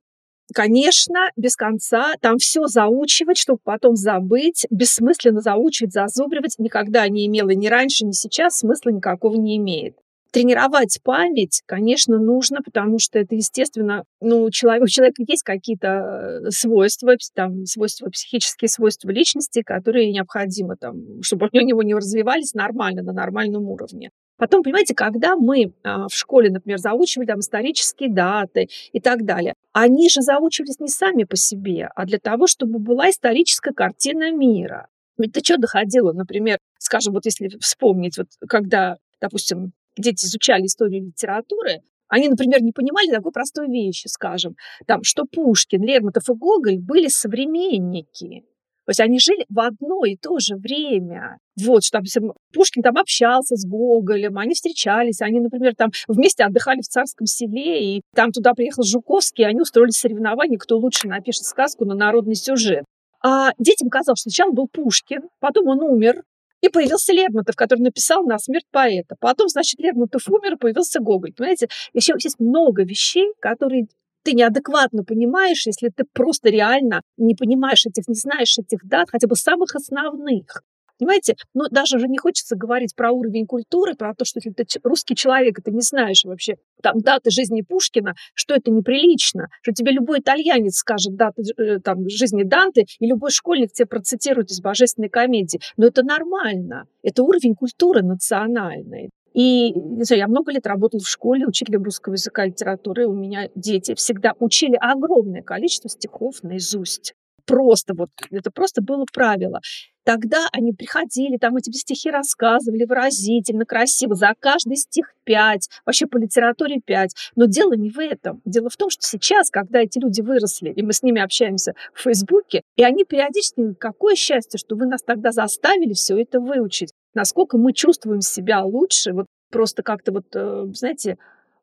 Конечно, 0.54 1.30
без 1.36 1.56
конца 1.56 2.14
там 2.22 2.38
все 2.38 2.68
заучивать, 2.68 3.38
чтобы 3.38 3.60
потом 3.64 3.96
забыть, 3.96 4.66
бессмысленно 4.70 5.42
заучивать, 5.42 5.94
зазубривать 5.94 6.56
никогда 6.58 7.08
не 7.10 7.28
имело 7.28 7.50
ни 7.50 7.68
раньше, 7.68 8.06
ни 8.06 8.12
сейчас, 8.12 8.60
смысла 8.60 8.92
никакого 8.92 9.36
не 9.36 9.58
имеет. 9.58 9.98
Тренировать 10.32 11.00
память, 11.04 11.64
конечно, 11.66 12.20
нужно, 12.20 12.62
потому 12.62 13.00
что 13.00 13.18
это, 13.18 13.36
естественно, 13.36 14.04
ну, 14.22 14.44
у 14.44 14.52
человека, 14.52 14.84
у 14.84 14.88
человека 14.88 15.24
есть 15.26 15.44
какие-то 15.44 16.42
э, 16.46 16.52
свойства, 16.52 17.16
там, 17.34 17.66
свойства, 17.66 18.10
психические 18.10 18.70
свойства 18.70 19.10
личности, 19.10 19.64
которые 19.64 20.12
необходимо, 20.12 20.76
там, 20.76 21.22
чтобы 21.22 21.50
у 21.52 21.58
него 21.58 21.82
не 21.82 21.94
развивались 21.94 22.54
нормально, 22.54 23.04
на 23.04 23.14
нормальном 23.14 23.64
уровне. 23.70 24.12
Потом, 24.38 24.62
понимаете, 24.62 24.94
когда 24.94 25.36
мы 25.36 25.74
а, 25.84 26.08
в 26.08 26.14
школе, 26.14 26.52
например, 26.52 26.78
заучивали 26.78 27.26
там 27.26 27.40
исторические 27.40 28.12
даты 28.12 28.70
и 28.92 29.00
так 29.00 29.26
далее, 29.26 29.56
они 29.74 30.10
же 30.10 30.22
заучивались 30.22 30.80
не 30.80 30.90
сами 30.90 31.24
по 31.24 31.36
себе, 31.36 31.90
а 31.96 32.06
для 32.06 32.20
того, 32.20 32.46
чтобы 32.48 32.80
была 32.80 33.10
историческая 33.10 33.74
картина 33.74 34.32
мира. 34.32 34.88
Ведь 35.18 35.34
ты 35.34 35.44
что 35.44 35.58
доходило, 35.58 36.14
например, 36.14 36.60
скажем, 36.78 37.14
вот 37.14 37.26
если 37.26 37.50
вспомнить, 37.60 38.18
вот 38.18 38.28
когда, 38.48 38.98
допустим, 39.20 39.74
дети 39.98 40.26
изучали 40.26 40.68
историю 40.68 41.06
литературы, 41.06 41.82
они, 42.08 42.30
например, 42.30 42.62
не 42.62 42.72
понимали 42.72 43.10
такой 43.10 43.32
простой 43.32 43.68
вещи, 43.68 44.08
скажем, 44.08 44.56
там, 44.86 45.04
что 45.04 45.26
Пушкин, 45.26 45.84
Лермонтов 45.84 46.30
и 46.30 46.34
Гоголь 46.34 46.78
были 46.78 47.08
современники. 47.08 48.46
То 48.88 48.92
есть 48.92 49.02
они 49.02 49.20
жили 49.20 49.46
в 49.50 49.60
одно 49.60 50.06
и 50.06 50.16
то 50.16 50.40
же 50.40 50.56
время. 50.56 51.40
Вот, 51.62 51.84
что 51.84 52.00
там, 52.00 52.32
Пушкин 52.54 52.82
там 52.82 52.98
общался 52.98 53.58
с 53.58 53.68
Гоголем, 53.68 54.38
они 54.38 54.54
встречались, 54.54 55.22
они, 55.22 55.42
например, 55.42 55.76
там 55.76 55.92
вместе 56.08 56.46
отдыхали 56.46 56.80
в 56.80 56.88
Царском 56.88 57.28
селе, 57.28 57.98
и 57.98 58.02
там 58.16 58.32
туда 58.32 58.54
приехал 58.54 58.84
Жуковский, 58.84 59.44
и 59.44 59.48
они 59.48 59.60
устроили 59.60 59.92
соревнования, 59.92 60.58
кто 60.58 60.78
лучше 60.78 61.10
напишет 61.10 61.44
сказку 61.44 61.84
на 61.84 61.96
народный 61.96 62.36
сюжет. 62.36 62.86
А 63.22 63.52
детям 63.60 63.90
казалось, 63.90 64.22
что 64.22 64.30
сначала 64.30 64.54
был 64.54 64.70
Пушкин, 64.72 65.24
потом 65.42 65.68
он 65.68 65.82
умер, 65.82 66.24
и 66.62 66.70
появился 66.70 67.12
Лермонтов, 67.12 67.58
который 67.58 67.82
написал 67.82 68.24
на 68.24 68.40
смерть 68.40 68.68
поэта. 68.72 69.16
Потом, 69.20 69.50
значит, 69.50 69.82
Лермонтов 69.82 70.30
умер, 70.30 70.56
появился 70.58 71.02
Гоголь. 71.02 71.34
Понимаете, 71.34 71.68
еще 71.94 72.14
есть 72.14 72.40
много 72.40 72.84
вещей, 72.84 73.34
которые 73.42 73.88
ты 74.28 74.34
неадекватно 74.34 75.06
понимаешь, 75.06 75.66
если 75.66 75.88
ты 75.88 76.04
просто 76.04 76.50
реально 76.50 77.02
не 77.16 77.34
понимаешь 77.34 77.86
этих, 77.86 78.10
не 78.10 78.16
знаешь 78.16 78.58
этих 78.58 78.86
дат, 78.86 79.08
хотя 79.10 79.26
бы 79.26 79.38
самых 79.38 79.74
основных. 79.74 80.64
Понимаете? 81.00 81.36
Но 81.54 81.70
даже 81.70 81.96
уже 81.96 82.08
не 82.10 82.18
хочется 82.18 82.58
говорить 82.58 82.94
про 82.94 83.12
уровень 83.12 83.46
культуры, 83.46 83.96
про 83.96 84.14
то, 84.14 84.26
что 84.26 84.40
если 84.44 84.52
ты 84.52 84.66
русский 84.84 85.16
человек, 85.16 85.60
и 85.60 85.62
ты 85.62 85.72
не 85.72 85.80
знаешь 85.80 86.26
вообще 86.26 86.56
там 86.84 87.00
даты 87.00 87.30
жизни 87.30 87.62
Пушкина, 87.62 88.16
что 88.34 88.54
это 88.54 88.70
неприлично, 88.70 89.48
что 89.62 89.72
тебе 89.72 89.94
любой 89.94 90.20
итальянец 90.20 90.76
скажет 90.76 91.16
даты 91.16 91.44
э, 91.56 91.80
там, 91.80 92.10
жизни 92.10 92.44
Данте, 92.44 92.84
и 93.00 93.08
любой 93.08 93.32
школьник 93.32 93.72
тебе 93.72 93.86
процитирует 93.86 94.52
из 94.52 94.60
божественной 94.60 95.10
комедии. 95.10 95.62
Но 95.78 95.88
это 95.88 96.04
нормально. 96.04 96.86
Это 97.02 97.24
уровень 97.24 97.56
культуры 97.56 98.02
национальной. 98.02 99.10
И 99.38 99.72
не 99.72 100.04
знаю, 100.04 100.22
я 100.22 100.28
много 100.28 100.52
лет 100.52 100.66
работала 100.66 101.00
в 101.00 101.08
школе 101.08 101.46
учителем 101.46 101.84
русского 101.84 102.14
языка 102.14 102.46
и 102.46 102.50
литературы. 102.50 103.06
У 103.06 103.14
меня 103.14 103.50
дети 103.54 103.94
всегда 103.94 104.34
учили 104.40 104.76
огромное 104.82 105.44
количество 105.44 105.92
стихов 105.92 106.42
наизусть. 106.42 107.14
просто 107.46 107.94
вот, 107.94 108.10
это 108.32 108.50
просто 108.50 108.82
было 108.82 109.06
правило. 109.14 109.62
Тогда 110.04 110.48
они 110.54 110.74
приходили, 110.74 111.38
там 111.38 111.56
эти 111.56 111.70
стихи 111.70 112.10
рассказывали 112.10 112.86
выразительно, 112.86 113.66
красиво, 113.66 114.16
за 114.16 114.34
каждый 114.40 114.78
стих 114.78 115.14
пять, 115.24 115.70
вообще 115.86 116.08
по 116.08 116.18
литературе 116.18 116.82
пять. 116.84 117.14
Но 117.36 117.46
дело 117.46 117.74
не 117.74 117.92
в 117.92 118.00
этом. 118.00 118.42
Дело 118.44 118.70
в 118.72 118.78
том, 118.78 118.90
что 118.90 119.06
сейчас, 119.06 119.52
когда 119.52 119.82
эти 119.82 120.00
люди 120.00 120.22
выросли, 120.22 120.72
и 120.72 120.82
мы 120.82 120.94
с 120.94 121.04
ними 121.04 121.22
общаемся 121.22 121.74
в 121.94 122.02
Фейсбуке, 122.02 122.64
и 122.76 122.84
они 122.84 123.04
периодически, 123.04 123.76
какое 123.76 124.16
счастье, 124.16 124.58
что 124.58 124.76
вы 124.76 124.88
нас 124.88 125.04
тогда 125.04 125.32
заставили 125.32 125.94
все 125.94 126.20
это 126.20 126.40
выучить. 126.40 126.90
Насколько 127.18 127.58
мы 127.58 127.74
чувствуем 127.74 128.22
себя 128.22 128.64
лучше, 128.64 129.12
вот 129.12 129.26
просто 129.52 129.82
как-то 129.82 130.12
вот, 130.12 130.26
э, 130.36 130.68
знаете, 130.74 131.18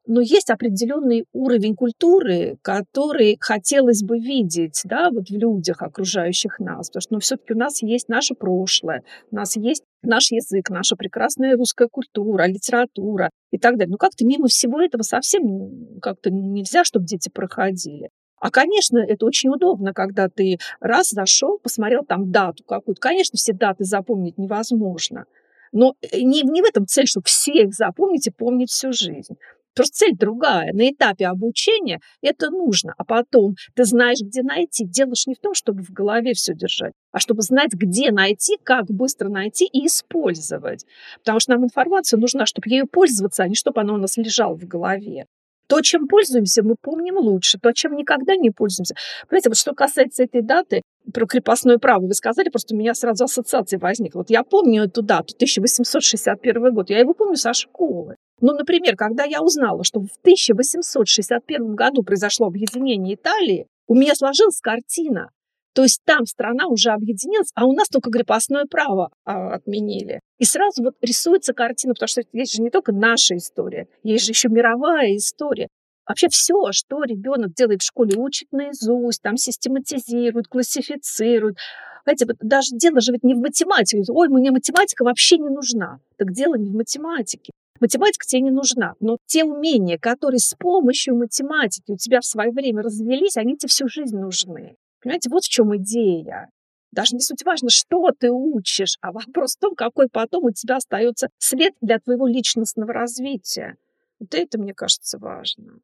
но 0.04 0.20
есть 0.20 0.50
определенный 0.50 1.26
уровень 1.32 1.76
культуры, 1.76 2.58
который 2.60 3.36
хотелось 3.38 4.02
бы 4.02 4.18
видеть 4.18 4.80
да, 4.82 5.10
вот 5.12 5.28
в 5.28 5.32
людях, 5.32 5.80
окружающих 5.80 6.58
нас. 6.58 6.88
Потому 6.88 7.00
что 7.02 7.14
ну, 7.14 7.20
все-таки 7.20 7.52
у 7.52 7.56
нас 7.56 7.82
есть 7.82 8.08
наше 8.08 8.34
прошлое, 8.34 9.04
у 9.30 9.36
нас 9.36 9.54
есть 9.54 9.84
наш 10.02 10.32
язык, 10.32 10.70
наша 10.70 10.96
прекрасная 10.96 11.56
русская 11.56 11.86
культура, 11.86 12.48
литература 12.48 13.30
и 13.52 13.58
так 13.58 13.76
далее. 13.76 13.92
Но 13.92 13.96
как-то 13.96 14.26
мимо 14.26 14.48
всего 14.48 14.80
этого 14.80 15.02
совсем 15.02 16.00
как-то 16.02 16.32
нельзя, 16.32 16.82
чтобы 16.82 17.06
дети 17.06 17.30
проходили. 17.32 18.10
А, 18.40 18.50
конечно, 18.50 18.98
это 18.98 19.24
очень 19.24 19.50
удобно, 19.50 19.94
когда 19.94 20.28
ты 20.28 20.58
раз 20.80 21.10
зашел, 21.10 21.60
посмотрел 21.60 22.04
там 22.04 22.32
дату 22.32 22.64
какую-то. 22.64 23.00
Конечно, 23.00 23.36
все 23.36 23.52
даты 23.52 23.84
запомнить 23.84 24.36
невозможно. 24.36 25.26
Но 25.74 25.96
э, 26.00 26.20
не, 26.20 26.42
не 26.42 26.62
в 26.62 26.64
этом 26.64 26.86
цель, 26.86 27.06
чтобы 27.06 27.26
все 27.26 27.52
их 27.64 27.74
запомнить 27.74 28.26
и 28.28 28.30
помнить 28.30 28.70
всю 28.70 28.92
жизнь. 28.92 29.34
Просто 29.74 29.98
цель 29.98 30.16
другая. 30.16 30.72
На 30.72 30.88
этапе 30.88 31.26
обучения 31.26 32.00
это 32.22 32.50
нужно, 32.50 32.94
а 32.96 33.04
потом 33.04 33.56
ты 33.74 33.84
знаешь, 33.84 34.20
где 34.22 34.42
найти. 34.42 34.84
Дело 34.86 35.16
же 35.16 35.24
не 35.26 35.34
в 35.34 35.40
том, 35.40 35.52
чтобы 35.52 35.82
в 35.82 35.90
голове 35.90 36.32
все 36.34 36.54
держать, 36.54 36.92
а 37.10 37.18
чтобы 37.18 37.42
знать, 37.42 37.72
где 37.72 38.12
найти, 38.12 38.56
как 38.62 38.86
быстро 38.86 39.28
найти 39.28 39.66
и 39.66 39.86
использовать. 39.86 40.86
Потому 41.18 41.40
что 41.40 41.52
нам 41.52 41.64
информация 41.64 42.18
нужна, 42.18 42.46
чтобы 42.46 42.70
ею 42.70 42.86
пользоваться, 42.86 43.42
а 43.42 43.48
не 43.48 43.56
чтобы 43.56 43.80
она 43.80 43.94
у 43.94 43.98
нас 43.98 44.16
лежала 44.16 44.54
в 44.54 44.64
голове. 44.64 45.26
То, 45.66 45.80
чем 45.80 46.06
пользуемся, 46.08 46.62
мы 46.62 46.74
помним 46.80 47.16
лучше. 47.16 47.58
То, 47.58 47.72
чем 47.72 47.96
никогда 47.96 48.36
не 48.36 48.50
пользуемся. 48.50 48.94
Понимаете, 49.28 49.48
вот 49.50 49.58
что 49.58 49.74
касается 49.74 50.24
этой 50.24 50.42
даты, 50.42 50.82
про 51.12 51.26
крепостное 51.26 51.78
право 51.78 52.06
вы 52.06 52.14
сказали, 52.14 52.48
просто 52.48 52.74
у 52.74 52.78
меня 52.78 52.94
сразу 52.94 53.24
ассоциация 53.24 53.78
возникла. 53.78 54.20
Вот 54.20 54.30
я 54.30 54.42
помню 54.42 54.84
эту 54.84 55.02
дату, 55.02 55.34
1861 55.36 56.74
год, 56.74 56.90
я 56.90 56.98
его 56.98 57.14
помню 57.14 57.36
со 57.36 57.52
школы. 57.52 58.16
Ну, 58.40 58.52
например, 58.52 58.96
когда 58.96 59.24
я 59.24 59.42
узнала, 59.42 59.84
что 59.84 60.00
в 60.00 60.08
1861 60.20 61.74
году 61.74 62.02
произошло 62.02 62.46
объединение 62.46 63.14
Италии, 63.14 63.66
у 63.86 63.94
меня 63.94 64.14
сложилась 64.14 64.60
картина. 64.60 65.30
То 65.74 65.82
есть 65.82 66.02
там 66.04 66.24
страна 66.24 66.68
уже 66.68 66.90
объединилась, 66.90 67.50
а 67.54 67.66
у 67.66 67.72
нас 67.72 67.88
только 67.88 68.10
крепостное 68.10 68.64
право 68.64 69.10
а, 69.24 69.54
отменили. 69.54 70.20
И 70.38 70.44
сразу 70.44 70.84
вот 70.84 70.94
рисуется 71.00 71.52
картина, 71.52 71.94
потому 71.94 72.08
что 72.08 72.22
есть 72.32 72.54
же 72.54 72.62
не 72.62 72.70
только 72.70 72.92
наша 72.92 73.36
история, 73.36 73.88
есть 74.04 74.24
же 74.24 74.30
еще 74.30 74.48
мировая 74.48 75.16
история. 75.16 75.68
Вообще 76.06 76.28
все, 76.28 76.70
что 76.70 77.02
ребенок 77.02 77.54
делает 77.54 77.82
в 77.82 77.86
школе, 77.86 78.16
учит 78.16 78.52
наизусть, 78.52 79.22
там 79.22 79.36
систематизирует, 79.36 80.46
классифицирует. 80.48 81.56
Знаете, 82.04 82.26
вот 82.26 82.36
даже 82.40 82.76
дело 82.76 83.00
же 83.00 83.12
ведь 83.12 83.24
не 83.24 83.34
в 83.34 83.38
математике. 83.38 84.04
Ой, 84.08 84.28
мне 84.28 84.50
математика 84.50 85.02
вообще 85.02 85.38
не 85.38 85.48
нужна. 85.48 85.98
Так 86.18 86.32
дело 86.32 86.54
не 86.56 86.70
в 86.70 86.74
математике. 86.74 87.52
Математика 87.80 88.26
тебе 88.26 88.42
не 88.42 88.50
нужна, 88.50 88.94
но 89.00 89.16
те 89.26 89.42
умения, 89.44 89.98
которые 89.98 90.38
с 90.38 90.54
помощью 90.56 91.16
математики 91.16 91.90
у 91.90 91.96
тебя 91.96 92.20
в 92.20 92.24
свое 92.24 92.52
время 92.52 92.82
развелись, 92.82 93.36
они 93.36 93.56
тебе 93.56 93.68
всю 93.68 93.88
жизнь 93.88 94.16
нужны. 94.16 94.76
Понимаете, 95.04 95.28
вот 95.28 95.44
в 95.44 95.48
чем 95.50 95.76
идея. 95.76 96.48
Даже 96.90 97.14
не 97.14 97.20
суть 97.20 97.44
важно, 97.44 97.68
что 97.68 98.08
ты 98.18 98.30
учишь, 98.30 98.96
а 99.02 99.12
вопрос 99.12 99.54
в 99.54 99.58
том, 99.58 99.74
какой 99.74 100.08
потом 100.08 100.44
у 100.44 100.50
тебя 100.50 100.76
остается 100.76 101.28
след 101.38 101.74
для 101.82 101.98
твоего 101.98 102.26
личностного 102.26 102.90
развития. 102.90 103.76
Вот 104.18 104.32
это, 104.34 104.58
мне 104.58 104.72
кажется, 104.72 105.18
важно. 105.18 105.80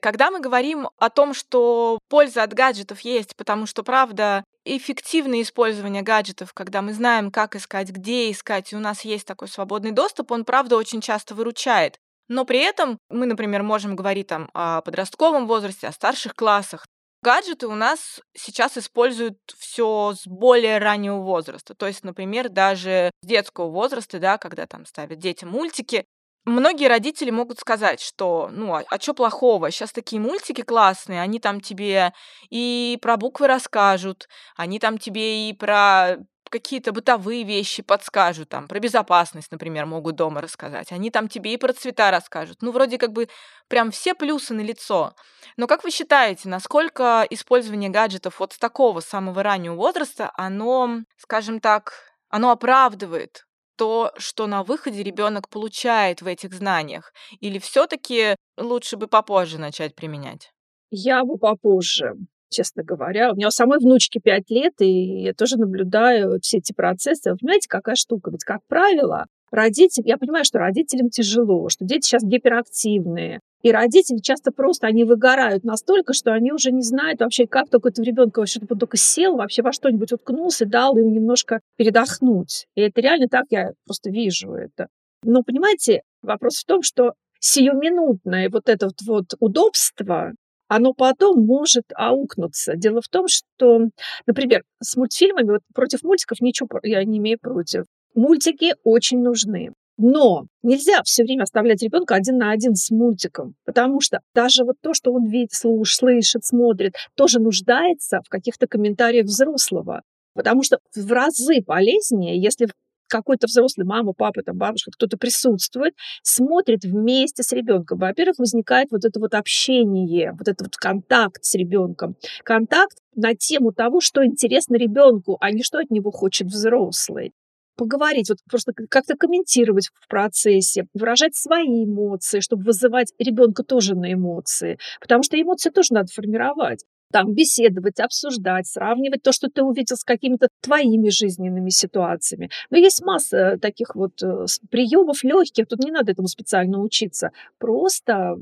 Когда 0.00 0.30
мы 0.30 0.38
говорим 0.38 0.88
о 0.98 1.10
том, 1.10 1.34
что 1.34 1.98
польза 2.08 2.44
от 2.44 2.52
гаджетов 2.52 3.00
есть, 3.00 3.34
потому 3.34 3.66
что, 3.66 3.82
правда, 3.82 4.44
эффективное 4.64 5.42
использование 5.42 6.02
гаджетов, 6.02 6.52
когда 6.52 6.80
мы 6.82 6.92
знаем, 6.92 7.32
как 7.32 7.56
искать, 7.56 7.88
где 7.90 8.30
искать, 8.30 8.72
и 8.72 8.76
у 8.76 8.80
нас 8.80 9.00
есть 9.00 9.26
такой 9.26 9.48
свободный 9.48 9.92
доступ, 9.92 10.30
он, 10.30 10.44
правда, 10.44 10.76
очень 10.76 11.00
часто 11.00 11.34
выручает. 11.34 11.98
Но 12.28 12.44
при 12.44 12.60
этом 12.60 12.98
мы, 13.08 13.26
например, 13.26 13.62
можем 13.62 13.96
говорить 13.96 14.28
там 14.28 14.50
о 14.54 14.80
подростковом 14.82 15.46
возрасте, 15.46 15.86
о 15.86 15.92
старших 15.92 16.34
классах. 16.34 16.86
Гаджеты 17.22 17.66
у 17.68 17.74
нас 17.74 18.20
сейчас 18.36 18.76
используют 18.76 19.38
все 19.56 20.12
с 20.14 20.26
более 20.26 20.78
раннего 20.78 21.20
возраста. 21.20 21.74
То 21.74 21.86
есть, 21.86 22.04
например, 22.04 22.50
даже 22.50 23.10
с 23.22 23.26
детского 23.26 23.70
возраста, 23.70 24.18
да, 24.18 24.36
когда 24.38 24.66
там 24.66 24.84
ставят 24.86 25.18
детям 25.18 25.50
мультики, 25.50 26.04
Многие 26.46 26.88
родители 26.88 27.30
могут 27.30 27.58
сказать, 27.58 28.02
что, 28.02 28.50
ну, 28.52 28.74
а, 28.74 28.82
а 28.90 28.98
чё 28.98 29.14
плохого? 29.14 29.70
Сейчас 29.70 29.92
такие 29.92 30.20
мультики 30.20 30.60
классные, 30.60 31.22
они 31.22 31.38
там 31.38 31.58
тебе 31.62 32.12
и 32.50 32.98
про 33.00 33.16
буквы 33.16 33.46
расскажут, 33.46 34.28
они 34.54 34.78
там 34.78 34.98
тебе 34.98 35.48
и 35.48 35.54
про 35.54 36.18
какие-то 36.54 36.92
бытовые 36.92 37.42
вещи 37.42 37.82
подскажут, 37.82 38.48
там, 38.48 38.68
про 38.68 38.78
безопасность, 38.78 39.50
например, 39.50 39.86
могут 39.86 40.14
дома 40.14 40.40
рассказать. 40.40 40.92
Они 40.92 41.10
там 41.10 41.26
тебе 41.26 41.52
и 41.52 41.56
про 41.56 41.72
цвета 41.72 42.12
расскажут. 42.12 42.58
Ну, 42.62 42.70
вроде 42.70 42.96
как 42.96 43.12
бы 43.12 43.28
прям 43.66 43.90
все 43.90 44.14
плюсы 44.14 44.54
на 44.54 44.60
лицо. 44.60 45.16
Но 45.56 45.66
как 45.66 45.82
вы 45.82 45.90
считаете, 45.90 46.48
насколько 46.48 47.26
использование 47.28 47.90
гаджетов 47.90 48.38
вот 48.38 48.52
с 48.52 48.58
такого 48.58 49.00
самого 49.00 49.42
раннего 49.42 49.74
возраста, 49.74 50.30
оно, 50.36 51.00
скажем 51.16 51.58
так, 51.58 51.92
оно 52.28 52.52
оправдывает 52.52 53.46
то, 53.76 54.12
что 54.16 54.46
на 54.46 54.62
выходе 54.62 55.02
ребенок 55.02 55.48
получает 55.48 56.22
в 56.22 56.28
этих 56.28 56.54
знаниях? 56.54 57.12
Или 57.40 57.58
все-таки 57.58 58.36
лучше 58.56 58.96
бы 58.96 59.08
попозже 59.08 59.58
начать 59.58 59.96
применять? 59.96 60.52
Я 60.90 61.24
бы 61.24 61.36
попозже 61.36 62.14
честно 62.54 62.82
говоря. 62.82 63.32
У 63.32 63.36
меня 63.36 63.48
у 63.48 63.50
самой 63.50 63.78
внучки 63.78 64.18
5 64.18 64.50
лет, 64.50 64.72
и 64.80 65.22
я 65.22 65.34
тоже 65.34 65.56
наблюдаю 65.56 66.38
все 66.40 66.58
эти 66.58 66.72
процессы. 66.72 67.32
Вы 67.32 67.38
понимаете, 67.38 67.68
какая 67.68 67.96
штука? 67.96 68.30
Ведь, 68.30 68.44
как 68.44 68.60
правило, 68.68 69.26
родители, 69.50 70.08
я 70.08 70.16
понимаю, 70.16 70.44
что 70.44 70.58
родителям 70.58 71.10
тяжело, 71.10 71.68
что 71.68 71.84
дети 71.84 72.06
сейчас 72.06 72.22
гиперактивные, 72.22 73.40
и 73.62 73.72
родители 73.72 74.18
часто 74.18 74.52
просто, 74.52 74.86
они 74.86 75.04
выгорают 75.04 75.64
настолько, 75.64 76.12
что 76.12 76.32
они 76.32 76.52
уже 76.52 76.70
не 76.70 76.82
знают 76.82 77.20
вообще, 77.20 77.46
как 77.46 77.70
только 77.70 77.88
этот 77.88 78.04
ребенок 78.04 78.36
вообще 78.36 78.60
он 78.68 78.78
только 78.78 78.98
сел, 78.98 79.36
вообще 79.36 79.62
во 79.62 79.72
что-нибудь 79.72 80.12
уткнулся, 80.12 80.66
дал 80.66 80.98
им 80.98 81.12
немножко 81.12 81.60
передохнуть. 81.76 82.66
И 82.74 82.82
это 82.82 83.00
реально 83.00 83.28
так, 83.28 83.46
я 83.50 83.70
просто 83.86 84.10
вижу 84.10 84.52
это. 84.52 84.88
Но, 85.22 85.42
понимаете, 85.42 86.02
вопрос 86.20 86.58
в 86.58 86.66
том, 86.66 86.82
что 86.82 87.12
сиюминутное 87.40 88.50
вот 88.50 88.68
это 88.68 88.86
вот, 88.86 88.96
вот 89.06 89.24
удобство, 89.40 90.32
оно 90.68 90.92
потом 90.92 91.44
может 91.44 91.84
аукнуться. 91.94 92.76
Дело 92.76 93.00
в 93.00 93.08
том, 93.08 93.26
что, 93.28 93.88
например, 94.26 94.62
с 94.82 94.96
мультфильмами, 94.96 95.52
вот 95.52 95.62
против 95.74 96.02
мультиков 96.02 96.40
ничего 96.40 96.68
я 96.82 97.04
не 97.04 97.18
имею 97.18 97.38
против. 97.40 97.84
Мультики 98.14 98.74
очень 98.84 99.20
нужны. 99.20 99.70
Но 99.96 100.46
нельзя 100.62 101.02
все 101.04 101.22
время 101.22 101.44
оставлять 101.44 101.82
ребенка 101.82 102.16
один 102.16 102.38
на 102.38 102.50
один 102.50 102.74
с 102.74 102.90
мультиком, 102.90 103.54
потому 103.64 104.00
что 104.00 104.20
даже 104.34 104.64
вот 104.64 104.76
то, 104.82 104.92
что 104.92 105.12
он 105.12 105.28
видит, 105.28 105.52
слушает, 105.52 105.94
слышит, 105.94 106.44
смотрит, 106.44 106.94
тоже 107.14 107.38
нуждается 107.38 108.20
в 108.24 108.28
каких-то 108.28 108.66
комментариях 108.66 109.26
взрослого. 109.26 110.02
Потому 110.34 110.64
что 110.64 110.78
в 110.96 111.12
разы 111.12 111.62
полезнее, 111.64 112.40
если 112.40 112.68
какой-то 113.08 113.46
взрослый, 113.46 113.86
мама, 113.86 114.12
папа, 114.12 114.42
там, 114.42 114.56
бабушка, 114.56 114.90
кто-то 114.92 115.16
присутствует, 115.16 115.94
смотрит 116.22 116.84
вместе 116.84 117.42
с 117.42 117.52
ребенком. 117.52 117.98
Во-первых, 117.98 118.38
возникает 118.38 118.88
вот 118.90 119.04
это 119.04 119.20
вот 119.20 119.34
общение, 119.34 120.32
вот 120.32 120.48
этот 120.48 120.62
вот 120.62 120.76
контакт 120.76 121.44
с 121.44 121.54
ребенком. 121.54 122.16
Контакт 122.44 122.98
на 123.14 123.34
тему 123.34 123.72
того, 123.72 124.00
что 124.00 124.24
интересно 124.24 124.76
ребенку, 124.76 125.36
а 125.40 125.50
не 125.50 125.62
что 125.62 125.78
от 125.78 125.90
него 125.90 126.10
хочет 126.10 126.48
взрослый 126.48 127.32
поговорить, 127.76 128.28
вот 128.28 128.38
просто 128.48 128.72
как-то 128.72 129.16
комментировать 129.16 129.88
в 129.88 130.08
процессе, 130.08 130.86
выражать 130.94 131.34
свои 131.34 131.84
эмоции, 131.84 132.40
чтобы 132.40 132.64
вызывать 132.64 133.12
ребенка 133.18 133.64
тоже 133.64 133.94
на 133.94 134.12
эмоции, 134.12 134.78
потому 135.00 135.22
что 135.22 135.40
эмоции 135.40 135.70
тоже 135.70 135.88
надо 135.92 136.12
формировать 136.12 136.84
там 137.12 137.32
беседовать, 137.32 138.00
обсуждать, 138.00 138.66
сравнивать 138.66 139.22
то, 139.22 139.32
что 139.32 139.48
ты 139.48 139.62
увидел 139.62 139.96
с 139.96 140.04
какими-то 140.04 140.48
твоими 140.60 141.08
жизненными 141.10 141.70
ситуациями. 141.70 142.50
Но 142.70 142.76
есть 142.76 143.02
масса 143.02 143.58
таких 143.60 143.94
вот 143.94 144.22
э, 144.22 144.46
приемов 144.70 145.22
легких, 145.22 145.66
тут 145.66 145.80
не 145.80 145.90
надо 145.90 146.12
этому 146.12 146.28
специально 146.28 146.80
учиться. 146.80 147.30
Просто 147.58 148.36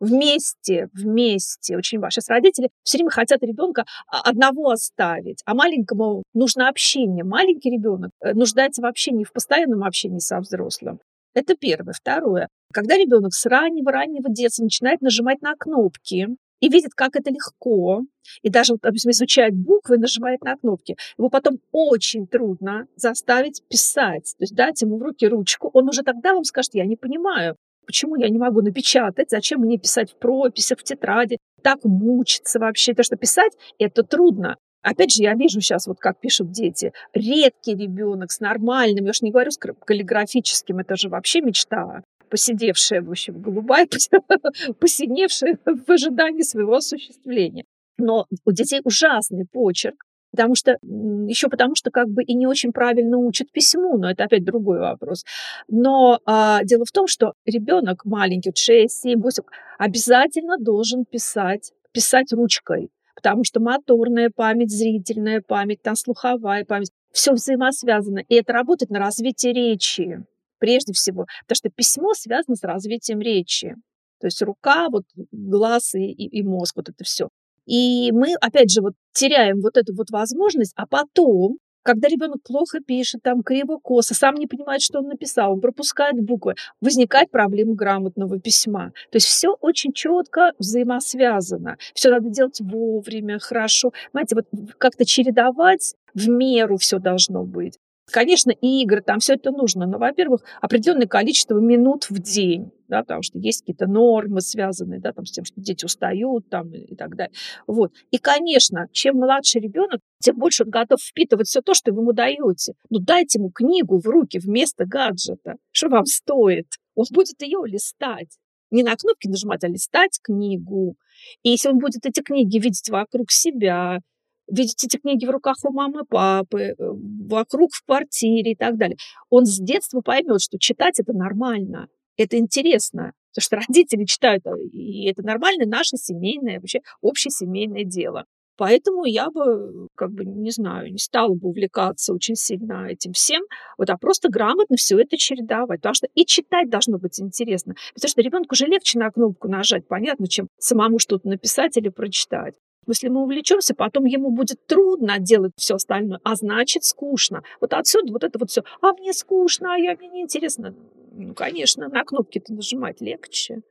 вместе, 0.00 0.88
вместе, 0.92 1.76
очень 1.76 1.98
важно. 1.98 2.22
Сейчас 2.22 2.28
родители 2.28 2.70
все 2.82 2.98
время 2.98 3.10
хотят 3.10 3.42
ребенка 3.42 3.84
одного 4.06 4.70
оставить, 4.70 5.42
а 5.44 5.54
маленькому 5.54 6.22
нужно 6.34 6.68
общение. 6.68 7.24
Маленький 7.24 7.70
ребенок 7.70 8.10
э, 8.20 8.32
нуждается 8.34 8.82
в 8.82 8.86
общении, 8.86 9.24
в 9.24 9.32
постоянном 9.32 9.84
общении 9.84 10.18
со 10.18 10.40
взрослым. 10.40 11.00
Это 11.34 11.56
первое. 11.56 11.92
Второе. 11.92 12.48
Когда 12.72 12.96
ребенок 12.96 13.34
с 13.34 13.44
раннего-раннего 13.44 14.30
детства 14.30 14.62
начинает 14.62 15.00
нажимать 15.00 15.42
на 15.42 15.54
кнопки, 15.56 16.28
и 16.64 16.70
видит, 16.70 16.94
как 16.94 17.14
это 17.14 17.30
легко, 17.30 18.00
и 18.40 18.48
даже, 18.48 18.76
допустим, 18.80 19.10
изучает 19.10 19.54
буквы, 19.54 19.98
нажимает 19.98 20.42
на 20.42 20.56
кнопки, 20.56 20.96
его 21.18 21.28
потом 21.28 21.58
очень 21.72 22.26
трудно 22.26 22.86
заставить 22.96 23.62
писать. 23.68 24.34
То 24.38 24.44
есть 24.44 24.54
дать 24.54 24.80
ему 24.80 24.96
в 24.96 25.02
руки 25.02 25.28
ручку, 25.28 25.68
он 25.74 25.90
уже 25.90 26.02
тогда 26.02 26.32
вам 26.32 26.44
скажет, 26.44 26.74
я 26.74 26.86
не 26.86 26.96
понимаю, 26.96 27.56
почему 27.86 28.16
я 28.16 28.30
не 28.30 28.38
могу 28.38 28.62
напечатать, 28.62 29.28
зачем 29.28 29.60
мне 29.60 29.76
писать 29.76 30.12
в 30.12 30.16
прописях, 30.16 30.78
в 30.78 30.84
тетради, 30.84 31.36
так 31.62 31.84
мучиться 31.84 32.58
вообще. 32.58 32.94
То, 32.94 33.02
что 33.02 33.16
писать, 33.16 33.52
это 33.78 34.02
трудно. 34.02 34.56
Опять 34.80 35.12
же, 35.12 35.22
я 35.22 35.34
вижу 35.34 35.60
сейчас, 35.60 35.86
вот 35.86 35.98
как 35.98 36.18
пишут 36.18 36.50
дети, 36.50 36.92
редкий 37.12 37.74
ребенок 37.74 38.30
с 38.30 38.40
нормальным, 38.40 39.04
я 39.04 39.10
уж 39.10 39.20
не 39.20 39.32
говорю 39.32 39.50
с 39.50 39.58
каллиграфическим, 39.58 40.78
это 40.78 40.96
же 40.96 41.10
вообще 41.10 41.42
мечта 41.42 42.02
посидевшая, 42.34 43.00
в 43.00 43.10
общем, 43.10 43.40
голубая, 43.40 43.86
посиневшая 44.80 45.56
в 45.64 45.88
ожидании 45.88 46.42
своего 46.42 46.74
осуществления. 46.74 47.64
Но 47.96 48.26
у 48.44 48.50
детей 48.50 48.80
ужасный 48.82 49.46
почерк, 49.46 50.04
потому 50.32 50.56
что 50.56 50.76
еще 50.82 51.48
потому 51.48 51.76
что 51.76 51.92
как 51.92 52.08
бы 52.08 52.24
и 52.24 52.34
не 52.34 52.48
очень 52.48 52.72
правильно 52.72 53.18
учат 53.18 53.52
письму, 53.52 53.98
но 53.98 54.10
это 54.10 54.24
опять 54.24 54.42
другой 54.42 54.80
вопрос. 54.80 55.24
Но 55.68 56.18
а, 56.26 56.64
дело 56.64 56.84
в 56.84 56.90
том, 56.90 57.06
что 57.06 57.34
ребенок 57.46 58.04
маленький, 58.04 58.50
6, 58.52 59.02
7, 59.02 59.20
8, 59.20 59.44
обязательно 59.78 60.58
должен 60.58 61.04
писать, 61.04 61.70
писать 61.92 62.32
ручкой, 62.32 62.90
потому 63.14 63.44
что 63.44 63.60
моторная 63.60 64.32
память, 64.34 64.72
зрительная 64.72 65.40
память, 65.40 65.82
там 65.82 65.94
слуховая 65.94 66.64
память, 66.64 66.90
все 67.12 67.32
взаимосвязано, 67.32 68.24
и 68.28 68.34
это 68.34 68.52
работает 68.52 68.90
на 68.90 68.98
развитие 68.98 69.52
речи 69.52 70.24
прежде 70.58 70.92
всего, 70.92 71.26
потому 71.46 71.56
что 71.56 71.70
письмо 71.70 72.14
связано 72.14 72.56
с 72.56 72.62
развитием 72.62 73.20
речи. 73.20 73.74
То 74.20 74.26
есть 74.26 74.40
рука, 74.42 74.88
вот 74.90 75.04
глаз 75.32 75.94
и, 75.94 76.10
и, 76.10 76.38
и 76.38 76.42
мозг, 76.42 76.76
вот 76.76 76.88
это 76.88 77.04
все. 77.04 77.28
И 77.66 78.10
мы, 78.12 78.34
опять 78.40 78.70
же, 78.70 78.80
вот 78.82 78.94
теряем 79.12 79.60
вот 79.60 79.76
эту 79.76 79.94
вот 79.94 80.10
возможность, 80.10 80.72
а 80.76 80.86
потом, 80.86 81.58
когда 81.82 82.08
ребенок 82.08 82.42
плохо 82.42 82.80
пишет, 82.80 83.22
там 83.22 83.42
криво-косо, 83.42 84.14
сам 84.14 84.34
не 84.36 84.46
понимает, 84.46 84.82
что 84.82 85.00
он 85.00 85.08
написал, 85.08 85.52
он 85.52 85.60
пропускает 85.60 86.16
буквы, 86.22 86.54
возникает 86.80 87.30
проблема 87.30 87.74
грамотного 87.74 88.38
письма. 88.40 88.92
То 89.10 89.16
есть 89.16 89.26
все 89.26 89.56
очень 89.60 89.92
четко 89.92 90.52
взаимосвязано. 90.58 91.76
Все 91.94 92.10
надо 92.10 92.28
делать 92.30 92.60
вовремя, 92.60 93.38
хорошо. 93.38 93.92
Понимаете, 94.12 94.36
вот 94.36 94.46
как-то 94.78 95.04
чередовать 95.04 95.94
в 96.14 96.28
меру 96.28 96.76
все 96.76 96.98
должно 96.98 97.44
быть. 97.44 97.78
Конечно, 98.10 98.50
игры, 98.50 99.00
там 99.00 99.18
все 99.18 99.34
это 99.34 99.50
нужно, 99.50 99.86
но, 99.86 99.98
во-первых, 99.98 100.42
определенное 100.60 101.06
количество 101.06 101.58
минут 101.58 102.10
в 102.10 102.18
день, 102.18 102.70
да, 102.86 103.00
потому 103.00 103.22
что 103.22 103.38
есть 103.38 103.60
какие-то 103.60 103.86
нормы, 103.86 104.42
связанные 104.42 105.00
да, 105.00 105.12
там, 105.12 105.24
с 105.24 105.32
тем, 105.32 105.44
что 105.44 105.60
дети 105.60 105.86
устают 105.86 106.48
там, 106.50 106.72
и 106.74 106.94
так 106.94 107.16
далее. 107.16 107.32
Вот. 107.66 107.92
И, 108.10 108.18
конечно, 108.18 108.88
чем 108.92 109.16
младше 109.16 109.58
ребенок, 109.58 110.00
тем 110.20 110.36
больше 110.36 110.64
он 110.64 110.70
готов 110.70 111.00
впитывать 111.00 111.48
все 111.48 111.62
то, 111.62 111.72
что 111.72 111.92
вы 111.92 112.02
ему 112.02 112.12
даете. 112.12 112.74
Ну, 112.90 112.98
дайте 112.98 113.38
ему 113.38 113.50
книгу 113.50 113.98
в 113.98 114.06
руки 114.06 114.38
вместо 114.38 114.84
гаджета. 114.84 115.54
Что 115.72 115.88
вам 115.88 116.04
стоит? 116.04 116.66
Он 116.94 117.06
будет 117.10 117.40
ее 117.40 117.60
листать. 117.64 118.38
Не 118.70 118.82
на 118.82 118.96
кнопки 118.96 119.28
нажимать, 119.28 119.64
а 119.64 119.68
листать 119.68 120.18
книгу. 120.22 120.96
И 121.42 121.50
если 121.50 121.70
он 121.70 121.78
будет 121.78 122.04
эти 122.04 122.20
книги 122.20 122.58
видеть 122.58 122.90
вокруг 122.90 123.30
себя, 123.30 124.00
видеть 124.48 124.84
эти 124.84 124.96
книги 124.96 125.26
в 125.26 125.30
руках 125.30 125.56
у 125.64 125.72
мамы, 125.72 126.04
папы, 126.04 126.60
э, 126.60 126.74
вокруг 126.78 127.72
в 127.72 127.84
квартире 127.84 128.52
и 128.52 128.56
так 128.56 128.76
далее. 128.76 128.96
Он 129.30 129.46
с 129.46 129.58
детства 129.58 130.00
поймет, 130.00 130.40
что 130.40 130.58
читать 130.58 131.00
это 131.00 131.12
нормально, 131.12 131.88
это 132.16 132.38
интересно, 132.38 133.12
потому 133.32 133.42
что 133.42 133.56
родители 133.56 134.04
читают, 134.04 134.46
а, 134.46 134.56
и 134.56 135.06
это 135.08 135.22
нормально, 135.22 135.66
наше 135.66 135.96
семейное, 135.96 136.60
вообще 136.60 136.80
общесемейное 137.02 137.84
дело. 137.84 138.24
Поэтому 138.56 139.04
я 139.04 139.30
бы, 139.30 139.88
как 139.96 140.12
бы, 140.12 140.24
не 140.24 140.50
знаю, 140.50 140.92
не 140.92 140.98
стала 140.98 141.34
бы 141.34 141.48
увлекаться 141.48 142.14
очень 142.14 142.36
сильно 142.36 142.86
этим 142.86 143.12
всем, 143.12 143.42
вот, 143.76 143.90
а 143.90 143.96
просто 143.96 144.28
грамотно 144.28 144.76
все 144.76 144.98
это 145.00 145.16
чередовать. 145.16 145.80
Потому 145.80 145.94
что 145.94 146.06
и 146.14 146.24
читать 146.24 146.70
должно 146.70 146.98
быть 146.98 147.20
интересно. 147.20 147.74
Потому 147.94 148.08
что 148.08 148.22
ребенку 148.22 148.50
уже 148.52 148.66
легче 148.66 148.98
на 148.98 149.10
кнопку 149.10 149.48
нажать, 149.48 149.88
понятно, 149.88 150.28
чем 150.28 150.48
самому 150.58 151.00
что-то 151.00 151.28
написать 151.28 151.76
или 151.76 151.88
прочитать. 151.88 152.54
Если 152.86 153.08
мы 153.08 153.22
увлечемся, 153.22 153.74
потом 153.74 154.04
ему 154.04 154.30
будет 154.30 154.66
трудно 154.66 155.18
делать 155.18 155.52
все 155.56 155.76
остальное, 155.76 156.20
а 156.24 156.34
значит 156.34 156.84
скучно. 156.84 157.42
Вот 157.60 157.72
отсюда 157.72 158.12
вот 158.12 158.24
это 158.24 158.38
вот 158.38 158.50
все. 158.50 158.62
А 158.80 158.92
мне 158.92 159.12
скучно, 159.12 159.74
а 159.74 159.76
я 159.76 159.96
мне 159.96 160.08
неинтересно. 160.08 160.74
Ну, 161.12 161.34
конечно, 161.34 161.88
на 161.88 162.04
кнопки-то 162.04 162.52
нажимать 162.52 163.00
легче. 163.00 163.62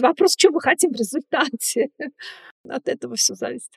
Вопрос, 0.00 0.34
что 0.36 0.50
мы 0.50 0.60
хотим 0.60 0.90
в 0.90 0.96
результате. 0.96 1.90
От 2.68 2.88
этого 2.88 3.16
все 3.16 3.34
зависит. 3.34 3.70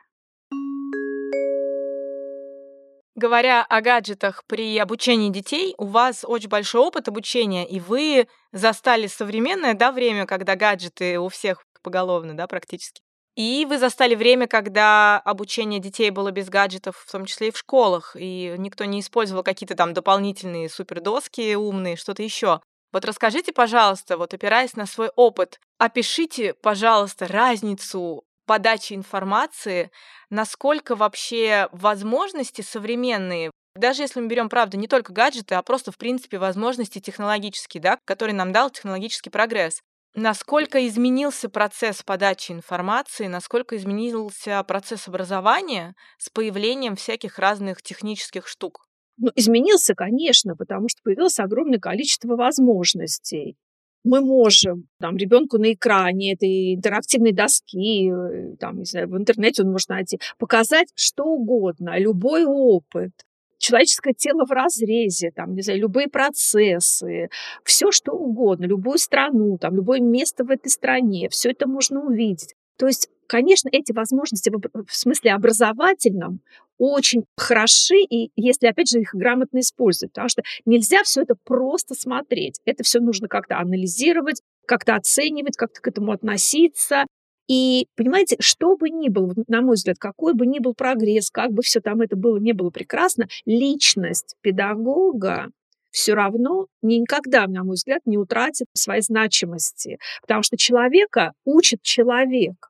Говоря 3.15 3.65
о 3.65 3.81
гаджетах 3.81 4.45
при 4.47 4.77
обучении 4.77 5.29
детей, 5.29 5.75
у 5.77 5.85
вас 5.85 6.23
очень 6.25 6.47
большой 6.47 6.81
опыт 6.81 7.09
обучения, 7.09 7.67
и 7.67 7.81
вы 7.81 8.29
застали 8.53 9.07
современное 9.07 9.73
да, 9.73 9.91
время, 9.91 10.25
когда 10.25 10.55
гаджеты 10.55 11.19
у 11.19 11.27
всех 11.27 11.65
поголовно, 11.83 12.37
да, 12.37 12.47
практически. 12.47 13.01
И 13.39 13.65
вы 13.65 13.77
застали 13.77 14.15
время, 14.15 14.47
когда 14.47 15.17
обучение 15.19 15.79
детей 15.79 16.09
было 16.09 16.29
без 16.29 16.49
гаджетов, 16.49 16.97
в 17.07 17.09
том 17.09 17.23
числе 17.23 17.47
и 17.47 17.51
в 17.51 17.57
школах, 17.57 18.17
и 18.19 18.53
никто 18.57 18.83
не 18.83 18.99
использовал 18.99 19.43
какие-то 19.43 19.75
там 19.75 19.93
дополнительные 19.93 20.67
супердоски 20.67 21.55
умные, 21.55 21.95
что-то 21.95 22.21
еще. 22.21 22.59
Вот 22.91 23.05
расскажите, 23.05 23.53
пожалуйста, 23.53 24.17
вот 24.17 24.33
опираясь 24.33 24.75
на 24.75 24.85
свой 24.85 25.09
опыт, 25.15 25.61
опишите, 25.77 26.53
пожалуйста, 26.53 27.27
разницу 27.27 28.25
подачи 28.45 28.91
информации, 28.91 29.89
насколько 30.29 30.97
вообще 30.97 31.69
возможности 31.71 32.61
современные, 32.61 33.51
даже 33.73 34.01
если 34.01 34.19
мы 34.19 34.27
берем, 34.27 34.49
правда, 34.49 34.75
не 34.75 34.89
только 34.89 35.13
гаджеты, 35.13 35.55
а 35.55 35.61
просто, 35.61 35.93
в 35.93 35.97
принципе, 35.97 36.39
возможности 36.39 36.99
технологические, 36.99 37.79
да, 37.79 37.99
которые 38.03 38.35
нам 38.35 38.51
дал 38.51 38.69
технологический 38.69 39.29
прогресс. 39.29 39.79
Насколько 40.15 40.87
изменился 40.87 41.49
процесс 41.49 42.01
подачи 42.03 42.51
информации, 42.51 43.27
насколько 43.27 43.77
изменился 43.77 44.61
процесс 44.63 45.07
образования 45.07 45.95
с 46.17 46.29
появлением 46.29 46.95
всяких 46.95 47.37
разных 47.37 47.81
технических 47.81 48.47
штук? 48.47 48.85
Ну, 49.17 49.31
изменился, 49.35 49.93
конечно, 49.95 50.55
потому 50.55 50.89
что 50.89 51.01
появилось 51.03 51.39
огромное 51.39 51.79
количество 51.79 52.35
возможностей. 52.35 53.55
Мы 54.03 54.21
можем 54.21 54.87
там, 54.99 55.17
ребенку 55.17 55.57
на 55.57 55.73
экране 55.73 56.33
этой 56.33 56.75
интерактивной 56.75 57.33
доски, 57.33 58.09
э, 58.09 58.55
там, 58.57 58.79
не 58.79 58.85
знаю, 58.85 59.09
в 59.09 59.17
интернете 59.17 59.63
он 59.63 59.71
может 59.71 59.89
найти, 59.89 60.19
показать 60.37 60.87
что 60.95 61.25
угодно, 61.25 61.99
любой 61.99 62.45
опыт 62.45 63.11
человеческое 63.59 64.13
тело 64.13 64.45
в 64.45 64.51
разрезе, 64.51 65.31
там, 65.31 65.53
не 65.53 65.61
знаю, 65.61 65.79
любые 65.79 66.07
процессы, 66.07 67.29
все 67.63 67.91
что 67.91 68.13
угодно, 68.13 68.65
любую 68.65 68.97
страну, 68.97 69.57
там, 69.57 69.75
любое 69.75 69.99
место 69.99 70.43
в 70.43 70.49
этой 70.49 70.69
стране, 70.69 71.29
все 71.29 71.51
это 71.51 71.67
можно 71.67 72.01
увидеть. 72.01 72.55
То 72.77 72.87
есть, 72.87 73.09
конечно, 73.27 73.69
эти 73.71 73.91
возможности 73.91 74.49
в 74.49 74.95
смысле 74.95 75.33
образовательном 75.33 76.41
очень 76.79 77.25
хороши, 77.35 77.97
и 78.09 78.31
если, 78.37 78.67
опять 78.67 78.89
же, 78.89 79.01
их 79.01 79.09
грамотно 79.13 79.59
использовать, 79.59 80.13
потому 80.13 80.29
что 80.29 80.43
нельзя 80.65 81.03
все 81.03 81.21
это 81.23 81.35
просто 81.43 81.93
смотреть. 81.93 82.61
Это 82.63 82.83
все 82.83 83.01
нужно 83.01 83.27
как-то 83.27 83.59
анализировать, 83.59 84.41
как-то 84.65 84.95
оценивать, 84.95 85.57
как-то 85.57 85.81
к 85.81 85.87
этому 85.87 86.13
относиться, 86.13 87.05
и, 87.49 87.87
понимаете, 87.95 88.37
что 88.39 88.77
бы 88.77 88.91
ни 88.91 89.09
было, 89.09 89.33
на 89.47 89.61
мой 89.61 89.75
взгляд, 89.75 89.97
какой 89.97 90.35
бы 90.35 90.45
ни 90.45 90.59
был 90.59 90.75
прогресс, 90.75 91.31
как 91.31 91.51
бы 91.51 91.63
все 91.63 91.81
там 91.81 91.99
это 92.01 92.15
было, 92.15 92.37
не 92.37 92.53
было 92.53 92.69
прекрасно, 92.69 93.27
личность 93.45 94.35
педагога 94.41 95.49
все 95.89 96.13
равно 96.13 96.67
никогда, 96.83 97.47
на 97.47 97.63
мой 97.63 97.73
взгляд, 97.73 98.01
не 98.05 98.19
утратит 98.19 98.67
своей 98.73 99.01
значимости, 99.01 99.97
потому 100.21 100.43
что 100.43 100.57
человека 100.57 101.33
учит 101.43 101.81
человек. 101.81 102.69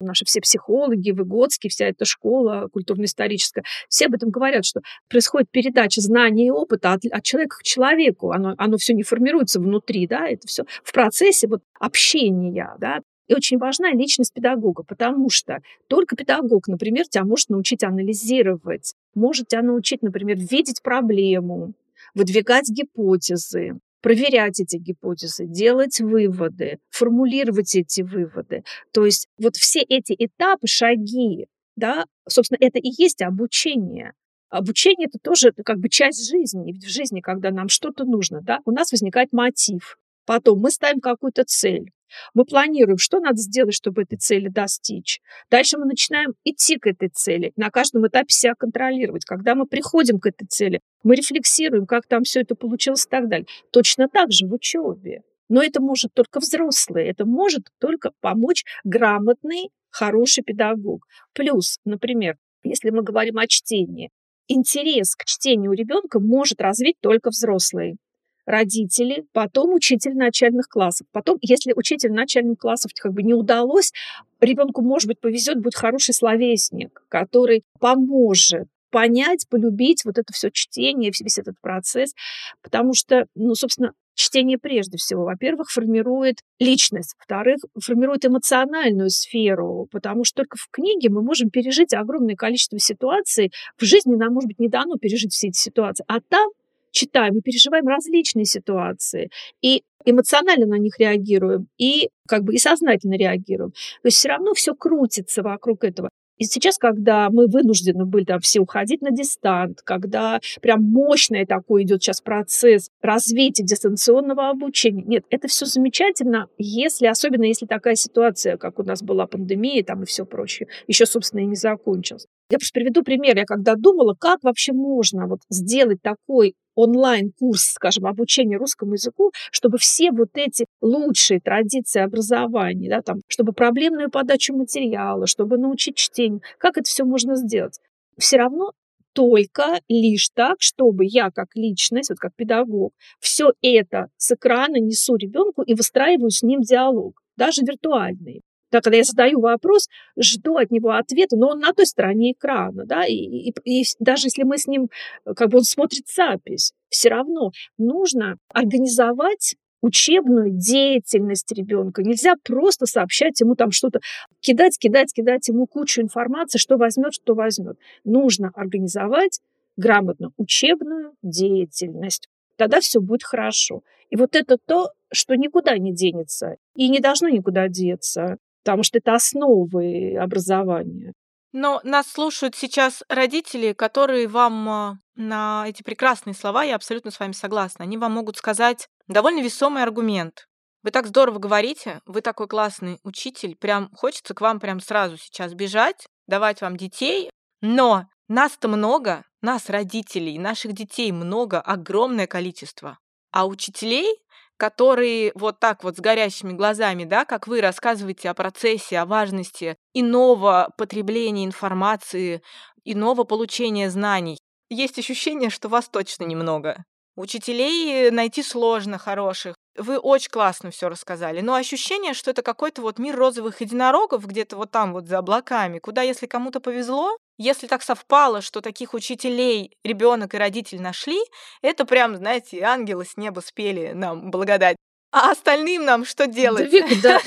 Наши 0.00 0.24
все 0.24 0.40
психологи, 0.40 1.10
Выгодский, 1.10 1.68
вся 1.68 1.86
эта 1.86 2.06
школа 2.06 2.68
культурно-историческая, 2.72 3.62
все 3.90 4.06
об 4.06 4.14
этом 4.14 4.30
говорят, 4.30 4.64
что 4.64 4.80
происходит 5.08 5.50
передача 5.50 6.00
знаний 6.00 6.46
и 6.46 6.50
опыта 6.50 6.94
от, 6.94 7.04
от 7.04 7.22
человека 7.22 7.58
к 7.58 7.62
человеку. 7.62 8.32
Оно, 8.32 8.54
оно 8.56 8.78
все 8.78 8.94
не 8.94 9.02
формируется 9.02 9.60
внутри, 9.60 10.06
да, 10.06 10.26
это 10.26 10.48
все 10.48 10.64
в 10.82 10.92
процессе 10.92 11.46
вот 11.46 11.60
общения, 11.78 12.74
да, 12.78 13.00
и 13.26 13.34
очень 13.34 13.58
важна 13.58 13.92
личность 13.92 14.32
педагога, 14.32 14.82
потому 14.82 15.30
что 15.30 15.58
только 15.88 16.16
педагог, 16.16 16.68
например, 16.68 17.06
тебя 17.08 17.24
может 17.24 17.48
научить 17.48 17.82
анализировать, 17.82 18.94
может 19.14 19.48
тебя 19.48 19.62
научить, 19.62 20.02
например, 20.02 20.36
видеть 20.38 20.82
проблему, 20.82 21.74
выдвигать 22.14 22.68
гипотезы, 22.68 23.78
проверять 24.02 24.60
эти 24.60 24.76
гипотезы, 24.76 25.46
делать 25.46 25.98
выводы, 26.00 26.78
формулировать 26.90 27.74
эти 27.74 28.02
выводы. 28.02 28.62
То 28.92 29.06
есть 29.06 29.28
вот 29.38 29.56
все 29.56 29.80
эти 29.80 30.14
этапы, 30.18 30.66
шаги, 30.66 31.46
да, 31.76 32.04
собственно, 32.28 32.58
это 32.60 32.78
и 32.78 32.90
есть 32.98 33.22
обучение. 33.22 34.12
Обучение 34.50 35.08
это 35.08 35.18
тоже 35.18 35.52
как 35.64 35.78
бы 35.78 35.88
часть 35.88 36.30
жизни. 36.30 36.72
Ведь 36.72 36.84
в 36.84 36.88
жизни, 36.88 37.20
когда 37.20 37.50
нам 37.50 37.68
что-то 37.68 38.04
нужно, 38.04 38.40
да, 38.42 38.60
у 38.66 38.70
нас 38.70 38.92
возникает 38.92 39.32
мотив. 39.32 39.98
Потом 40.26 40.60
мы 40.60 40.70
ставим 40.70 41.00
какую-то 41.00 41.44
цель. 41.44 41.90
Мы 42.32 42.44
планируем, 42.44 42.98
что 42.98 43.18
надо 43.18 43.36
сделать, 43.36 43.74
чтобы 43.74 44.02
этой 44.02 44.16
цели 44.16 44.48
достичь. 44.48 45.20
Дальше 45.50 45.78
мы 45.78 45.86
начинаем 45.86 46.34
идти 46.44 46.78
к 46.78 46.86
этой 46.86 47.08
цели, 47.08 47.52
на 47.56 47.70
каждом 47.70 48.06
этапе 48.06 48.28
себя 48.28 48.54
контролировать. 48.54 49.24
Когда 49.24 49.54
мы 49.54 49.66
приходим 49.66 50.18
к 50.20 50.26
этой 50.26 50.46
цели, 50.46 50.80
мы 51.02 51.16
рефлексируем, 51.16 51.86
как 51.86 52.06
там 52.06 52.22
все 52.22 52.40
это 52.40 52.54
получилось 52.54 53.06
и 53.06 53.08
так 53.08 53.28
далее. 53.28 53.46
Точно 53.72 54.08
так 54.08 54.30
же 54.30 54.46
в 54.46 54.52
учебе. 54.52 55.22
Но 55.48 55.62
это 55.62 55.82
может 55.82 56.14
только 56.14 56.40
взрослый, 56.40 57.06
это 57.06 57.26
может 57.26 57.68
только 57.78 58.12
помочь 58.20 58.64
грамотный, 58.84 59.70
хороший 59.90 60.42
педагог. 60.42 61.06
Плюс, 61.34 61.78
например, 61.84 62.36
если 62.62 62.90
мы 62.90 63.02
говорим 63.02 63.38
о 63.38 63.46
чтении, 63.46 64.10
интерес 64.48 65.14
к 65.14 65.24
чтению 65.24 65.72
у 65.72 65.74
ребенка 65.74 66.18
может 66.18 66.60
развить 66.60 66.96
только 67.00 67.28
взрослый 67.30 67.98
родители, 68.46 69.24
потом 69.32 69.74
учитель 69.74 70.14
начальных 70.14 70.68
классов. 70.68 71.06
Потом, 71.12 71.38
если 71.40 71.72
учитель 71.74 72.12
начальных 72.12 72.58
классов 72.58 72.92
как 72.94 73.12
бы 73.12 73.22
не 73.22 73.34
удалось, 73.34 73.92
ребенку, 74.40 74.82
может 74.82 75.08
быть, 75.08 75.20
повезет, 75.20 75.60
будет 75.60 75.74
хороший 75.74 76.14
словесник, 76.14 77.02
который 77.08 77.64
поможет 77.80 78.68
понять, 78.90 79.46
полюбить 79.48 80.04
вот 80.04 80.18
это 80.18 80.32
все 80.32 80.50
чтение, 80.52 81.10
весь 81.18 81.38
этот 81.38 81.60
процесс, 81.60 82.14
потому 82.62 82.94
что, 82.94 83.26
ну, 83.34 83.56
собственно, 83.56 83.92
чтение 84.14 84.56
прежде 84.56 84.98
всего, 84.98 85.24
во-первых, 85.24 85.70
формирует 85.70 86.36
личность, 86.60 87.16
во-вторых, 87.18 87.58
формирует 87.80 88.24
эмоциональную 88.24 89.10
сферу, 89.10 89.88
потому 89.90 90.22
что 90.22 90.42
только 90.42 90.56
в 90.56 90.68
книге 90.70 91.08
мы 91.08 91.22
можем 91.22 91.50
пережить 91.50 91.92
огромное 91.92 92.36
количество 92.36 92.78
ситуаций. 92.78 93.50
В 93.76 93.84
жизни 93.84 94.14
нам, 94.14 94.32
может 94.32 94.46
быть, 94.46 94.60
не 94.60 94.68
дано 94.68 94.96
пережить 94.96 95.32
все 95.32 95.48
эти 95.48 95.58
ситуации, 95.58 96.04
а 96.06 96.20
там 96.20 96.48
читаем, 96.94 97.34
мы 97.34 97.42
переживаем 97.42 97.86
различные 97.86 98.46
ситуации, 98.46 99.30
и 99.60 99.82
эмоционально 100.04 100.66
на 100.66 100.78
них 100.78 100.98
реагируем, 100.98 101.68
и 101.78 102.08
как 102.28 102.44
бы 102.44 102.54
и 102.54 102.58
сознательно 102.58 103.16
реагируем. 103.16 103.72
То 103.72 104.06
есть 104.06 104.18
все 104.18 104.28
равно 104.28 104.54
все 104.54 104.74
крутится 104.74 105.42
вокруг 105.42 105.84
этого. 105.84 106.08
И 106.36 106.44
сейчас, 106.44 106.78
когда 106.78 107.30
мы 107.30 107.46
вынуждены 107.46 108.06
были 108.06 108.24
там 108.24 108.40
все 108.40 108.58
уходить 108.58 109.02
на 109.02 109.12
дистант, 109.12 109.82
когда 109.82 110.40
прям 110.60 110.82
мощный 110.82 111.46
такой 111.46 111.84
идет 111.84 112.02
сейчас 112.02 112.20
процесс 112.20 112.90
развития 113.00 113.62
дистанционного 113.62 114.50
обучения, 114.50 115.04
нет, 115.04 115.24
это 115.30 115.46
все 115.46 115.64
замечательно, 115.64 116.48
если, 116.58 117.06
особенно 117.06 117.44
если 117.44 117.66
такая 117.66 117.94
ситуация, 117.94 118.56
как 118.56 118.80
у 118.80 118.82
нас 118.82 119.02
была 119.02 119.26
пандемия 119.28 119.84
там 119.84 120.02
и 120.02 120.06
все 120.06 120.26
прочее, 120.26 120.68
еще, 120.88 121.06
собственно, 121.06 121.40
и 121.40 121.46
не 121.46 121.54
закончилась. 121.54 122.26
Я 122.50 122.58
просто 122.58 122.80
приведу 122.80 123.02
пример. 123.02 123.36
Я 123.36 123.44
когда 123.44 123.76
думала, 123.76 124.16
как 124.18 124.42
вообще 124.42 124.72
можно 124.72 125.28
вот 125.28 125.40
сделать 125.50 126.02
такой 126.02 126.54
онлайн-курс, 126.74 127.72
скажем, 127.74 128.06
обучения 128.06 128.56
русскому 128.56 128.94
языку, 128.94 129.32
чтобы 129.50 129.78
все 129.78 130.10
вот 130.10 130.30
эти 130.34 130.66
лучшие 130.80 131.40
традиции 131.40 132.00
образования, 132.00 132.88
да, 132.90 133.02
там, 133.02 133.20
чтобы 133.28 133.52
проблемную 133.52 134.10
подачу 134.10 134.54
материала, 134.54 135.26
чтобы 135.26 135.58
научить 135.58 135.96
чтению, 135.96 136.42
как 136.58 136.76
это 136.76 136.88
все 136.88 137.04
можно 137.04 137.36
сделать? 137.36 137.78
Все 138.18 138.36
равно 138.36 138.72
только 139.12 139.80
лишь 139.88 140.28
так, 140.34 140.56
чтобы 140.58 141.04
я 141.06 141.30
как 141.30 141.54
личность, 141.54 142.10
вот 142.10 142.18
как 142.18 142.34
педагог, 142.34 142.92
все 143.20 143.52
это 143.62 144.08
с 144.16 144.32
экрана 144.32 144.76
несу 144.76 145.16
ребенку 145.16 145.62
и 145.62 145.74
выстраиваю 145.74 146.30
с 146.30 146.42
ним 146.42 146.60
диалог, 146.60 147.20
даже 147.36 147.62
виртуальный. 147.62 148.42
Да, 148.74 148.80
когда 148.80 148.96
я 148.96 149.04
задаю 149.04 149.38
вопрос, 149.38 149.88
жду 150.20 150.56
от 150.56 150.72
него 150.72 150.90
ответа, 150.90 151.36
но 151.36 151.50
он 151.50 151.60
на 151.60 151.72
той 151.72 151.86
стороне 151.86 152.32
экрана, 152.32 152.84
да, 152.84 153.04
и, 153.06 153.14
и, 153.14 153.54
и 153.64 153.84
даже 154.00 154.26
если 154.26 154.42
мы 154.42 154.58
с 154.58 154.66
ним, 154.66 154.88
как 155.36 155.50
бы 155.50 155.58
он 155.58 155.62
смотрит 155.62 156.08
запись, 156.12 156.72
все 156.88 157.10
равно 157.10 157.52
нужно 157.78 158.36
организовать 158.48 159.54
учебную 159.80 160.50
деятельность 160.50 161.52
ребенка. 161.52 162.02
Нельзя 162.02 162.34
просто 162.42 162.86
сообщать 162.86 163.40
ему 163.40 163.54
там 163.54 163.70
что-то, 163.70 164.00
кидать, 164.40 164.76
кидать, 164.76 165.12
кидать 165.14 165.46
ему 165.46 165.68
кучу 165.68 166.02
информации, 166.02 166.58
что 166.58 166.76
возьмет, 166.76 167.14
что 167.14 167.34
возьмет. 167.34 167.78
Нужно 168.02 168.50
организовать 168.56 169.38
грамотно 169.76 170.32
учебную 170.36 171.12
деятельность. 171.22 172.28
Тогда 172.56 172.80
все 172.80 173.00
будет 173.00 173.22
хорошо. 173.22 173.82
И 174.10 174.16
вот 174.16 174.34
это 174.34 174.58
то, 174.58 174.90
что 175.12 175.36
никуда 175.36 175.78
не 175.78 175.94
денется 175.94 176.56
и 176.74 176.88
не 176.88 176.98
должно 176.98 177.28
никуда 177.28 177.68
деться 177.68 178.38
потому 178.64 178.82
что 178.82 178.98
это 178.98 179.14
основы 179.14 180.16
образования. 180.16 181.12
Но 181.52 181.80
нас 181.84 182.08
слушают 182.08 182.56
сейчас 182.56 183.04
родители, 183.08 183.74
которые 183.74 184.26
вам 184.26 184.68
а, 184.68 184.98
на 185.14 185.64
эти 185.68 185.82
прекрасные 185.82 186.34
слова, 186.34 186.64
я 186.64 186.74
абсолютно 186.74 187.10
с 187.12 187.20
вами 187.20 187.32
согласна, 187.32 187.84
они 187.84 187.96
вам 187.96 188.12
могут 188.12 188.36
сказать 188.38 188.88
довольно 189.06 189.40
весомый 189.40 189.82
аргумент. 189.82 190.48
Вы 190.82 190.90
так 190.90 191.06
здорово 191.06 191.38
говорите, 191.38 192.00
вы 192.06 192.22
такой 192.22 192.48
классный 192.48 192.98
учитель, 193.04 193.54
прям 193.54 193.90
хочется 193.94 194.34
к 194.34 194.40
вам 194.40 194.58
прям 194.58 194.80
сразу 194.80 195.16
сейчас 195.16 195.54
бежать, 195.54 196.06
давать 196.26 196.60
вам 196.60 196.76
детей, 196.76 197.30
но 197.60 198.06
нас-то 198.28 198.66
много, 198.66 199.24
нас, 199.42 199.68
родителей, 199.70 200.38
наших 200.38 200.72
детей 200.72 201.12
много, 201.12 201.60
огромное 201.60 202.26
количество. 202.26 202.98
А 203.30 203.46
учителей 203.46 204.16
которые 204.56 205.32
вот 205.34 205.60
так 205.60 205.84
вот 205.84 205.96
с 205.96 206.00
горящими 206.00 206.52
глазами, 206.52 207.04
да, 207.04 207.24
как 207.24 207.46
вы 207.46 207.60
рассказываете 207.60 208.30
о 208.30 208.34
процессе, 208.34 208.98
о 208.98 209.06
важности 209.06 209.76
иного 209.92 210.72
потребления 210.76 211.44
информации, 211.44 212.42
иного 212.84 213.24
получения 213.24 213.90
знаний. 213.90 214.38
Есть 214.70 214.98
ощущение, 214.98 215.50
что 215.50 215.68
вас 215.68 215.88
точно 215.88 216.24
немного. 216.24 216.84
Учителей 217.16 218.10
найти 218.10 218.42
сложно 218.42 218.98
хороших. 218.98 219.54
Вы 219.76 219.98
очень 219.98 220.30
классно 220.30 220.70
все 220.70 220.88
рассказали, 220.88 221.40
но 221.40 221.54
ощущение, 221.54 222.14
что 222.14 222.30
это 222.30 222.42
какой-то 222.42 222.82
вот 222.82 222.98
мир 222.98 223.16
розовых 223.16 223.60
единорогов 223.60 224.26
где-то 224.26 224.56
вот 224.56 224.70
там 224.70 224.92
вот 224.92 225.06
за 225.06 225.18
облаками, 225.18 225.78
куда, 225.78 226.02
если 226.02 226.26
кому-то 226.26 226.60
повезло, 226.60 227.16
если 227.38 227.66
так 227.66 227.82
совпало, 227.82 228.40
что 228.40 228.60
таких 228.60 228.94
учителей 228.94 229.76
ребенок 229.84 230.34
и 230.34 230.38
родитель 230.38 230.80
нашли, 230.80 231.18
это 231.62 231.84
прям, 231.84 232.16
знаете, 232.16 232.62
ангелы 232.62 233.04
с 233.04 233.16
неба 233.16 233.40
спели 233.40 233.92
нам 233.92 234.30
благодать. 234.30 234.76
А 235.10 235.30
остальным 235.30 235.84
нам 235.84 236.04
что 236.04 236.26
делать? 236.26 236.70
Да, 236.70 236.76
Вика, 236.76 236.94
да, 237.02 237.20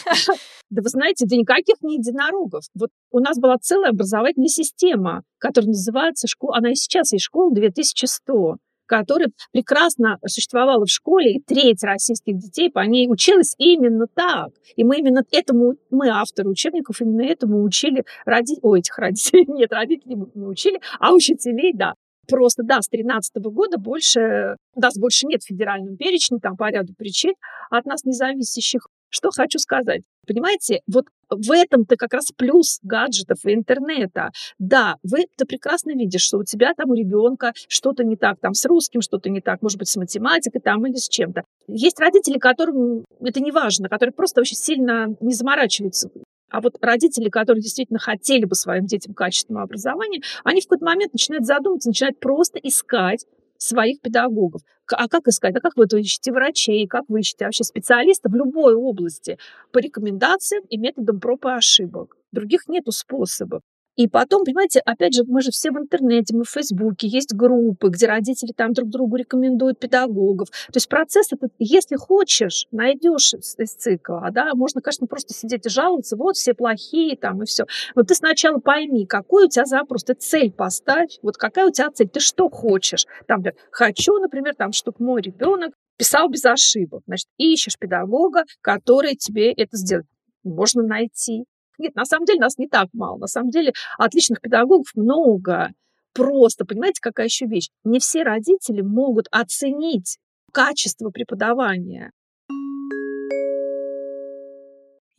да 0.69 0.81
вы 0.81 0.89
знаете, 0.89 1.25
да 1.25 1.37
никаких 1.37 1.75
не 1.81 1.95
единорогов. 1.95 2.65
Вот 2.75 2.89
у 3.11 3.19
нас 3.19 3.37
была 3.39 3.57
целая 3.57 3.91
образовательная 3.91 4.49
система, 4.49 5.23
которая 5.37 5.69
называется 5.69 6.27
школа, 6.27 6.57
она 6.57 6.71
и 6.71 6.75
сейчас 6.75 7.13
есть 7.13 7.23
школа 7.23 7.53
2100 7.53 8.57
которая 8.87 9.29
прекрасно 9.51 10.17
существовала 10.25 10.85
в 10.85 10.89
школе, 10.89 11.35
и 11.35 11.41
треть 11.41 11.83
российских 11.83 12.37
детей 12.37 12.71
по 12.71 12.79
ней 12.79 13.07
училась 13.09 13.53
именно 13.57 14.07
так. 14.07 14.49
И 14.75 14.83
мы 14.83 14.97
именно 14.97 15.23
этому, 15.31 15.75
мы 15.91 16.09
авторы 16.09 16.49
учебников, 16.49 17.01
именно 17.01 17.21
этому 17.21 17.63
учили 17.63 18.03
родителей, 18.25 18.59
о, 18.63 18.75
этих 18.75 18.97
родителей, 18.97 19.45
нет, 19.47 19.71
родителей 19.71 20.15
мы 20.15 20.27
не 20.33 20.45
учили, 20.45 20.79
а 20.99 21.13
учителей, 21.13 21.73
да. 21.73 21.93
Просто, 22.27 22.63
да, 22.63 22.81
с 22.81 22.89
2013 22.89 23.35
года 23.37 23.77
больше, 23.77 24.57
нас 24.75 24.97
больше 24.97 25.27
нет 25.27 25.43
в 25.43 25.47
федеральном 25.47 25.95
перечне, 25.95 26.39
там 26.41 26.57
по 26.57 26.69
ряду 26.69 26.93
причин 26.97 27.33
от 27.69 27.85
нас 27.85 28.03
независящих. 28.03 28.87
Что 29.09 29.29
хочу 29.31 29.57
сказать. 29.59 30.01
Понимаете, 30.27 30.81
вот 30.91 31.05
в 31.29 31.51
этом-то 31.51 31.95
как 31.95 32.13
раз 32.13 32.31
плюс 32.35 32.79
гаджетов 32.83 33.39
и 33.45 33.53
интернета. 33.53 34.31
Да, 34.59 34.95
вы 35.03 35.25
ты 35.35 35.45
прекрасно 35.45 35.91
видишь, 35.91 36.21
что 36.21 36.37
у 36.37 36.43
тебя 36.43 36.73
там 36.75 36.91
у 36.91 36.95
ребенка 36.95 37.53
что-то 37.67 38.03
не 38.03 38.15
так, 38.15 38.39
там 38.39 38.53
с 38.53 38.65
русским 38.65 39.01
что-то 39.01 39.29
не 39.29 39.41
так, 39.41 39.61
может 39.61 39.77
быть, 39.77 39.89
с 39.89 39.95
математикой 39.95 40.61
там 40.61 40.85
или 40.85 40.95
с 40.95 41.07
чем-то. 41.07 41.43
Есть 41.67 41.99
родители, 41.99 42.37
которым 42.37 43.05
это 43.21 43.39
не 43.39 43.51
важно, 43.51 43.89
которые 43.89 44.13
просто 44.13 44.41
очень 44.41 44.57
сильно 44.57 45.07
не 45.21 45.33
заморачиваются 45.33 46.09
а 46.49 46.61
вот 46.61 46.75
родители, 46.81 47.29
которые 47.29 47.61
действительно 47.61 47.99
хотели 47.99 48.45
бы 48.45 48.55
своим 48.55 48.85
детям 48.85 49.13
качественного 49.13 49.65
образования, 49.65 50.21
они 50.43 50.61
в 50.61 50.65
какой-то 50.65 50.85
момент 50.85 51.13
начинают 51.13 51.45
задумываться, 51.45 51.89
начинают 51.89 52.19
просто 52.19 52.59
искать 52.59 53.25
своих 53.57 54.01
педагогов. 54.01 54.61
А 54.93 55.07
как 55.07 55.27
искать? 55.27 55.55
А 55.55 55.59
как 55.59 55.73
вы 55.75 55.85
ищете 55.99 56.31
врачей? 56.31 56.87
Как 56.87 57.05
вы 57.07 57.21
ищете 57.21 57.45
вообще 57.45 57.63
специалистов 57.63 58.31
в 58.31 58.35
любой 58.35 58.75
области? 58.75 59.37
По 59.71 59.79
рекомендациям 59.79 60.63
и 60.69 60.77
методам 60.77 61.19
проб 61.19 61.45
и 61.45 61.49
ошибок. 61.49 62.15
Других 62.31 62.67
нету 62.67 62.91
способов. 62.91 63.61
И 63.97 64.07
потом, 64.07 64.45
понимаете, 64.45 64.79
опять 64.79 65.15
же, 65.15 65.23
мы 65.27 65.41
же 65.41 65.49
все 65.49 65.71
в 65.71 65.77
интернете, 65.77 66.35
мы 66.35 66.43
в 66.43 66.49
Фейсбуке, 66.49 67.07
есть 67.07 67.33
группы, 67.33 67.89
где 67.89 68.05
родители 68.05 68.53
там 68.55 68.71
друг 68.71 68.89
другу 68.89 69.15
рекомендуют 69.15 69.79
педагогов. 69.79 70.49
То 70.49 70.75
есть 70.75 70.87
процесс 70.87 71.33
этот, 71.33 71.51
если 71.57 71.95
хочешь, 71.95 72.67
найдешь 72.71 73.33
из 73.33 73.55
цикла, 73.73 74.29
да, 74.31 74.53
можно, 74.53 74.81
конечно, 74.81 75.07
просто 75.07 75.33
сидеть 75.33 75.65
и 75.65 75.69
жаловаться, 75.69 76.15
вот 76.15 76.37
все 76.37 76.53
плохие 76.53 77.17
там 77.17 77.41
и 77.41 77.47
все. 77.47 77.65
Но 77.95 78.03
ты 78.03 78.13
сначала 78.13 78.59
пойми, 78.59 79.07
какой 79.07 79.45
у 79.45 79.49
тебя 79.49 79.65
запрос, 79.65 80.03
ты 80.03 80.13
цель 80.13 80.51
поставь, 80.51 81.17
вот 81.23 81.37
какая 81.37 81.65
у 81.65 81.71
тебя 81.71 81.89
цель, 81.89 82.07
ты 82.07 82.19
что 82.19 82.49
хочешь. 82.49 83.07
Там, 83.27 83.39
например, 83.39 83.55
хочу, 83.71 84.19
например, 84.19 84.53
там, 84.55 84.73
чтобы 84.73 84.97
мой 84.99 85.21
ребенок 85.21 85.73
писал 85.97 86.29
без 86.29 86.45
ошибок. 86.45 87.01
Значит, 87.07 87.27
ищешь 87.37 87.79
педагога, 87.79 88.43
который 88.61 89.15
тебе 89.15 89.51
это 89.51 89.75
сделает. 89.75 90.05
Можно 90.43 90.83
найти. 90.83 91.45
Нет, 91.77 91.95
на 91.95 92.05
самом 92.05 92.25
деле 92.25 92.39
нас 92.39 92.57
не 92.57 92.67
так 92.67 92.87
мало. 92.93 93.17
На 93.17 93.27
самом 93.27 93.49
деле 93.49 93.73
отличных 93.97 94.41
педагогов 94.41 94.87
много. 94.95 95.71
Просто, 96.13 96.65
понимаете, 96.65 96.99
какая 97.01 97.27
еще 97.27 97.45
вещь? 97.45 97.69
Не 97.83 97.99
все 97.99 98.23
родители 98.23 98.81
могут 98.81 99.27
оценить 99.31 100.17
качество 100.51 101.09
преподавания. 101.11 102.11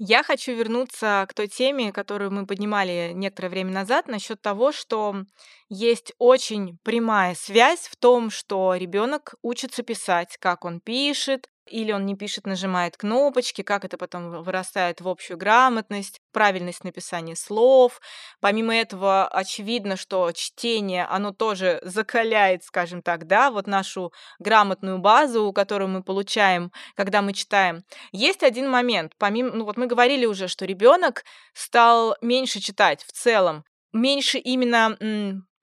Я 0.00 0.22
хочу 0.22 0.52
вернуться 0.54 1.26
к 1.28 1.34
той 1.34 1.48
теме, 1.48 1.92
которую 1.92 2.30
мы 2.30 2.46
поднимали 2.46 3.10
некоторое 3.14 3.48
время 3.48 3.72
назад, 3.72 4.06
насчет 4.06 4.40
того, 4.40 4.70
что 4.70 5.24
есть 5.68 6.12
очень 6.18 6.78
прямая 6.84 7.34
связь 7.34 7.88
в 7.88 7.96
том, 7.96 8.30
что 8.30 8.76
ребенок 8.76 9.34
учится 9.42 9.82
писать, 9.82 10.36
как 10.38 10.64
он 10.64 10.80
пишет, 10.80 11.48
или 11.70 11.92
он 11.92 12.06
не 12.06 12.16
пишет, 12.16 12.46
нажимает 12.46 12.96
кнопочки, 12.96 13.62
как 13.62 13.84
это 13.84 13.98
потом 13.98 14.42
вырастает 14.42 15.00
в 15.00 15.08
общую 15.08 15.36
грамотность, 15.36 16.20
правильность 16.32 16.84
написания 16.84 17.36
слов. 17.36 18.00
Помимо 18.40 18.74
этого, 18.74 19.26
очевидно, 19.28 19.96
что 19.96 20.30
чтение, 20.32 21.04
оно 21.04 21.32
тоже 21.32 21.80
закаляет, 21.82 22.64
скажем 22.64 23.02
так, 23.02 23.26
да, 23.26 23.50
вот 23.50 23.66
нашу 23.66 24.12
грамотную 24.38 24.98
базу, 24.98 25.52
которую 25.52 25.88
мы 25.88 26.02
получаем, 26.02 26.72
когда 26.94 27.22
мы 27.22 27.32
читаем. 27.32 27.82
Есть 28.12 28.42
один 28.42 28.70
момент, 28.70 29.12
помимо, 29.18 29.50
ну 29.52 29.64
вот 29.64 29.76
мы 29.76 29.86
говорили 29.86 30.26
уже, 30.26 30.48
что 30.48 30.64
ребенок 30.64 31.24
стал 31.54 32.16
меньше 32.20 32.60
читать 32.60 33.02
в 33.04 33.12
целом, 33.12 33.64
меньше 33.92 34.38
именно 34.38 34.96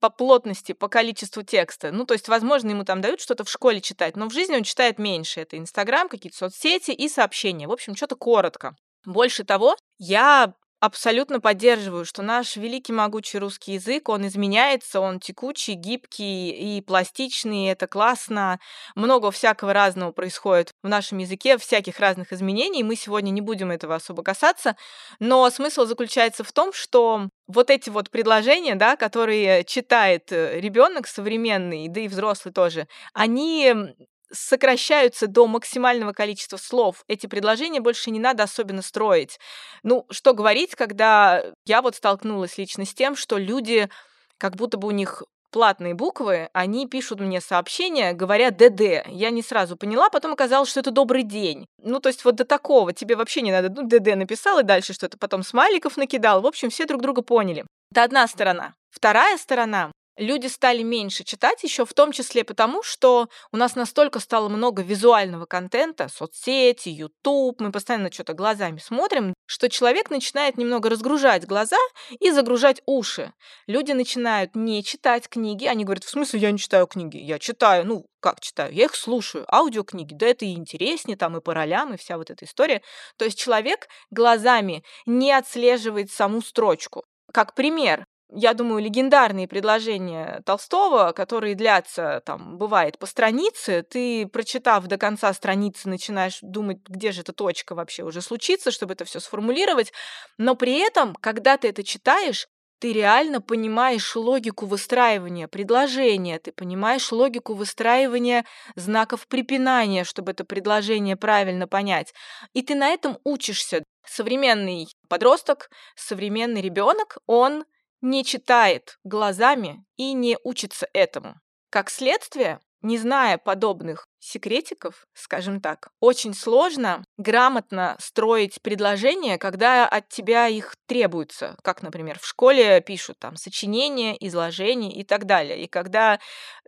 по 0.06 0.12
плотности, 0.12 0.74
по 0.74 0.88
количеству 0.88 1.41
текста. 1.41 1.91
Ну, 1.91 2.06
то 2.06 2.14
есть, 2.14 2.28
возможно, 2.28 2.70
ему 2.70 2.84
там 2.84 3.01
дают 3.01 3.20
что-то 3.20 3.43
в 3.43 3.49
школе 3.49 3.82
читать, 3.82 4.16
но 4.16 4.30
в 4.30 4.34
жизни 4.34 4.56
он 4.56 4.62
читает 4.62 4.99
меньше. 4.99 5.41
Это 5.41 5.58
Инстаграм, 5.58 6.08
какие-то 6.08 6.38
соцсети 6.38 6.91
и 6.91 7.10
сообщения. 7.10 7.68
В 7.68 7.72
общем, 7.72 7.95
что-то 7.95 8.16
коротко. 8.16 8.76
Больше 9.03 9.43
того, 9.43 9.76
я 9.97 10.53
абсолютно 10.86 11.41
поддерживаю, 11.41 12.05
что 12.05 12.21
наш 12.21 12.55
великий 12.55 12.93
могучий 12.93 13.39
русский 13.39 13.73
язык, 13.73 14.09
он 14.09 14.27
изменяется, 14.27 14.99
он 14.99 15.19
текучий, 15.19 15.73
гибкий 15.73 16.77
и 16.77 16.81
пластичный, 16.81 17.67
это 17.67 17.88
классно. 17.88 18.59
Много 18.95 19.31
всякого 19.31 19.73
разного 19.73 20.11
происходит 20.11 20.71
в 20.83 20.88
нашем 20.88 21.17
языке, 21.17 21.57
всяких 21.57 21.99
разных 21.99 22.31
изменений. 22.31 22.83
Мы 22.83 22.95
сегодня 22.95 23.31
не 23.31 23.41
будем 23.41 23.71
этого 23.71 23.95
особо 23.95 24.23
касаться, 24.23 24.75
но 25.19 25.49
смысл 25.49 25.86
заключается 25.86 26.43
в 26.43 26.51
том, 26.53 26.71
что 26.71 27.29
вот 27.47 27.69
эти 27.69 27.89
вот 27.89 28.09
предложения, 28.09 28.75
да, 28.75 28.95
которые 28.95 29.63
читает 29.65 30.31
э, 30.31 30.59
ребенок 30.59 31.07
современный, 31.07 31.88
да 31.89 32.01
и 32.01 32.07
взрослый 32.07 32.53
тоже, 32.53 32.88
они 33.13 33.95
сокращаются 34.32 35.28
до 35.28 35.47
максимального 35.47 36.13
количества 36.13 36.57
слов. 36.57 37.03
Эти 37.07 37.28
предложения 37.28 37.82
больше 37.82 38.11
не 38.11 38.19
надо 38.19 38.43
особенно 38.43 38.82
строить. 38.82 39.39
Ну, 39.84 40.05
что 40.09 40.34
говорить, 40.34 40.76
когда 40.76 41.43
я 41.65 41.82
вот 41.82 41.95
столкнулась 41.95 42.57
лично 42.57 42.86
с 42.86 42.93
тем, 42.93 43.15
что 43.15 43.38
люди, 43.38 43.89
как 44.38 44.55
будто 44.55 44.78
бы 44.78 44.88
у 44.88 44.91
них 44.91 45.23
платные 45.51 45.93
буквы, 45.93 46.49
они 46.51 46.86
пишут 46.86 47.21
мне 47.21 47.39
сообщения, 47.39 48.11
говоря 48.11 48.51
ДД. 48.51 49.07
Я 49.07 49.30
не 49.30 49.41
сразу 49.41 49.78
поняла, 49.78 50.09
потом 50.09 50.34
оказалось, 50.34 50.69
что 50.69 50.82
это 50.82 50.91
добрый 50.91 51.23
день. 51.23 51.65
Ну, 51.82 52.01
то 52.01 52.09
есть 52.09 52.26
вот 52.26 52.36
до 52.36 52.43
такого 52.43 52.91
тебе 52.91 53.15
вообще 53.15 53.41
не 53.41 53.53
надо, 53.53 53.69
ну, 53.69 53.88
ДД 53.88 54.15
написал 54.15 54.59
и 54.59 54.63
дальше 54.63 54.91
что-то, 54.91 55.17
потом 55.17 55.43
смайликов 55.43 55.95
накидал. 55.95 56.41
В 56.41 56.45
общем, 56.45 56.69
все 56.69 56.86
друг 56.86 57.01
друга 57.01 57.21
поняли. 57.21 57.65
Это 57.91 58.03
одна 58.03 58.28
сторона. 58.28 58.73
Вторая 58.91 59.38
сторона 59.38 59.91
люди 60.18 60.47
стали 60.47 60.82
меньше 60.84 61.24
читать 61.24 61.63
еще 61.63 61.86
в 61.86 61.93
том 61.93 62.11
числе 62.11 62.43
потому, 62.43 62.84
что 62.84 63.30
у 63.51 63.57
нас 63.57 63.76
настолько 63.76 64.20
стало 64.20 64.49
много 64.49 64.82
визуального 64.82 65.45
контента, 65.45 66.07
соцсети, 66.09 66.89
YouTube, 66.89 67.59
мы 67.59 67.72
постоянно 67.72 68.11
что-то 68.11 68.34
глазами 68.34 68.78
смотрим, 68.78 69.34
что 69.45 69.70
человек 69.70 70.09
начинает 70.09 70.57
немного 70.57 70.89
разгружать 70.89 71.45
глаза 71.45 71.78
и 72.20 72.32
загружать 72.32 72.82
уши. 72.86 73.34
Люди 73.68 73.91
начинают 73.91 74.55
не 74.55 74.84
читать 74.84 75.28
книги, 75.30 75.66
они 75.66 75.84
говорят, 75.84 76.03
в 76.03 76.09
смысле 76.09 76.39
я 76.39 76.51
не 76.51 76.57
читаю 76.57 76.88
книги? 76.88 77.18
Я 77.18 77.39
читаю, 77.39 77.86
ну, 77.86 78.05
как 78.20 78.39
читаю? 78.39 78.74
Я 78.74 78.86
их 78.86 78.95
слушаю, 78.95 79.45
аудиокниги, 79.53 80.13
да 80.13 80.28
это 80.28 80.45
и 80.45 80.53
интереснее, 80.53 81.18
там 81.18 81.38
и 81.38 81.41
по 81.41 81.53
ролям, 81.53 81.93
и 81.93 81.97
вся 81.97 82.18
вот 82.18 82.32
эта 82.32 82.45
история. 82.45 82.82
То 83.18 83.26
есть 83.26 83.38
человек 83.38 83.88
глазами 84.09 84.84
не 85.05 85.32
отслеживает 85.32 86.11
саму 86.11 86.41
строчку. 86.41 87.03
Как 87.32 87.53
пример, 87.53 88.05
я 88.36 88.53
думаю, 88.53 88.83
легендарные 88.83 89.47
предложения 89.47 90.41
Толстого, 90.45 91.13
которые 91.13 91.55
длятся, 91.55 92.21
там, 92.25 92.57
бывает, 92.57 92.99
по 92.99 93.05
странице, 93.05 93.83
ты, 93.83 94.27
прочитав 94.27 94.86
до 94.88 94.97
конца 94.97 95.33
страницы, 95.33 95.89
начинаешь 95.89 96.39
думать, 96.41 96.79
где 96.88 97.11
же 97.11 97.21
эта 97.21 97.33
точка 97.33 97.75
вообще 97.75 98.03
уже 98.03 98.21
случится, 98.21 98.71
чтобы 98.71 98.93
это 98.93 99.05
все 99.05 99.19
сформулировать, 99.19 99.93
но 100.38 100.55
при 100.55 100.79
этом, 100.79 101.15
когда 101.15 101.57
ты 101.57 101.69
это 101.69 101.83
читаешь, 101.83 102.47
ты 102.79 102.91
реально 102.91 103.41
понимаешь 103.41 104.15
логику 104.15 104.65
выстраивания 104.65 105.47
предложения, 105.47 106.39
ты 106.39 106.51
понимаешь 106.51 107.11
логику 107.11 107.53
выстраивания 107.53 108.45
знаков 108.75 109.27
препинания, 109.27 110.03
чтобы 110.03 110.33
это 110.33 110.43
предложение 110.43 111.15
правильно 111.15 111.67
понять. 111.67 112.13
И 112.53 112.61
ты 112.61 112.75
на 112.75 112.89
этом 112.89 113.17
учишься. 113.23 113.83
Современный 114.05 114.88
подросток, 115.07 115.69
современный 115.95 116.61
ребенок, 116.61 117.17
он 117.25 117.65
не 118.01 118.23
читает 118.23 118.97
глазами 119.03 119.85
и 119.97 120.13
не 120.13 120.37
учится 120.43 120.87
этому. 120.93 121.35
Как 121.69 121.89
следствие, 121.89 122.59
не 122.85 122.99
зная 122.99 123.39
подобных 123.39 124.07
секретиков, 124.19 125.07
скажем 125.13 125.59
так, 125.59 125.89
очень 125.99 126.35
сложно 126.35 127.03
грамотно 127.17 127.95
строить 127.99 128.61
предложения, 128.61 129.39
когда 129.39 129.87
от 129.87 130.07
тебя 130.09 130.47
их 130.47 130.75
требуется. 130.85 131.57
Как, 131.63 131.81
например, 131.81 132.19
в 132.19 132.25
школе 132.27 132.81
пишут 132.81 133.17
там 133.19 133.37
сочинения, 133.37 134.15
изложения 134.27 134.91
и 134.91 135.03
так 135.03 135.25
далее. 135.25 135.63
И 135.63 135.67
когда 135.67 136.19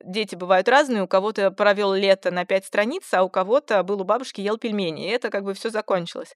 дети 0.04 0.34
бывают 0.34 0.68
разные, 0.68 1.04
у 1.04 1.08
кого-то 1.08 1.52
провел 1.52 1.94
лето 1.94 2.32
на 2.32 2.46
пять 2.46 2.66
страниц, 2.66 3.04
а 3.14 3.24
у 3.24 3.30
кого-то 3.30 3.84
был 3.84 4.02
у 4.02 4.04
бабушки 4.04 4.42
ел 4.42 4.58
пельмени, 4.58 5.08
и 5.08 5.12
это 5.12 5.30
как 5.30 5.44
бы 5.44 5.54
все 5.54 5.70
закончилось. 5.70 6.34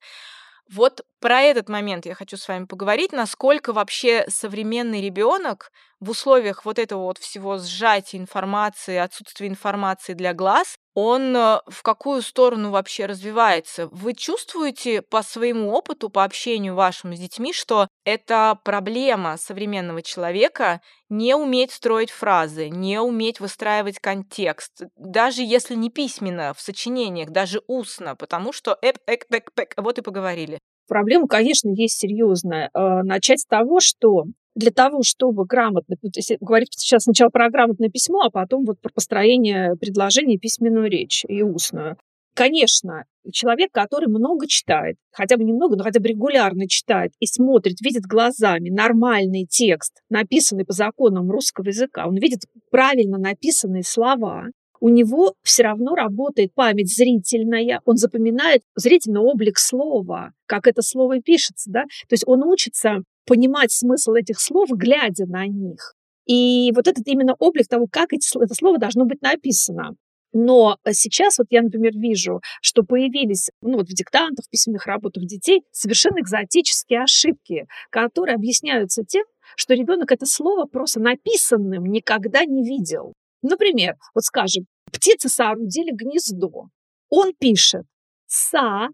Вот 0.69 1.01
про 1.19 1.41
этот 1.41 1.69
момент 1.69 2.05
я 2.05 2.15
хочу 2.15 2.37
с 2.37 2.47
вами 2.47 2.65
поговорить, 2.65 3.11
насколько 3.11 3.73
вообще 3.73 4.25
современный 4.29 5.01
ребенок 5.01 5.71
в 6.01 6.09
условиях 6.09 6.65
вот 6.65 6.79
этого 6.79 7.03
вот 7.03 7.19
всего 7.19 7.57
сжатия 7.59 8.17
информации, 8.17 8.97
отсутствия 8.97 9.47
информации 9.47 10.13
для 10.13 10.33
глаз, 10.33 10.75
он 10.93 11.35
э, 11.35 11.59
в 11.67 11.83
какую 11.83 12.21
сторону 12.21 12.71
вообще 12.71 13.05
развивается? 13.05 13.87
Вы 13.87 14.13
чувствуете 14.13 15.03
по 15.03 15.21
своему 15.21 15.71
опыту, 15.71 16.09
по 16.09 16.23
общению 16.23 16.75
вашему 16.75 17.15
с 17.15 17.19
детьми, 17.19 17.53
что 17.53 17.87
это 18.03 18.59
проблема 18.65 19.37
современного 19.37 20.01
человека 20.01 20.81
не 21.07 21.35
уметь 21.35 21.71
строить 21.71 22.09
фразы, 22.11 22.69
не 22.69 22.99
уметь 22.99 23.39
выстраивать 23.39 23.99
контекст, 23.99 24.83
даже 24.97 25.43
если 25.43 25.75
не 25.75 25.89
письменно, 25.89 26.53
в 26.53 26.59
сочинениях, 26.59 27.29
даже 27.29 27.61
устно, 27.67 28.15
потому 28.15 28.51
что 28.51 28.77
эп, 28.81 28.97
эк, 29.07 29.25
эк, 29.29 29.51
эк, 29.55 29.73
вот 29.77 29.99
и 29.99 30.01
поговорили. 30.01 30.59
Проблема, 30.87 31.27
конечно, 31.27 31.69
есть 31.69 31.99
серьезная. 31.99 32.69
Э, 32.73 33.03
начать 33.03 33.39
с 33.39 33.45
того, 33.45 33.79
что 33.79 34.25
для 34.55 34.71
того, 34.71 35.03
чтобы 35.03 35.45
грамотно, 35.45 35.95
если 36.15 36.37
говорить 36.39 36.73
сейчас 36.73 37.03
сначала 37.03 37.29
про 37.29 37.49
грамотное 37.49 37.89
письмо, 37.89 38.23
а 38.25 38.29
потом 38.29 38.65
вот 38.65 38.79
про 38.81 38.89
построение 38.89 39.75
предложений, 39.75 40.39
письменную 40.39 40.89
речь 40.89 41.23
и 41.27 41.41
устную. 41.41 41.97
Конечно, 42.33 43.05
человек, 43.31 43.71
который 43.71 44.07
много 44.07 44.47
читает, 44.47 44.95
хотя 45.11 45.35
бы 45.37 45.43
немного, 45.43 45.75
но 45.75 45.83
хотя 45.83 45.99
бы 45.99 46.07
регулярно 46.07 46.67
читает 46.67 47.11
и 47.19 47.25
смотрит, 47.25 47.81
видит 47.81 48.03
глазами 48.03 48.69
нормальный 48.69 49.45
текст, 49.45 50.01
написанный 50.09 50.65
по 50.65 50.71
законам 50.71 51.29
русского 51.29 51.67
языка, 51.67 52.07
он 52.07 52.15
видит 52.15 52.41
правильно 52.69 53.17
написанные 53.17 53.83
слова, 53.83 54.45
у 54.79 54.89
него 54.89 55.35
все 55.43 55.63
равно 55.63 55.93
работает 55.93 56.53
память 56.55 56.93
зрительная, 56.93 57.81
он 57.85 57.97
запоминает 57.97 58.63
зрительный 58.75 59.21
облик 59.21 59.59
слова, 59.59 60.31
как 60.47 60.65
это 60.65 60.81
слово 60.81 61.21
пишется, 61.21 61.69
да, 61.69 61.83
то 61.83 62.13
есть 62.13 62.23
он 62.25 62.43
учится 62.43 63.03
понимать 63.25 63.71
смысл 63.71 64.13
этих 64.13 64.39
слов, 64.39 64.69
глядя 64.71 65.25
на 65.25 65.47
них. 65.47 65.95
И 66.25 66.71
вот 66.75 66.87
этот 66.87 67.07
именно 67.07 67.35
облик 67.39 67.67
того, 67.67 67.87
как 67.91 68.13
эти, 68.13 68.27
это 68.41 68.53
слово 68.53 68.77
должно 68.77 69.05
быть 69.05 69.21
написано. 69.21 69.95
Но 70.33 70.77
сейчас 70.91 71.37
вот 71.37 71.47
я, 71.49 71.61
например, 71.61 71.91
вижу, 71.93 72.41
что 72.61 72.83
появились 72.83 73.49
ну, 73.61 73.77
вот 73.77 73.87
в 73.89 73.93
диктантах, 73.93 74.45
в 74.45 74.49
письменных 74.49 74.85
работах 74.85 75.25
детей 75.25 75.63
совершенно 75.71 76.19
экзотические 76.21 77.03
ошибки, 77.03 77.67
которые 77.89 78.35
объясняются 78.35 79.03
тем, 79.03 79.25
что 79.57 79.73
ребенок 79.73 80.11
это 80.11 80.25
слово 80.25 80.65
просто 80.65 81.01
написанным 81.01 81.85
никогда 81.85 82.45
не 82.45 82.63
видел. 82.63 83.13
Например, 83.41 83.95
вот 84.13 84.23
скажем, 84.23 84.67
птицы 84.91 85.27
соорудили 85.27 85.91
гнездо. 85.91 86.69
Он 87.09 87.33
пишет 87.37 87.85
«са-ра-удили». 88.27 88.93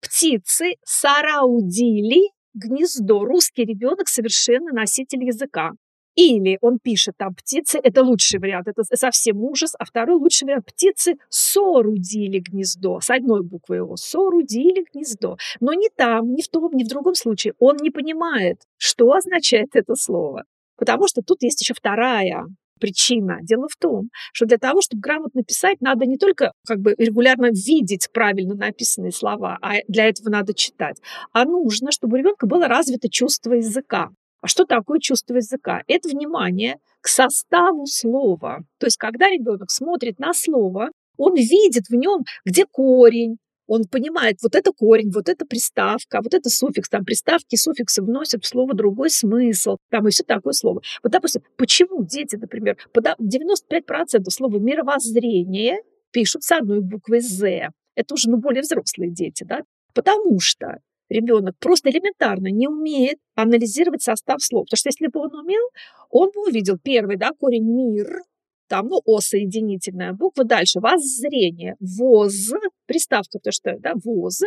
Птицы 0.00 0.74
сараудили 0.84 2.30
гнездо. 2.54 3.24
Русский 3.24 3.64
ребенок 3.64 4.08
совершенно 4.08 4.72
носитель 4.72 5.24
языка. 5.24 5.72
Или 6.14 6.58
он 6.62 6.80
пишет 6.82 7.14
там 7.16 7.32
птицы, 7.32 7.78
это 7.80 8.02
лучший 8.02 8.40
вариант, 8.40 8.66
это 8.66 8.82
совсем 8.96 9.38
ужас, 9.38 9.74
а 9.78 9.84
второй 9.84 10.16
лучший 10.16 10.46
вариант 10.46 10.66
птицы 10.66 11.14
сорудили 11.28 12.40
гнездо, 12.40 12.98
с 13.00 13.08
одной 13.08 13.44
буквы 13.44 13.76
его, 13.76 13.94
сорудили 13.94 14.84
гнездо. 14.92 15.36
Но 15.60 15.74
ни 15.74 15.88
там, 15.94 16.34
ни 16.34 16.42
в 16.42 16.48
том, 16.48 16.72
ни 16.72 16.82
в 16.82 16.88
другом 16.88 17.14
случае 17.14 17.54
он 17.60 17.76
не 17.76 17.90
понимает, 17.90 18.62
что 18.78 19.12
означает 19.12 19.68
это 19.74 19.94
слово. 19.94 20.42
Потому 20.76 21.06
что 21.06 21.22
тут 21.22 21.44
есть 21.44 21.60
еще 21.60 21.74
вторая 21.74 22.46
причина? 22.78 23.38
Дело 23.42 23.68
в 23.68 23.76
том, 23.76 24.08
что 24.32 24.46
для 24.46 24.58
того, 24.58 24.80
чтобы 24.80 25.00
грамотно 25.00 25.42
писать, 25.42 25.80
надо 25.80 26.06
не 26.06 26.16
только 26.16 26.52
как 26.66 26.78
бы 26.80 26.94
регулярно 26.96 27.50
видеть 27.50 28.08
правильно 28.12 28.54
написанные 28.54 29.12
слова, 29.12 29.58
а 29.60 29.74
для 29.88 30.08
этого 30.08 30.30
надо 30.30 30.54
читать, 30.54 31.00
а 31.32 31.44
нужно, 31.44 31.92
чтобы 31.92 32.16
у 32.16 32.20
ребенка 32.20 32.46
было 32.46 32.68
развито 32.68 33.08
чувство 33.10 33.52
языка. 33.52 34.10
А 34.40 34.46
что 34.46 34.64
такое 34.64 35.00
чувство 35.00 35.34
языка? 35.34 35.82
Это 35.88 36.08
внимание 36.08 36.76
к 37.00 37.08
составу 37.08 37.86
слова. 37.86 38.60
То 38.78 38.86
есть, 38.86 38.96
когда 38.96 39.28
ребенок 39.28 39.70
смотрит 39.70 40.18
на 40.18 40.32
слово, 40.32 40.90
он 41.16 41.34
видит 41.34 41.88
в 41.88 41.94
нем, 41.94 42.22
где 42.44 42.64
корень, 42.64 43.38
он 43.68 43.84
понимает, 43.84 44.38
вот 44.42 44.54
это 44.54 44.72
корень, 44.72 45.12
вот 45.14 45.28
это 45.28 45.46
приставка, 45.46 46.20
вот 46.22 46.34
это 46.34 46.48
суффикс, 46.48 46.88
там 46.88 47.04
приставки, 47.04 47.54
суффиксы 47.54 48.02
вносят 48.02 48.42
в 48.42 48.48
слово 48.48 48.74
другой 48.74 49.10
смысл, 49.10 49.76
там 49.90 50.08
и 50.08 50.10
все 50.10 50.24
такое 50.24 50.54
слово. 50.54 50.80
Вот, 51.02 51.12
допустим, 51.12 51.42
почему 51.56 52.02
дети, 52.04 52.36
например, 52.36 52.76
95% 52.96 54.30
слова 54.30 54.58
«мировоззрение» 54.58 55.82
пишут 56.10 56.42
с 56.42 56.52
одной 56.52 56.80
буквой 56.80 57.20
«з», 57.20 57.68
это 57.94 58.14
уже 58.14 58.30
ну, 58.30 58.38
более 58.38 58.62
взрослые 58.62 59.10
дети, 59.10 59.44
да, 59.44 59.60
потому 59.94 60.40
что 60.40 60.78
ребенок 61.10 61.54
просто 61.58 61.90
элементарно 61.90 62.48
не 62.48 62.68
умеет 62.68 63.18
анализировать 63.34 64.02
состав 64.02 64.42
слов. 64.42 64.66
Потому 64.66 64.78
что 64.78 64.88
если 64.88 65.08
бы 65.08 65.20
он 65.20 65.34
умел, 65.34 65.62
он 66.10 66.30
бы 66.34 66.48
увидел 66.48 66.78
первый, 66.82 67.16
да, 67.16 67.32
корень 67.38 67.64
«мир», 67.64 68.22
там, 68.68 68.88
ну, 68.88 69.00
О 69.06 69.20
соединительная 69.20 70.12
буква. 70.12 70.44
Дальше 70.44 70.80
воззрение, 70.80 71.76
воз, 71.80 72.52
приставка, 72.88 73.38
то 73.38 73.52
что, 73.52 73.76
да, 73.78 73.92
воз, 74.04 74.40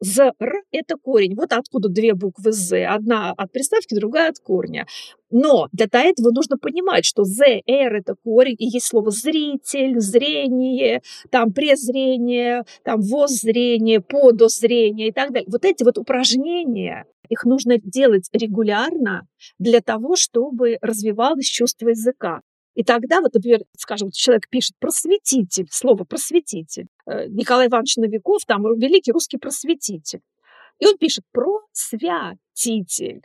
зр– 0.00 0.32
это 0.72 0.96
корень. 0.96 1.34
Вот 1.34 1.52
откуда 1.52 1.88
две 1.88 2.14
буквы 2.14 2.52
з. 2.52 2.86
Одна 2.86 3.32
от 3.36 3.52
приставки, 3.52 3.94
другая 3.94 4.30
от 4.30 4.38
корня. 4.38 4.86
Но 5.30 5.68
для 5.72 5.86
этого 5.92 6.30
нужно 6.30 6.56
понимать, 6.56 7.04
что 7.04 7.24
з, 7.24 7.60
р– 7.66 7.94
это 7.96 8.14
корень, 8.24 8.56
и 8.58 8.66
есть 8.66 8.86
слово 8.86 9.10
зритель, 9.10 10.00
зрение, 10.00 11.02
там 11.30 11.52
презрение, 11.52 12.64
там 12.84 13.00
воззрение, 13.00 14.00
подозрение 14.00 15.08
и 15.08 15.12
так 15.12 15.32
далее. 15.32 15.48
Вот 15.50 15.64
эти 15.64 15.82
вот 15.82 15.98
упражнения, 15.98 17.04
их 17.28 17.44
нужно 17.44 17.78
делать 17.78 18.28
регулярно 18.32 19.26
для 19.58 19.80
того, 19.80 20.16
чтобы 20.16 20.78
развивалось 20.80 21.46
чувство 21.46 21.88
языка. 21.88 22.40
И 22.78 22.84
тогда, 22.84 23.20
вот, 23.20 23.34
например, 23.34 23.62
скажем, 23.76 24.12
человек 24.12 24.48
пишет 24.48 24.76
просветитель, 24.78 25.66
слово 25.68 26.04
просветитель. 26.04 26.86
Э, 27.06 27.26
Николай 27.26 27.66
Иванович 27.66 27.96
Новиков, 27.96 28.44
там 28.46 28.62
великий 28.78 29.10
русский 29.10 29.36
просветитель. 29.36 30.20
И 30.78 30.86
он 30.86 30.96
пишет 30.96 31.24
просвятитель. 31.32 33.22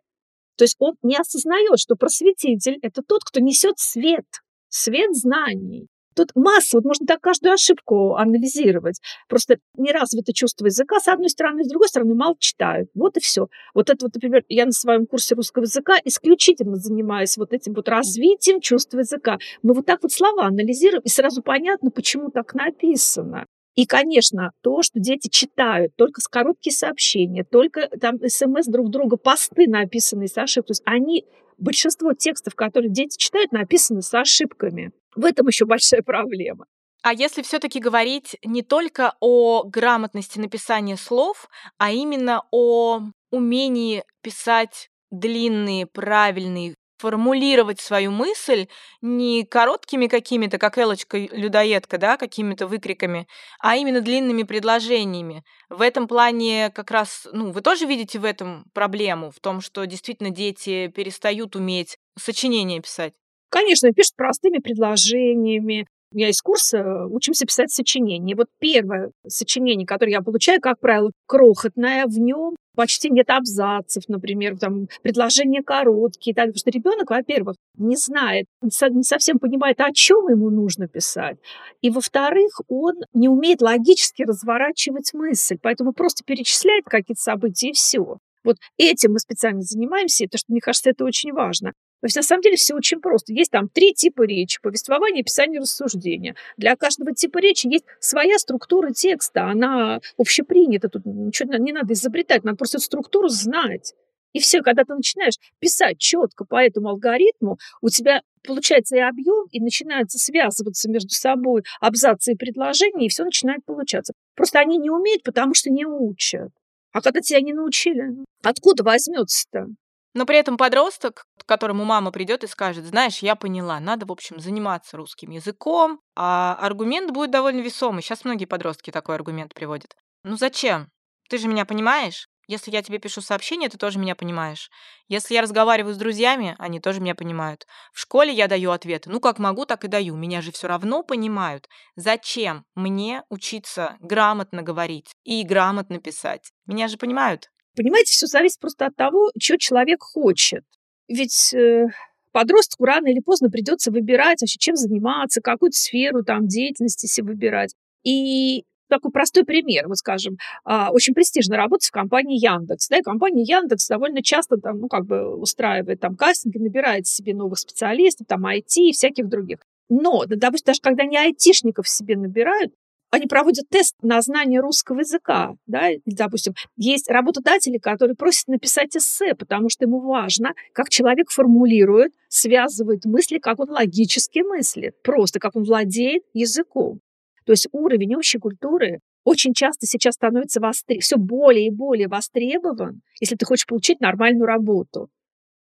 То 0.55 0.63
есть 0.63 0.75
он 0.79 0.95
не 1.03 1.17
осознает, 1.17 1.77
что 1.77 1.95
просветитель– 1.95 2.79
это 2.81 3.03
тот, 3.07 3.23
кто 3.23 3.39
несет 3.41 3.75
свет, 3.77 4.25
свет 4.69 5.15
знаний. 5.15 5.87
Тут 6.15 6.31
масса, 6.35 6.77
вот 6.77 6.85
можно 6.85 7.05
так 7.05 7.21
каждую 7.21 7.53
ошибку 7.53 8.15
анализировать. 8.15 8.99
Просто 9.27 9.57
не 9.77 9.91
развито 9.91 10.33
чувство 10.33 10.65
языка, 10.65 10.99
с 10.99 11.07
одной 11.07 11.29
стороны, 11.29 11.63
с 11.63 11.69
другой 11.69 11.87
стороны, 11.87 12.15
мало 12.15 12.35
читают. 12.39 12.89
Вот 12.93 13.17
и 13.17 13.19
все. 13.19 13.47
Вот 13.73 13.89
это 13.89 14.05
вот, 14.05 14.13
например, 14.13 14.43
я 14.49 14.65
на 14.65 14.71
своем 14.71 15.05
курсе 15.05 15.35
русского 15.35 15.63
языка 15.63 15.97
исключительно 16.03 16.75
занимаюсь 16.75 17.37
вот 17.37 17.53
этим 17.53 17.73
вот 17.73 17.89
развитием 17.89 18.61
чувства 18.61 18.99
языка. 18.99 19.37
Мы 19.61 19.73
вот 19.73 19.85
так 19.85 20.03
вот 20.03 20.11
слова 20.11 20.45
анализируем, 20.45 21.01
и 21.03 21.09
сразу 21.09 21.41
понятно, 21.41 21.91
почему 21.91 22.29
так 22.29 22.53
написано. 22.53 23.45
И, 23.75 23.87
конечно, 23.87 24.51
то, 24.61 24.83
что 24.83 24.99
дети 24.99 25.29
читают 25.29 25.95
только 25.95 26.21
с 26.21 26.27
короткие 26.27 26.73
сообщения, 26.73 27.43
только 27.43 27.89
там 27.99 28.17
смс 28.27 28.67
друг 28.67 28.89
друга, 28.91 29.17
посты 29.17 29.67
написанные 29.67 30.27
с 30.27 30.37
ошибками. 30.37 30.67
То 30.67 30.71
есть 30.71 30.83
они, 30.85 31.25
большинство 31.57 32.13
текстов, 32.13 32.53
которые 32.55 32.91
дети 32.91 33.17
читают, 33.17 33.51
написаны 33.51 34.03
с 34.03 34.13
ошибками. 34.13 34.91
В 35.15 35.25
этом 35.25 35.47
еще 35.47 35.65
большая 35.65 36.01
проблема. 36.01 36.65
А 37.03 37.13
если 37.13 37.41
все-таки 37.41 37.79
говорить 37.79 38.37
не 38.45 38.61
только 38.61 39.13
о 39.19 39.63
грамотности 39.63 40.39
написания 40.39 40.95
слов, 40.97 41.49
а 41.77 41.91
именно 41.91 42.43
о 42.51 43.01
умении 43.31 44.03
писать 44.21 44.89
длинные, 45.11 45.85
правильные, 45.85 46.75
формулировать 46.97 47.81
свою 47.81 48.11
мысль 48.11 48.67
не 49.01 49.43
короткими 49.43 50.07
какими-то, 50.07 50.57
как 50.57 50.77
Элочка-людоедка, 50.77 51.97
да, 51.97 52.15
какими-то 52.15 52.65
выкриками, 52.67 53.27
а 53.59 53.75
именно 53.75 53.99
длинными 53.99 54.43
предложениями. 54.43 55.43
В 55.69 55.81
этом 55.81 56.07
плане 56.07 56.69
как 56.73 56.91
раз, 56.91 57.27
ну, 57.33 57.51
вы 57.51 57.59
тоже 57.61 57.85
видите 57.85 58.19
в 58.19 58.23
этом 58.25 58.63
проблему, 58.73 59.31
в 59.31 59.39
том, 59.41 59.59
что 59.59 59.83
действительно 59.85 60.29
дети 60.29 60.87
перестают 60.87 61.57
уметь 61.57 61.97
сочинения 62.17 62.79
писать? 62.79 63.13
Конечно, 63.53 63.91
пишет 63.91 64.15
простыми 64.15 64.57
предложениями. 64.57 65.85
У 66.11 66.15
меня 66.15 66.27
есть 66.27 66.41
курс 66.41 66.73
э, 66.73 67.05
«Учимся 67.05 67.45
писать 67.45 67.69
сочинения». 67.69 68.35
Вот 68.35 68.47
первое 68.59 69.11
сочинение, 69.27 69.85
которое 69.85 70.11
я 70.13 70.21
получаю, 70.21 70.59
как 70.59 70.79
правило, 70.79 71.11
крохотное, 71.27 72.07
в 72.07 72.17
нем 72.17 72.55
почти 72.75 73.11
нет 73.11 73.29
абзацев, 73.29 74.05
например, 74.07 74.57
там 74.57 74.87
предложения 75.03 75.61
короткие, 75.61 76.33
так, 76.33 76.45
потому 76.45 76.57
что 76.57 76.71
ребенок, 76.71 77.11
во-первых, 77.11 77.55
не 77.77 77.95
знает, 77.95 78.47
не 78.63 79.03
совсем 79.03 79.37
понимает, 79.37 79.79
о 79.81 79.91
чем 79.93 80.29
ему 80.29 80.49
нужно 80.49 80.87
писать, 80.87 81.37
и 81.81 81.91
во-вторых, 81.91 82.61
он 82.69 82.95
не 83.13 83.29
умеет 83.29 83.61
логически 83.61 84.23
разворачивать 84.23 85.13
мысль, 85.13 85.59
поэтому 85.61 85.93
просто 85.93 86.23
перечисляет 86.25 86.85
какие-то 86.85 87.21
события 87.21 87.69
и 87.69 87.73
все. 87.73 88.17
Вот 88.43 88.57
этим 88.77 89.13
мы 89.13 89.19
специально 89.19 89.61
занимаемся, 89.61 90.25
потому 90.25 90.39
что, 90.39 90.51
мне 90.51 90.61
кажется, 90.61 90.89
это 90.89 91.05
очень 91.05 91.31
важно. 91.31 91.73
То 92.03 92.07
есть 92.07 92.17
на 92.17 92.21
самом 92.21 92.41
деле 92.41 92.57
все 92.57 92.75
очень 92.75 92.99
просто. 92.99 93.31
Есть 93.31 93.51
там 93.51 93.69
три 93.69 93.93
типа 93.93 94.23
речи. 94.23 94.59
Повествование, 94.61 95.21
описание, 95.21 95.61
рассуждение. 95.61 96.35
Для 96.57 96.75
каждого 96.75 97.13
типа 97.13 97.37
речи 97.37 97.67
есть 97.67 97.85
своя 98.01 98.37
структура 98.39 98.91
текста. 98.91 99.45
Она 99.45 100.01
общепринята. 100.17 100.89
Тут 100.89 101.05
ничего 101.05 101.53
не 101.53 101.71
надо 101.71 101.93
изобретать. 101.93 102.43
Надо 102.43 102.57
просто 102.57 102.79
структуру 102.79 103.29
знать. 103.29 103.93
И 104.33 104.39
все, 104.39 104.61
когда 104.61 104.83
ты 104.83 104.93
начинаешь 104.95 105.35
писать 105.59 105.97
четко 105.99 106.43
по 106.43 106.61
этому 106.61 106.89
алгоритму, 106.89 107.57
у 107.81 107.87
тебя 107.87 108.21
получается 108.45 108.97
и 108.97 108.99
объем, 108.99 109.45
и 109.51 109.61
начинается 109.61 110.17
связываться 110.19 110.89
между 110.89 111.11
собой 111.11 111.63
абзацы 111.79 112.33
и 112.33 112.35
предложения, 112.35 113.05
и 113.05 113.09
все 113.09 113.23
начинает 113.23 113.63
получаться. 113.63 114.13
Просто 114.35 114.59
они 114.59 114.77
не 114.77 114.89
умеют, 114.89 115.23
потому 115.23 115.53
что 115.53 115.69
не 115.69 115.85
учат. 115.85 116.49
А 116.93 117.01
когда 117.01 117.19
тебя 117.21 117.41
не 117.41 117.53
научили, 117.53 118.03
откуда 118.43 118.83
возьмется-то? 118.83 119.65
Но 120.13 120.25
при 120.27 120.37
этом 120.37 120.57
подросток, 120.57 121.25
к 121.39 121.45
которому 121.45 121.85
мама 121.85 122.11
придет 122.11 122.43
и 122.43 122.47
скажет, 122.47 122.85
знаешь, 122.85 123.19
я 123.19 123.35
поняла, 123.35 123.79
надо, 123.79 124.05
в 124.05 124.11
общем, 124.11 124.39
заниматься 124.39 124.95
русским 124.95 125.31
языком, 125.31 125.99
а 126.15 126.55
аргумент 126.61 127.11
будет 127.11 127.31
довольно 127.31 127.61
весомый. 127.61 128.03
Сейчас 128.03 128.23
многие 128.23 128.45
подростки 128.45 128.91
такой 128.91 129.15
аргумент 129.15 129.55
приводят. 129.55 129.95
Ну 130.23 130.37
зачем? 130.37 130.89
Ты 131.29 131.39
же 131.39 131.47
меня 131.47 131.65
понимаешь? 131.65 132.27
Если 132.47 132.71
я 132.71 132.81
тебе 132.81 132.99
пишу 132.99 133.21
сообщение, 133.21 133.69
ты 133.69 133.77
тоже 133.77 133.99
меня 133.99 134.15
понимаешь. 134.15 134.69
Если 135.07 135.33
я 135.33 135.41
разговариваю 135.41 135.93
с 135.93 135.97
друзьями, 135.97 136.55
они 136.59 136.79
тоже 136.79 136.99
меня 136.99 137.15
понимают. 137.15 137.65
В 137.93 137.99
школе 137.99 138.33
я 138.33 138.47
даю 138.47 138.71
ответы. 138.71 139.09
Ну, 139.09 139.19
как 139.19 139.39
могу, 139.39 139.65
так 139.65 139.85
и 139.85 139.87
даю. 139.87 140.15
Меня 140.15 140.41
же 140.41 140.51
все 140.51 140.67
равно 140.67 141.03
понимают. 141.03 141.67
Зачем 141.95 142.65
мне 142.75 143.23
учиться 143.29 143.97
грамотно 143.99 144.61
говорить 144.61 145.13
и 145.23 145.43
грамотно 145.43 145.99
писать? 145.99 146.51
Меня 146.65 146.87
же 146.87 146.97
понимают. 146.97 147.49
Понимаете, 147.75 148.13
все 148.13 148.27
зависит 148.27 148.59
просто 148.59 148.87
от 148.87 148.95
того, 148.95 149.31
что 149.39 149.57
человек 149.57 150.01
хочет. 150.01 150.63
Ведь 151.07 151.53
э, 151.53 151.87
подростку 152.31 152.85
рано 152.85 153.07
или 153.07 153.19
поздно 153.19 153.49
придется 153.49 153.91
выбирать 153.91 154.41
вообще, 154.41 154.59
чем 154.59 154.75
заниматься, 154.75 155.41
какую-то 155.41 155.77
сферу 155.77 156.23
там 156.23 156.47
деятельности 156.47 157.07
себе 157.07 157.27
выбирать. 157.27 157.73
И 158.03 158.65
такой 158.89 159.11
простой 159.11 159.43
пример, 159.43 159.87
вот 159.87 159.97
скажем, 159.97 160.37
а, 160.63 160.91
очень 160.91 161.13
престижно 161.13 161.57
работать 161.57 161.87
в 161.87 161.91
компании 161.91 162.37
Яндекс. 162.37 162.89
Да, 162.89 162.97
и 162.97 163.01
компания 163.01 163.43
Яндекс 163.43 163.87
довольно 163.87 164.21
часто 164.21 164.57
там, 164.57 164.79
ну, 164.79 164.87
как 164.87 165.05
бы 165.05 165.35
устраивает 165.35 165.99
там 165.99 166.15
кастинги, 166.15 166.57
набирает 166.57 167.07
себе 167.07 167.33
новых 167.33 167.59
специалистов, 167.59 168.27
там 168.27 168.45
IT 168.45 168.77
и 168.77 168.91
всяких 168.91 169.27
других. 169.27 169.59
Но, 169.89 170.23
допустим, 170.25 170.65
даже 170.67 170.81
когда 170.81 171.05
не 171.05 171.17
айтишников 171.17 171.87
себе 171.87 172.15
набирают, 172.17 172.73
они 173.13 173.27
проводят 173.27 173.69
тест 173.69 173.95
на 174.01 174.19
знание 174.23 174.59
русского 174.59 175.01
языка. 175.01 175.53
Да? 175.67 175.89
Допустим, 176.07 176.55
есть 176.77 177.07
работодатели, 177.11 177.77
которые 177.77 178.15
просят 178.15 178.47
написать 178.47 178.97
эссе, 178.97 179.35
потому 179.35 179.69
что 179.69 179.85
ему 179.85 179.99
важно, 179.99 180.53
как 180.73 180.89
человек 180.89 181.29
формулирует, 181.29 182.13
связывает 182.27 183.05
мысли, 183.05 183.37
как 183.37 183.59
он 183.59 183.69
логически 183.69 184.39
мыслит, 184.39 184.99
просто 185.03 185.39
как 185.39 185.55
он 185.55 185.63
владеет 185.63 186.23
языком. 186.33 187.01
То 187.45 187.51
есть 187.53 187.67
уровень 187.71 188.15
общей 188.15 188.39
культуры 188.39 188.99
очень 189.23 189.53
часто 189.53 189.85
сейчас 189.85 190.15
становится 190.15 190.59
востребован, 190.59 191.01
все 191.01 191.17
более 191.17 191.67
и 191.67 191.71
более 191.71 192.07
востребован, 192.07 193.01
если 193.19 193.35
ты 193.35 193.45
хочешь 193.45 193.65
получить 193.65 193.99
нормальную 194.01 194.45
работу. 194.45 195.09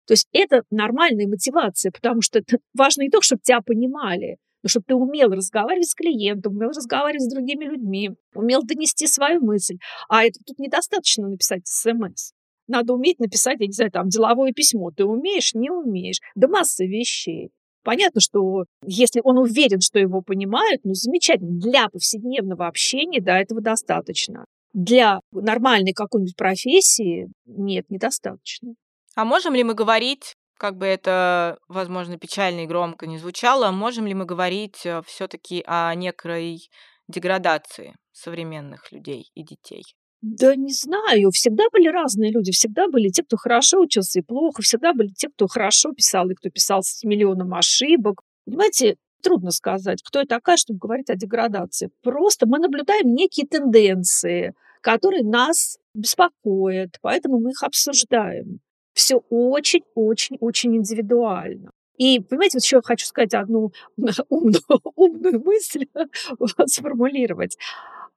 То 0.06 0.12
есть 0.12 0.28
это 0.32 0.62
нормальная 0.70 1.26
мотивация, 1.26 1.90
потому 1.90 2.22
что 2.22 2.38
это 2.38 2.58
важно 2.74 3.02
не 3.02 3.10
только, 3.10 3.24
чтобы 3.24 3.42
тебя 3.42 3.60
понимали, 3.60 4.36
но 4.62 4.68
чтобы 4.68 4.84
ты 4.86 4.94
умел 4.94 5.30
разговаривать 5.30 5.88
с 5.88 5.94
клиентом, 5.94 6.56
умел 6.56 6.70
разговаривать 6.70 7.22
с 7.22 7.32
другими 7.32 7.64
людьми, 7.64 8.10
умел 8.34 8.62
донести 8.62 9.06
свою 9.06 9.40
мысль. 9.40 9.78
А 10.08 10.24
это 10.24 10.40
тут 10.44 10.58
недостаточно 10.58 11.28
написать 11.28 11.66
смс. 11.66 12.32
Надо 12.68 12.94
уметь 12.94 13.20
написать, 13.20 13.60
я 13.60 13.66
не 13.66 13.72
знаю, 13.72 13.92
там, 13.92 14.08
деловое 14.08 14.52
письмо. 14.52 14.90
Ты 14.90 15.04
умеешь, 15.04 15.54
не 15.54 15.70
умеешь. 15.70 16.18
Да 16.34 16.48
масса 16.48 16.84
вещей. 16.84 17.50
Понятно, 17.86 18.20
что 18.20 18.64
если 18.84 19.20
он 19.22 19.38
уверен, 19.38 19.80
что 19.80 20.00
его 20.00 20.20
понимают, 20.20 20.80
ну, 20.82 20.92
замечательно. 20.94 21.52
Для 21.52 21.88
повседневного 21.88 22.66
общения, 22.66 23.20
да, 23.20 23.38
этого 23.38 23.60
достаточно. 23.60 24.44
Для 24.72 25.20
нормальной 25.30 25.92
какой-нибудь 25.92 26.34
профессии 26.34 27.28
нет, 27.44 27.88
недостаточно. 27.88 28.74
А 29.14 29.24
можем 29.24 29.54
ли 29.54 29.62
мы 29.62 29.74
говорить, 29.74 30.34
как 30.58 30.76
бы 30.76 30.84
это, 30.84 31.58
возможно, 31.68 32.18
печально 32.18 32.64
и 32.64 32.66
громко 32.66 33.06
не 33.06 33.18
звучало, 33.18 33.70
можем 33.70 34.08
ли 34.08 34.14
мы 34.14 34.24
говорить 34.24 34.84
э, 34.84 35.00
все-таки 35.06 35.62
о 35.64 35.94
некой 35.94 36.68
деградации 37.06 37.94
современных 38.10 38.90
людей 38.90 39.30
и 39.36 39.44
детей? 39.44 39.84
Да 40.22 40.56
не 40.56 40.72
знаю, 40.72 41.30
всегда 41.30 41.64
были 41.72 41.88
разные 41.88 42.32
люди, 42.32 42.50
всегда 42.50 42.88
были 42.88 43.08
те, 43.10 43.22
кто 43.22 43.36
хорошо 43.36 43.80
учился 43.80 44.18
и 44.18 44.22
плохо, 44.22 44.62
всегда 44.62 44.92
были 44.92 45.08
те, 45.08 45.28
кто 45.28 45.46
хорошо 45.46 45.92
писал 45.92 46.28
и 46.30 46.34
кто 46.34 46.48
писал 46.50 46.82
с 46.82 47.04
миллионом 47.04 47.54
ошибок. 47.54 48.22
Понимаете, 48.44 48.96
трудно 49.22 49.50
сказать, 49.50 50.02
кто 50.02 50.20
я 50.20 50.24
такая, 50.24 50.56
чтобы 50.56 50.78
говорить 50.78 51.10
о 51.10 51.16
деградации. 51.16 51.90
Просто 52.02 52.46
мы 52.46 52.58
наблюдаем 52.58 53.14
некие 53.14 53.46
тенденции, 53.46 54.54
которые 54.80 55.22
нас 55.22 55.78
беспокоят, 55.94 56.98
поэтому 57.02 57.40
мы 57.40 57.50
их 57.50 57.62
обсуждаем. 57.62 58.60
Все 58.94 59.16
очень-очень-очень 59.28 60.76
индивидуально. 60.76 61.70
И, 61.98 62.20
понимаете, 62.20 62.58
вот 62.58 62.64
еще 62.64 62.82
хочу 62.82 63.06
сказать 63.06 63.34
одну 63.34 63.72
умную, 64.28 64.62
умную 64.94 65.42
мысль 65.42 65.86
сформулировать. 66.66 67.56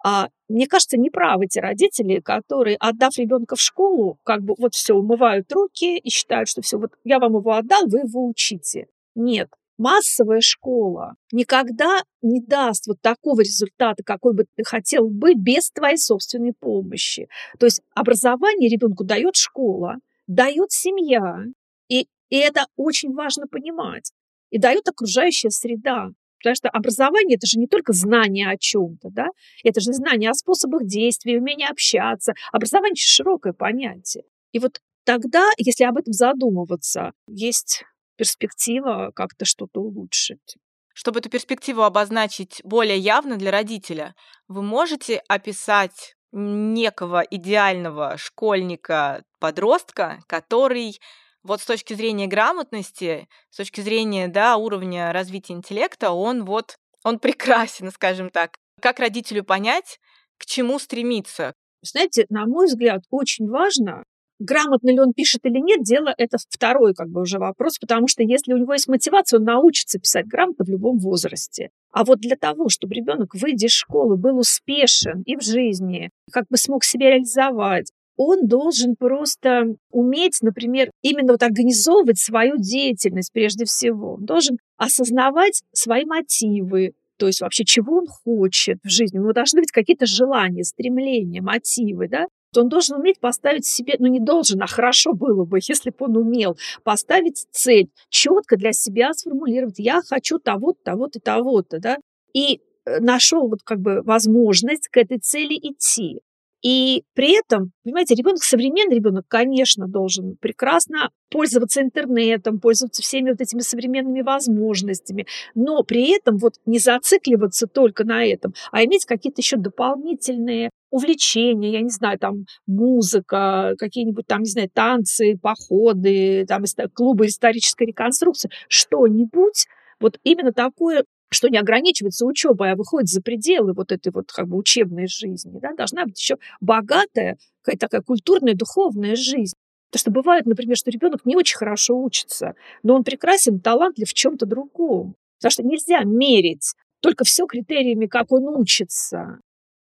А, 0.04 0.30
мне 0.47 0.68
кажется, 0.68 0.97
неправы 0.97 1.47
те 1.47 1.62
родители, 1.62 2.20
которые, 2.20 2.78
отдав 2.78 3.18
ребенка 3.18 3.56
в 3.56 3.62
школу, 3.62 4.18
как 4.24 4.43
бы 4.43 4.56
вот 4.58 4.74
все, 4.74 4.93
умывают 4.93 5.52
руки 5.52 5.97
и 5.97 6.10
считают, 6.10 6.50
что 6.50 6.62
все, 6.62 6.78
вот 6.78 6.91
я 7.04 7.20
вам 7.20 7.36
его 7.36 7.54
отдал, 7.54 7.88
вы 7.88 8.00
его 8.00 8.28
учите. 8.28 8.88
Нет, 9.16 9.50
массовая 9.78 10.41
школа 10.41 11.16
никогда 11.32 12.04
не 12.22 12.41
даст 12.41 12.88
вот 12.88 13.02
такого 13.02 13.41
результата, 13.41 14.04
какой 14.04 14.34
бы 14.34 14.45
ты 14.56 14.64
хотел 14.64 15.10
бы, 15.10 15.34
без 15.34 15.72
твоей 15.72 15.97
собственной 15.97 16.54
помощи. 16.58 17.28
То 17.58 17.66
есть 17.66 17.82
образование 17.95 18.70
ребенку 18.70 19.04
дает 19.04 19.36
школа, 19.36 19.95
дает 20.28 20.72
семья, 20.72 21.43
и, 21.88 22.08
и 22.30 22.38
это 22.38 22.66
очень 22.76 23.14
важно 23.14 23.47
понимать, 23.47 24.12
и 24.52 24.60
дает 24.60 24.88
окружающая 24.88 25.50
среда. 25.50 26.10
Потому 26.40 26.56
что 26.56 26.70
образование– 26.70 27.36
это 27.38 27.48
же 27.48 27.60
не 27.60 27.68
только 27.68 27.94
знание 27.94 28.50
о 28.50 28.58
чем-то, 28.58 29.10
да? 29.12 29.28
это 29.64 29.82
же 29.82 29.94
знание 29.94 30.30
о 30.30 30.34
способах 30.34 30.86
действия, 30.86 31.38
умение 31.38 31.68
общаться. 31.68 32.34
Образование– 32.52 32.96
широкое 32.98 33.54
понятие. 33.54 34.24
И 34.52 34.60
вот 34.60 34.82
тогда, 35.04 35.50
если 35.58 35.84
об 35.84 35.98
этом 35.98 36.14
задумываться, 36.14 37.12
есть 37.28 37.84
перспектива 38.16 39.12
как-то 39.16 39.46
что-то 39.46 39.82
улучшить. 39.82 40.58
Чтобы 40.94 41.20
эту 41.20 41.30
перспективу 41.30 41.84
обозначить 41.84 42.60
более 42.64 42.98
явно 42.98 43.38
для 43.38 43.52
родителя, 43.52 44.16
вы 44.48 44.62
можете 44.62 45.22
описать 45.30 46.16
некого 46.32 47.22
идеального 47.22 48.18
школьника, 48.18 49.24
подростка, 49.40 50.20
который 50.28 51.00
вот 51.44 51.62
с 51.62 51.66
точки 51.66 51.94
зрения 51.94 52.28
грамотности, 52.28 53.28
с 53.50 53.58
точки 53.58 53.82
зрения 53.82 54.28
да, 54.28 54.58
уровня 54.58 55.12
развития 55.14 55.54
интеллекта, 55.54 56.12
он 56.12 56.46
вот 56.46 56.78
он 57.04 57.20
прекрасен, 57.20 57.92
скажем 57.94 58.30
так. 58.30 58.58
Как 58.82 59.00
родителю 59.00 59.44
понять, 59.44 60.00
к 60.38 60.46
чему 60.46 60.80
стремиться? 60.80 61.54
Знаете, 61.82 62.26
на 62.30 62.46
мой 62.46 62.68
взгляд, 62.68 63.04
очень 63.10 63.48
важно, 63.48 64.04
грамотно 64.40 64.90
ли 64.90 65.00
он 65.00 65.14
пишет 65.14 65.46
или 65.46 65.60
нет, 65.60 65.84
дело 65.84 66.14
это 66.18 66.38
второй 66.50 66.94
как 66.94 67.10
бы 67.10 67.22
уже 67.22 67.40
вопрос, 67.40 67.78
потому 67.78 68.08
что 68.08 68.24
если 68.24 68.54
у 68.54 68.58
него 68.58 68.74
есть 68.74 68.88
мотивация, 68.88 69.40
он 69.40 69.46
научится 69.46 70.00
писать 70.00 70.28
грамотно 70.28 70.66
в 70.66 70.70
любом 70.70 70.98
возрасте. 70.98 71.70
А 71.92 72.04
вот 72.04 72.20
для 72.20 72.36
того, 72.36 72.70
чтобы 72.70 72.96
ребенок, 72.96 73.36
выйдя 73.36 73.68
из 73.68 73.74
школы, 73.74 74.18
был 74.18 74.40
успешен 74.40 75.24
и 75.26 75.36
в 75.36 75.42
жизни, 75.42 76.10
как 76.32 76.46
бы 76.50 76.58
смог 76.58 76.84
себя 76.84 77.12
реализовать, 77.12 77.92
он 78.22 78.47
должен 78.47 78.97
просто 78.97 79.76
уметь, 79.91 80.39
например, 80.41 80.91
именно 81.01 81.32
вот 81.32 81.41
организовывать 81.41 82.20
свою 82.20 82.57
деятельность 82.57 83.32
прежде 83.32 83.63
всего. 83.63 84.15
Он 84.15 84.26
должен 84.26 84.57
осознавать 84.76 85.61
свои 85.72 86.03
мотивы, 86.03 86.91
то 87.17 87.28
есть 87.28 87.39
вообще 87.39 87.63
чего 87.63 87.99
он 87.99 88.07
хочет 88.07 88.80
в 88.84 88.89
жизни. 88.89 89.20
У 89.20 89.22
него 89.22 89.32
должны 89.32 89.61
быть 89.61 89.72
какие-то 89.72 90.05
желания, 90.05 90.65
стремления, 90.65 91.41
мотивы, 91.41 92.09
да? 92.09 92.26
то 92.51 92.61
он 92.61 92.67
должен 92.67 92.97
уметь 92.97 93.22
поставить 93.22 93.65
себе, 93.65 93.95
ну 93.99 94.07
не 94.07 94.20
должен, 94.20 94.61
а 94.61 94.67
хорошо 94.67 95.13
было 95.13 95.45
бы, 95.45 95.59
если 95.67 95.91
бы 95.91 95.95
он 95.99 96.17
умел 96.17 96.57
поставить 96.84 97.45
цель, 97.51 97.89
четко 98.09 98.57
для 98.57 98.74
себя 98.74 99.13
сформулировать, 99.13 99.80
я 99.80 100.01
хочу 100.05 100.39
того-то, 100.39 100.80
того-то, 100.84 101.20
того-то, 101.22 101.80
да, 101.80 101.97
и 102.34 102.59
э, 102.86 102.99
нашел 102.99 103.47
вот 103.47 103.59
как 103.63 103.80
бы 103.80 104.01
возможность 104.01 104.89
к 104.89 104.97
этой 104.97 105.20
цели 105.20 105.55
идти. 105.55 106.20
И 106.62 107.03
при 107.14 107.38
этом, 107.39 107.72
понимаете, 107.84 108.16
ребенок, 108.16 108.43
современный 108.43 108.95
ребенок, 108.95 109.26
конечно, 109.28 109.88
должен 109.88 110.36
прекрасно 110.41 111.10
пользоваться 111.32 111.82
интернетом, 111.82 112.60
пользоваться 112.60 113.01
всеми 113.01 113.30
вот 113.30 113.39
этими 113.39 113.62
современными 113.62 114.22
возможностями, 114.22 115.26
но 115.55 115.84
при 115.84 116.16
этом 116.16 116.38
вот 116.38 116.55
не 116.66 116.80
зацикливаться 116.80 117.68
только 117.68 118.03
на 118.03 118.26
этом, 118.26 118.53
а 118.72 118.84
иметь 118.84 119.05
какие-то 119.05 119.41
еще 119.41 119.55
дополнительные 119.57 120.70
увлечения, 120.91 121.72
я 121.72 121.82
не 121.82 121.89
знаю, 121.89 122.20
там 122.20 122.45
музыка, 122.68 123.76
какие-нибудь 123.78 124.26
там, 124.28 124.41
не 124.41 124.49
знаю, 124.49 124.70
танцы, 124.74 125.38
походы, 125.41 126.45
там 126.47 126.64
клубы 126.93 127.28
исторической 127.28 127.86
реконструкции, 127.86 128.49
что-нибудь, 128.68 129.68
вот 129.99 130.18
именно 130.24 130.51
такое 130.51 131.03
что 131.30 131.50
не 131.50 131.58
ограничивается 131.58 132.26
учебой, 132.26 132.72
а 132.72 132.76
выходит 132.76 133.10
за 133.10 133.22
пределы 133.22 133.74
вот 133.74 133.92
этой 133.92 134.12
вот 134.12 134.32
как 134.32 134.48
бы 134.48 134.58
учебной 134.58 135.08
жизни. 135.08 135.60
Да? 135.60 135.74
Должна 135.74 136.06
быть 136.06 136.20
еще 136.20 136.38
богатая 136.60 137.38
какая-то 137.62 137.88
такая 137.88 138.02
культурная, 138.02 138.56
духовная 138.56 139.16
жизнь. 139.16 139.56
Потому 139.92 140.00
что 140.00 140.12
бывает, 140.12 140.46
например, 140.46 140.78
что 140.78 140.92
ребенок 140.92 141.26
не 141.26 141.36
очень 141.36 141.58
хорошо 141.58 142.00
учится, 142.00 142.54
но 142.84 142.96
он 142.96 143.04
прекрасен, 143.04 143.60
талантлив 143.60 144.10
в 144.10 144.14
чем-то 144.14 144.46
другом. 144.46 145.16
Потому 145.40 145.52
что 145.52 145.64
нельзя 145.64 146.04
мерить 146.04 146.74
только 147.02 147.24
все 147.24 147.46
критериями, 147.46 148.06
как 148.06 148.32
он 148.32 148.48
учится. 148.48 149.40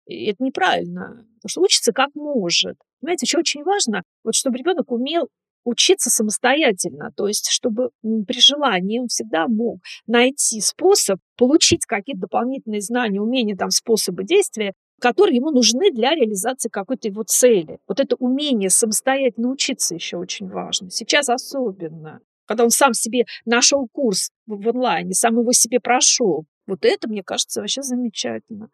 И 0.06 0.26
это 0.26 0.44
неправильно. 0.44 1.26
Потому 1.42 1.50
что 1.50 1.62
учится 1.62 1.94
как 1.94 2.10
может. 2.16 2.78
Понимаете, 3.00 3.26
еще 3.26 3.40
очень 3.40 3.64
важно, 3.64 4.04
вот, 4.24 4.36
чтобы 4.36 4.58
ребенок 4.58 4.92
умел 4.92 5.30
учиться 5.68 6.10
самостоятельно, 6.10 7.12
то 7.16 7.28
есть 7.28 7.50
чтобы 7.50 7.90
при 8.02 8.40
желании 8.40 9.00
он 9.00 9.08
всегда 9.08 9.48
мог 9.48 9.82
найти 10.08 10.62
способ 10.62 11.20
получить 11.38 11.86
какие-то 11.86 12.22
дополнительные 12.22 12.82
знания, 12.82 13.20
умения, 13.20 13.56
там, 13.56 13.70
способы 13.70 14.24
действия, 14.24 14.74
которые 15.02 15.36
ему 15.36 15.52
нужны 15.52 15.92
для 15.92 16.16
реализации 16.16 16.70
какой-то 16.70 17.10
его 17.10 17.24
цели. 17.24 17.80
Вот 17.88 18.00
это 18.00 18.16
умение 18.16 18.70
самостоятельно 18.70 19.50
учиться 19.50 19.94
еще 19.94 20.18
очень 20.18 20.48
важно. 20.48 20.90
Сейчас 20.90 21.28
особенно, 21.30 22.22
когда 22.46 22.64
он 22.64 22.70
сам 22.70 22.94
себе 22.94 23.26
нашел 23.46 23.88
курс 23.92 24.32
в 24.46 24.70
онлайне, 24.70 25.14
сам 25.14 25.38
его 25.38 25.52
себе 25.52 25.80
прошел. 25.82 26.46
Вот 26.66 26.86
это, 26.86 27.10
мне 27.10 27.24
кажется, 27.24 27.60
вообще 27.60 27.82
замечательно. 27.82 28.70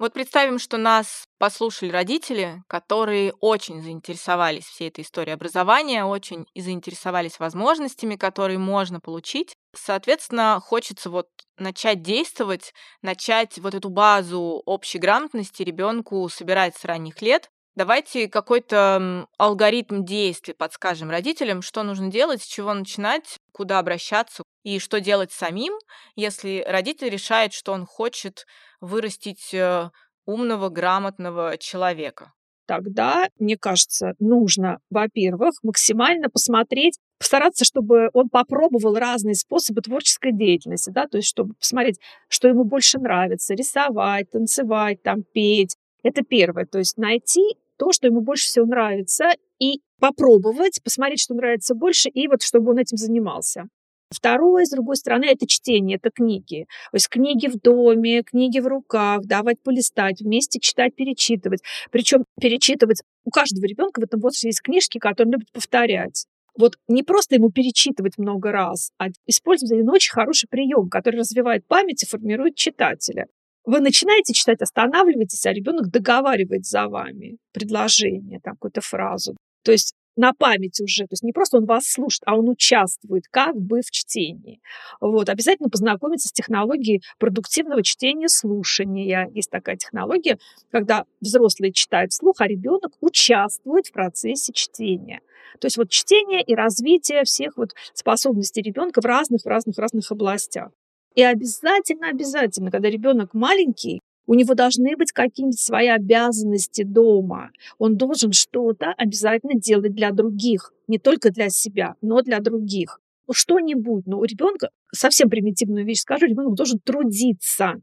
Вот 0.00 0.14
представим, 0.14 0.58
что 0.58 0.78
нас 0.78 1.26
послушали 1.38 1.90
родители, 1.90 2.64
которые 2.68 3.34
очень 3.38 3.82
заинтересовались 3.82 4.64
всей 4.64 4.88
этой 4.88 5.04
историей 5.04 5.34
образования, 5.34 6.06
очень 6.06 6.46
и 6.54 6.62
заинтересовались 6.62 7.38
возможностями, 7.38 8.16
которые 8.16 8.58
можно 8.58 8.98
получить. 8.98 9.54
Соответственно, 9.76 10.58
хочется 10.64 11.10
вот 11.10 11.28
начать 11.58 12.00
действовать, 12.00 12.72
начать 13.02 13.58
вот 13.58 13.74
эту 13.74 13.90
базу 13.90 14.62
общей 14.64 14.98
грамотности 14.98 15.62
ребенку 15.62 16.26
собирать 16.30 16.78
с 16.78 16.86
ранних 16.86 17.20
лет. 17.20 17.50
Давайте 17.80 18.28
какой-то 18.28 19.26
алгоритм 19.38 20.04
действий 20.04 20.52
подскажем 20.52 21.08
родителям, 21.08 21.62
что 21.62 21.82
нужно 21.82 22.08
делать, 22.08 22.42
с 22.42 22.46
чего 22.46 22.74
начинать, 22.74 23.38
куда 23.52 23.78
обращаться 23.78 24.42
и 24.64 24.78
что 24.78 25.00
делать 25.00 25.32
самим, 25.32 25.72
если 26.14 26.62
родитель 26.68 27.08
решает, 27.08 27.54
что 27.54 27.72
он 27.72 27.86
хочет 27.86 28.44
вырастить 28.82 29.54
э, 29.54 29.88
умного, 30.26 30.68
грамотного 30.68 31.56
человека? 31.56 32.34
Тогда, 32.66 33.28
мне 33.38 33.56
кажется, 33.56 34.12
нужно, 34.18 34.80
во-первых, 34.90 35.54
максимально 35.62 36.28
посмотреть, 36.28 36.98
постараться, 37.18 37.64
чтобы 37.64 38.10
он 38.12 38.28
попробовал 38.28 38.94
разные 38.96 39.34
способы 39.34 39.80
творческой 39.80 40.32
деятельности, 40.34 40.90
да, 40.90 41.06
то 41.06 41.16
есть 41.16 41.28
чтобы 41.30 41.54
посмотреть, 41.54 41.98
что 42.28 42.46
ему 42.46 42.64
больше 42.64 42.98
нравится, 42.98 43.54
рисовать, 43.54 44.30
танцевать, 44.30 45.02
там, 45.02 45.22
петь. 45.22 45.76
Это 46.02 46.22
первое, 46.22 46.66
то 46.66 46.78
есть 46.78 46.98
найти 46.98 47.56
то, 47.80 47.92
что 47.92 48.06
ему 48.06 48.20
больше 48.20 48.46
всего 48.46 48.66
нравится, 48.66 49.30
и 49.58 49.80
попробовать, 49.98 50.80
посмотреть, 50.84 51.20
что 51.20 51.34
нравится 51.34 51.74
больше, 51.74 52.10
и 52.10 52.28
вот 52.28 52.42
чтобы 52.42 52.72
он 52.72 52.78
этим 52.78 52.98
занимался. 52.98 53.64
Второе, 54.10 54.66
с 54.66 54.70
другой 54.70 54.96
стороны, 54.96 55.24
это 55.24 55.46
чтение, 55.46 55.96
это 55.96 56.10
книги. 56.10 56.66
То 56.90 56.96
есть 56.96 57.08
книги 57.08 57.46
в 57.46 57.58
доме, 57.58 58.22
книги 58.22 58.58
в 58.58 58.66
руках, 58.66 59.22
давать 59.22 59.62
полистать, 59.62 60.20
вместе 60.20 60.58
читать, 60.60 60.94
перечитывать. 60.94 61.62
Причем 61.90 62.24
перечитывать 62.38 63.02
у 63.24 63.30
каждого 63.30 63.64
ребенка 63.64 64.00
в 64.00 64.04
этом 64.04 64.20
возрасте 64.20 64.48
есть 64.48 64.62
книжки, 64.62 64.98
которые 64.98 65.28
он 65.28 65.32
любит 65.34 65.52
повторять. 65.52 66.26
Вот 66.58 66.74
не 66.88 67.02
просто 67.02 67.36
ему 67.36 67.50
перечитывать 67.50 68.18
много 68.18 68.52
раз, 68.52 68.90
а 68.98 69.06
использовать 69.26 69.72
один 69.72 69.88
очень 69.88 70.12
хороший 70.12 70.48
прием, 70.50 70.90
который 70.90 71.20
развивает 71.20 71.66
память 71.66 72.02
и 72.02 72.06
формирует 72.06 72.56
читателя. 72.56 73.26
Вы 73.64 73.80
начинаете 73.80 74.32
читать, 74.32 74.62
останавливаетесь, 74.62 75.44
а 75.46 75.52
ребенок 75.52 75.90
договаривает 75.90 76.64
за 76.64 76.88
вами 76.88 77.36
предложение, 77.52 78.40
там, 78.40 78.54
какую-то 78.54 78.80
фразу. 78.80 79.36
То 79.62 79.72
есть 79.72 79.94
на 80.16 80.32
память 80.32 80.80
уже. 80.80 81.04
То 81.04 81.12
есть 81.12 81.22
не 81.22 81.32
просто 81.32 81.58
он 81.58 81.64
вас 81.64 81.86
слушает, 81.86 82.22
а 82.26 82.36
он 82.36 82.48
участвует 82.48 83.24
как 83.30 83.56
бы 83.56 83.80
в 83.80 83.90
чтении. 83.90 84.60
Вот. 85.00 85.28
Обязательно 85.28 85.68
познакомиться 85.68 86.28
с 86.28 86.32
технологией 86.32 87.02
продуктивного 87.18 87.82
чтения 87.82 88.28
слушания. 88.28 89.30
Есть 89.34 89.50
такая 89.50 89.76
технология, 89.76 90.38
когда 90.70 91.04
взрослый 91.20 91.72
читает 91.72 92.12
вслух, 92.12 92.40
а 92.40 92.46
ребенок 92.46 92.92
участвует 93.00 93.86
в 93.86 93.92
процессе 93.92 94.52
чтения. 94.52 95.20
То 95.58 95.66
есть 95.66 95.76
вот 95.76 95.90
чтение 95.90 96.42
и 96.42 96.54
развитие 96.54 97.24
всех 97.24 97.56
вот 97.56 97.70
способностей 97.92 98.62
ребенка 98.62 99.00
в 99.00 99.04
разных, 99.04 99.44
разных, 99.44 99.78
разных 99.78 100.10
областях. 100.10 100.70
И 101.14 101.22
обязательно, 101.22 102.08
обязательно, 102.08 102.70
когда 102.70 102.88
ребенок 102.88 103.34
маленький, 103.34 104.00
у 104.26 104.34
него 104.34 104.54
должны 104.54 104.96
быть 104.96 105.10
какие-нибудь 105.12 105.58
свои 105.58 105.88
обязанности 105.88 106.84
дома. 106.84 107.50
Он 107.78 107.96
должен 107.96 108.32
что-то 108.32 108.94
обязательно 108.96 109.54
делать 109.60 109.92
для 109.92 110.12
других, 110.12 110.72
не 110.86 110.98
только 110.98 111.30
для 111.30 111.48
себя, 111.48 111.94
но 112.00 112.22
для 112.22 112.38
других. 112.38 113.00
Ну, 113.26 113.34
что-нибудь. 113.34 114.06
Но 114.06 114.20
у 114.20 114.24
ребенка, 114.24 114.70
совсем 114.92 115.30
примитивную 115.30 115.84
вещь 115.84 116.00
скажу, 116.00 116.26
ребенок 116.26 116.54
должен 116.54 116.78
трудиться 116.78 117.80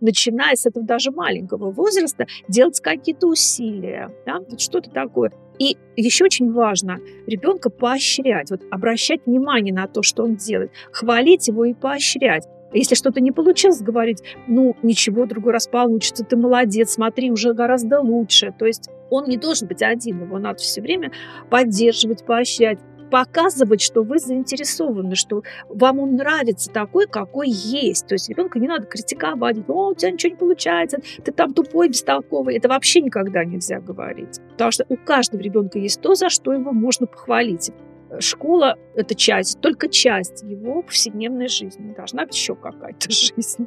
начиная 0.00 0.56
с 0.56 0.66
этого 0.66 0.84
даже 0.84 1.10
маленького 1.10 1.70
возраста, 1.70 2.26
делать 2.48 2.80
какие-то 2.80 3.26
усилия, 3.26 4.10
да, 4.26 4.38
вот 4.40 4.60
что-то 4.60 4.90
такое. 4.90 5.32
И 5.58 5.76
еще 5.96 6.24
очень 6.24 6.50
важно 6.52 6.98
ребенка 7.26 7.68
поощрять, 7.68 8.50
вот 8.50 8.62
обращать 8.70 9.26
внимание 9.26 9.74
на 9.74 9.86
то, 9.86 10.02
что 10.02 10.24
он 10.24 10.36
делает, 10.36 10.70
хвалить 10.90 11.48
его 11.48 11.66
и 11.66 11.74
поощрять. 11.74 12.48
Если 12.72 12.94
что-то 12.94 13.20
не 13.20 13.32
получилось, 13.32 13.80
говорить, 13.80 14.22
ну, 14.46 14.76
ничего, 14.82 15.26
другой 15.26 15.52
раз 15.52 15.66
получится, 15.66 16.24
ты 16.24 16.36
молодец, 16.36 16.92
смотри, 16.92 17.30
уже 17.30 17.52
гораздо 17.52 18.00
лучше. 18.00 18.54
То 18.58 18.66
есть 18.66 18.88
он 19.10 19.24
не 19.28 19.36
должен 19.36 19.68
быть 19.68 19.82
один, 19.82 20.22
его 20.22 20.38
надо 20.38 20.58
все 20.58 20.80
время 20.80 21.10
поддерживать, 21.50 22.24
поощрять, 22.24 22.78
показывать, 23.10 23.82
что 23.82 24.02
вы 24.02 24.18
заинтересованы, 24.18 25.16
что 25.16 25.42
вам 25.68 25.98
он 25.98 26.14
нравится 26.14 26.70
такой, 26.70 27.06
какой 27.06 27.48
есть. 27.48 28.06
То 28.06 28.14
есть 28.14 28.28
ребенка 28.28 28.58
не 28.58 28.68
надо 28.68 28.86
критиковать, 28.86 29.58
о, 29.68 29.90
у 29.90 29.94
тебя 29.94 30.12
ничего 30.12 30.30
не 30.30 30.36
получается, 30.36 30.98
ты 31.24 31.32
там 31.32 31.52
тупой, 31.52 31.88
бестолковый. 31.88 32.56
Это 32.56 32.68
вообще 32.68 33.00
никогда 33.00 33.44
нельзя 33.44 33.80
говорить. 33.80 34.40
Потому 34.52 34.70
что 34.70 34.86
у 34.88 34.96
каждого 34.96 35.40
ребенка 35.40 35.78
есть 35.78 36.00
то, 36.00 36.14
за 36.14 36.30
что 36.30 36.52
его 36.52 36.72
можно 36.72 37.06
похвалить 37.06 37.72
школа– 38.18 38.76
это 38.94 39.14
часть, 39.14 39.60
только 39.60 39.88
часть 39.88 40.42
его 40.42 40.82
повседневной 40.82 41.48
жизни. 41.48 41.94
Должна 41.94 42.26
быть 42.26 42.34
еще 42.34 42.56
какая-то 42.56 43.08
жизнь. 43.10 43.66